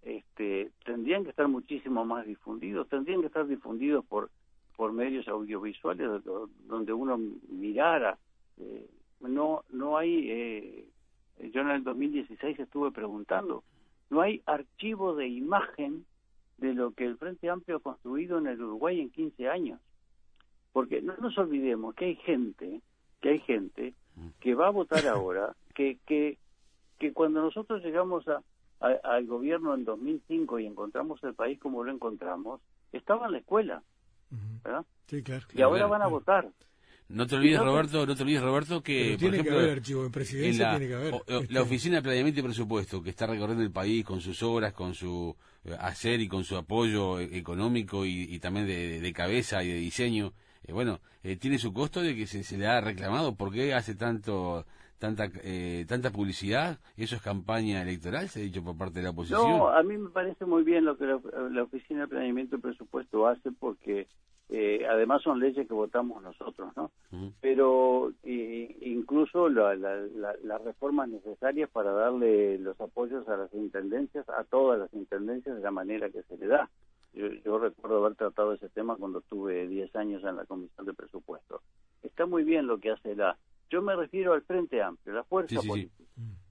este, 0.03 0.71
tendrían 0.85 1.25
que 1.25 1.31
estar 1.31 1.49
muchísimo 1.49 2.05
más 2.05 2.27
difundidos, 2.27 2.89
tendrían 2.89 3.23
que 3.23 3.27
estar 3.27 3.47
difundidos 3.47 4.05
por 4.07 4.31
por 4.77 4.93
medios 4.93 5.29
audiovisuales 5.29 6.25
donde 6.67 6.93
uno 6.93 7.19
mirara 7.49 8.19
eh, 8.59 8.89
no 9.21 9.65
no 9.71 9.97
hay 9.97 10.31
eh, 10.31 10.89
yo 11.53 11.61
en 11.61 11.71
el 11.71 11.85
2016 11.85 12.59
estuve 12.59 12.91
preguntando 12.91 13.63
no 14.11 14.21
hay 14.21 14.43
archivo 14.47 15.15
de 15.15 15.29
imagen 15.29 16.05
de 16.59 16.75
lo 16.75 16.93
que 16.93 17.05
el 17.05 17.17
Frente 17.19 17.49
Amplio 17.51 17.77
ha 17.77 17.81
construido 17.81 18.39
en 18.39 18.47
el 18.49 18.61
Uruguay 18.61 19.01
en 19.01 19.11
15 19.11 19.49
años 19.49 19.81
porque 20.73 21.01
no 21.01 21.17
nos 21.19 21.39
olvidemos 21.39 21.95
que 21.95 22.07
hay 22.07 22.17
gente 22.17 22.81
que 23.25 23.31
hay 23.31 23.41
gente 23.41 23.95
que 24.39 24.55
va 24.55 24.67
a 24.67 24.71
votar 24.71 25.07
ahora 25.09 25.57
que 25.75 25.99
que 26.07 26.37
que 26.99 27.13
cuando 27.15 27.41
nosotros 27.41 27.83
llegamos 27.83 28.25
a, 28.29 28.43
al 28.81 29.27
gobierno 29.27 29.75
en 29.75 29.87
2005 29.87 30.59
y 30.61 30.67
encontramos 30.67 31.25
el 31.25 31.35
país 31.35 31.59
como 31.59 31.83
lo 31.83 31.91
encontramos 31.91 32.61
estaba 32.93 33.27
en 33.27 33.33
la 33.33 33.39
escuela 33.39 33.83
¿verdad? 34.63 34.85
Sí, 35.07 35.23
claro. 35.23 35.47
Y 35.55 35.63
ahora 35.63 35.87
van 35.87 36.03
a 36.03 36.07
votar. 36.09 36.51
No 37.09 37.27
te 37.27 37.37
olvides, 37.37 37.61
Roberto, 37.61 38.07
no 38.07 38.17
te 38.17 38.23
olvides, 38.23 38.43
Roberto, 38.43 38.83
que, 38.83 39.17
por 39.21 39.35
ejemplo, 39.35 39.61
archivo 39.61 40.11
presidencia, 40.11 40.73
la, 40.73 40.79
tiene 40.79 40.89
que 40.89 40.95
haber. 40.95 41.13
la 41.29 41.39
este. 41.39 41.59
Oficina 41.61 41.97
de 41.97 42.03
Planeamiento 42.03 42.41
y 42.41 42.43
Presupuesto, 42.43 43.03
que 43.03 43.11
está 43.11 43.27
recorriendo 43.27 43.63
el 43.63 43.71
país 43.71 44.05
con 44.05 44.21
sus 44.21 44.43
obras, 44.43 44.73
con 44.73 44.95
su 44.95 45.37
eh, 45.65 45.77
hacer 45.79 46.21
y 46.21 46.29
con 46.29 46.45
su 46.45 46.57
apoyo 46.57 47.21
e, 47.21 47.37
económico 47.37 48.07
y, 48.07 48.39
también 48.39 48.67
de, 48.67 49.13
cabeza 49.13 49.63
y 49.63 49.69
de 49.69 49.75
diseño, 49.75 50.33
eh, 50.67 50.73
bueno, 50.73 51.01
eh, 51.23 51.37
tiene 51.37 51.59
su 51.59 51.73
costo 51.73 52.01
de 52.01 52.15
que 52.15 52.27
se, 52.27 52.57
le 52.57 52.67
ha 52.67 52.81
reclamado. 52.81 53.35
¿Por 53.35 53.53
qué 53.53 53.75
hace 53.75 53.95
tanto 53.95 54.65
tanta 54.99 55.31
tanta 55.87 56.11
publicidad? 56.11 56.79
¿Eso 56.97 57.17
es 57.17 57.23
campaña 57.23 57.83
electoral? 57.83 58.29
Se 58.29 58.41
ha 58.41 58.43
dicho 58.43 58.65
por 58.65 58.77
parte 58.77 59.01
de 59.01 59.05
la 59.05 59.11
oposición. 59.11 59.43
No, 59.43 59.69
a 59.69 59.83
mí 59.83 59.99
me 59.99 60.11
parece 60.11 60.47
muy 60.47 60.63
bien 60.63 60.85
lo 60.85 60.97
que 60.97 61.05
la 61.05 61.63
Oficina 61.63 62.03
de 62.03 62.09
Planeamiento 62.09 62.57
y 62.57 62.61
Presupuesto 62.61 63.27
hace 63.27 63.53
porque 63.53 64.07
eh, 64.51 64.87
además 64.89 65.23
son 65.23 65.41
leyes 65.41 65.67
que 65.67 65.75
votamos 65.75 66.23
nosotros, 66.23 66.73
¿no? 66.77 66.91
Pero 67.41 68.13
incluso 68.25 69.49
las 69.49 70.65
reformas 70.65 71.09
necesarias 71.09 71.71
para 71.71 71.93
darle 71.93 72.59
los 72.59 72.79
apoyos 72.81 73.27
a 73.29 73.37
las 73.37 73.55
intendencias, 73.55 74.29
a 74.29 74.45
todas 74.45 74.79
las 74.79 74.93
intendencias 74.93 75.57
de 75.57 75.63
la 75.63 75.71
manera 75.71 76.11
que 76.11 76.23
se 76.25 76.37
le 76.37 76.47
da. 76.47 76.69
Yo, 77.15 77.59
recuerdo 77.59 78.05
haber 78.05 78.17
tratado 78.17 78.55
ese 78.55 78.69
tema 78.69 78.97
cuando 78.97 79.21
tuve 79.21 79.69
10 79.69 79.95
años 79.97 80.25
en 80.25 80.37
la 80.37 80.47
Comisión 80.47 80.85
de 80.85 80.95
Presupuestos. 80.95 81.63
Está 82.03 82.27
muy 82.27 82.43
bien 82.43 82.67
lo 82.67 82.79
que 82.79 82.91
hace 82.91 83.15
la... 83.15 83.39
Yo 83.71 83.83
me 83.83 83.95
refiero 83.95 84.33
al 84.33 84.43
Frente 84.43 84.83
Amplio, 84.83 85.15
la 85.15 85.25
fuerza 85.25 85.61
política. 85.63 86.05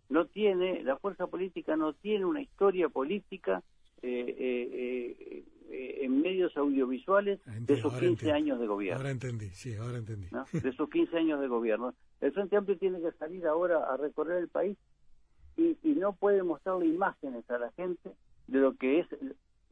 No 0.09 0.25
tiene, 0.25 0.83
la 0.83 0.97
fuerza 0.97 1.27
política 1.27 1.75
no 1.75 1.93
tiene 1.93 2.25
una 2.25 2.41
historia 2.41 2.87
política 2.87 3.61
eh, 4.01 4.35
eh, 4.37 5.43
eh, 5.69 5.99
en 6.01 6.21
medios 6.21 6.55
audiovisuales 6.57 7.39
de 7.45 7.81
sus 7.81 7.93
15 7.93 8.31
años 8.31 8.59
de 8.59 8.67
gobierno. 8.67 8.99
Ahora 8.99 9.11
entendí, 9.11 9.49
sí, 9.49 9.75
ahora 9.75 9.97
entendí. 9.97 10.27
De 10.61 10.71
sus 10.73 10.89
15 10.89 11.17
años 11.17 11.41
de 11.41 11.47
gobierno. 11.47 11.93
El 12.21 12.31
Frente 12.31 12.55
Amplio 12.57 12.77
tiene 12.77 13.01
que 13.01 13.11
salir 13.13 13.45
ahora 13.47 13.91
a 13.91 13.97
recorrer 13.97 14.37
el 14.37 14.49
país 14.49 14.77
y, 15.57 15.75
no 15.95 16.13
puede 16.13 16.43
mostrarle 16.43 16.87
imágenes 16.87 17.49
a 17.49 17.57
la 17.57 17.71
gente 17.71 18.11
de 18.47 18.59
lo 18.59 18.75
que 18.75 18.99
es. 18.99 19.07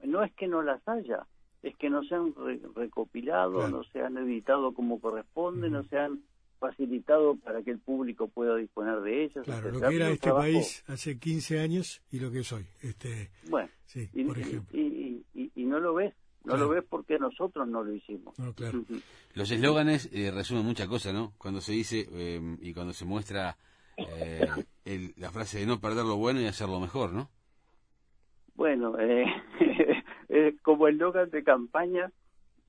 No 0.06 0.24
es 0.24 0.34
que 0.34 0.48
no 0.48 0.62
las 0.62 0.86
haya, 0.88 1.26
es 1.62 1.76
que 1.78 1.90
no 1.90 2.04
se 2.04 2.16
han 2.16 2.34
recopilado, 2.76 3.68
no 3.68 3.84
se 3.86 4.02
han 4.02 4.18
editado 4.18 4.74
como 4.74 5.00
corresponde, 5.00 5.70
no 5.70 5.84
se 5.84 5.98
han 5.98 6.22
facilitado 6.60 7.36
para 7.38 7.64
que 7.64 7.72
el 7.72 7.80
público 7.80 8.28
pueda 8.28 8.56
disponer 8.56 9.02
de 9.02 9.24
ellas. 9.24 9.46
Claro, 9.46 9.72
lo 9.72 9.80
que 9.82 9.96
era 9.96 10.10
este 10.10 10.32
país 10.32 10.84
hace 10.88 11.18
15 11.18 11.60
años 11.60 12.04
y 12.12 12.20
lo 12.20 12.32
que 12.32 12.40
es 12.40 12.54
hoy. 12.54 12.66
Este, 12.82 13.32
bueno, 13.50 13.70
sí, 13.86 14.08
por 14.28 14.38
ejemplo. 14.38 14.80
Y, 14.80 15.26
no 15.72 15.80
lo 15.80 15.94
ves, 15.94 16.14
no 16.44 16.58
lo 16.58 16.68
ves 16.68 16.84
porque 16.88 17.18
nosotros 17.18 17.66
no 17.66 17.82
lo 17.82 17.94
hicimos. 17.94 18.36
claro. 18.56 18.84
Los 19.34 19.50
eslóganes 19.52 20.10
eh, 20.12 20.32
resumen 20.32 20.66
mucha 20.66 20.86
cosa, 20.86 21.14
¿no? 21.14 21.32
Cuando 21.38 21.62
se 21.62 21.72
dice 21.72 22.08
em, 22.12 22.58
y 22.62 22.74
cuando 22.74 22.92
se 22.92 23.06
muestra 23.06 23.56
eh, 23.96 25.14
la 25.16 25.32
frase 25.32 25.60
de 25.60 25.66
no 25.66 25.80
perder 25.80 26.04
lo 26.04 26.18
bueno 26.18 26.42
y 26.42 26.48
hacerlo 26.48 26.82
mejor, 26.82 27.14
¿no? 27.14 27.30
Bueno, 28.56 29.00
eh, 29.00 29.26
como 30.62 30.88
eslogan 30.88 31.30
de 31.30 31.44
campaña, 31.44 32.12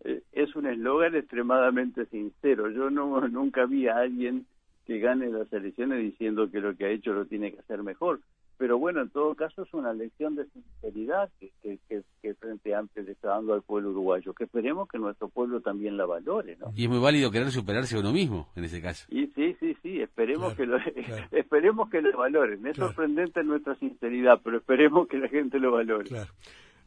eh, 0.04 0.22
es 0.32 0.54
un 0.56 0.66
eslogan 0.66 1.14
extremadamente 1.14 2.06
sincero. 2.06 2.70
Yo 2.70 2.90
no 2.90 3.20
nunca 3.28 3.66
vi 3.66 3.88
a 3.88 3.98
alguien 3.98 4.46
que 4.86 4.98
gane 4.98 5.28
las 5.28 5.52
elecciones 5.52 6.00
diciendo 6.00 6.50
que 6.50 6.60
lo 6.60 6.76
que 6.76 6.86
ha 6.86 6.90
hecho 6.90 7.12
lo 7.12 7.24
tiene 7.26 7.52
que 7.52 7.60
hacer 7.60 7.82
mejor. 7.82 8.20
Pero 8.58 8.78
bueno, 8.78 9.00
en 9.00 9.10
todo 9.10 9.34
caso 9.34 9.62
es 9.62 9.74
una 9.74 9.92
lección 9.92 10.36
de 10.36 10.44
sinceridad 10.46 11.30
que, 11.40 11.50
que, 11.62 12.02
que, 12.20 12.34
Frente 12.34 12.74
Amplio 12.74 13.04
le 13.04 13.12
está 13.12 13.28
dando 13.30 13.54
al 13.54 13.62
pueblo 13.62 13.90
uruguayo, 13.90 14.34
que 14.34 14.44
esperemos 14.44 14.88
que 14.88 14.98
nuestro 14.98 15.28
pueblo 15.28 15.60
también 15.60 15.96
la 15.96 16.06
valore. 16.06 16.56
¿no? 16.60 16.72
Y 16.76 16.84
es 16.84 16.90
muy 16.90 17.00
válido 17.00 17.30
querer 17.30 17.50
superarse 17.50 17.96
a 17.96 18.00
uno 18.00 18.12
mismo 18.12 18.48
en 18.54 18.64
ese 18.64 18.80
caso. 18.80 19.06
Y 19.08 19.26
sí, 19.28 19.56
sí, 19.58 19.76
sí, 19.82 20.00
esperemos, 20.00 20.54
que, 20.54 20.66
lo, 20.66 20.78
esperemos 21.32 21.90
que 21.90 22.02
lo 22.02 22.16
valoren. 22.16 22.64
Es 22.66 22.76
sorprendente 22.76 23.42
nuestra 23.42 23.74
sinceridad, 23.76 24.40
pero 24.44 24.58
esperemos 24.58 25.08
que 25.08 25.18
la 25.18 25.28
gente 25.28 25.58
lo 25.58 25.72
valore. 25.72 26.08
Claro. 26.08 26.30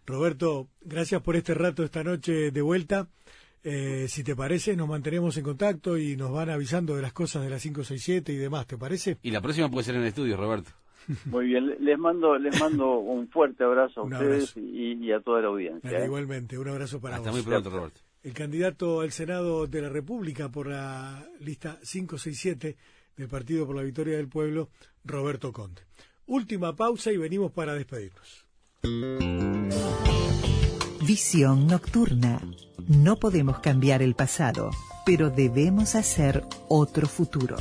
Roberto, 0.05 0.67
gracias 0.81 1.21
por 1.21 1.35
este 1.35 1.53
rato 1.53 1.83
esta 1.83 2.03
noche 2.03 2.51
de 2.51 2.61
vuelta. 2.61 3.07
Eh, 3.63 4.05
si 4.07 4.23
te 4.23 4.35
parece, 4.35 4.75
nos 4.75 4.87
mantenemos 4.87 5.35
en 5.37 5.43
contacto 5.43 5.97
y 5.97 6.15
nos 6.15 6.31
van 6.31 6.51
avisando 6.51 6.95
de 6.95 7.01
las 7.01 7.13
cosas 7.13 7.43
de 7.43 7.49
la 7.49 7.57
567 7.57 8.31
y 8.31 8.35
demás, 8.35 8.67
¿te 8.67 8.77
parece? 8.77 9.17
Y 9.23 9.31
la 9.31 9.41
próxima 9.41 9.69
puede 9.71 9.85
ser 9.85 9.95
en 9.95 10.01
el 10.01 10.07
estudio, 10.07 10.37
Roberto. 10.37 10.69
Muy 11.25 11.47
bien, 11.47 11.75
les 11.79 11.97
mando 11.97 12.37
les 12.37 12.59
mando 12.59 12.99
un 12.99 13.27
fuerte 13.27 13.63
abrazo 13.63 14.01
a 14.01 14.03
ustedes 14.03 14.55
Y, 14.57 15.11
a 15.11 15.19
toda 15.19 15.41
la 15.41 15.47
audiencia. 15.47 15.99
¿eh? 15.99 16.05
Igualmente, 16.05 16.57
un 16.57 16.67
abrazo 16.67 16.99
para 16.99 17.17
Hasta 17.17 17.31
muy 17.31 17.41
pronto, 17.41 17.69
Roberto. 17.69 18.01
El 18.23 18.33
candidato 18.33 19.01
al 19.01 19.11
Senado 19.11 19.67
de 19.67 19.81
la 19.81 19.89
República 19.89 20.49
por 20.49 20.67
la 20.67 21.27
lista 21.39 21.79
567 21.83 22.75
del 23.17 23.27
Partido 23.27 23.65
por 23.65 23.75
la 23.75 23.83
Victoria 23.83 24.17
del 24.17 24.27
Pueblo, 24.27 24.69
Roberto 25.03 25.51
Conte. 25.51 25.83
Última 26.27 26.75
pausa 26.75 27.11
y 27.11 27.17
venimos 27.17 27.51
para 27.51 27.73
despedirnos. 27.75 28.44
Visión 31.01 31.67
nocturna. 31.67 32.41
No 32.87 33.17
podemos 33.17 33.59
cambiar 33.59 34.01
el 34.01 34.15
pasado, 34.15 34.71
pero 35.05 35.29
debemos 35.29 35.95
hacer 35.95 36.43
otro 36.67 37.07
futuro. 37.07 37.57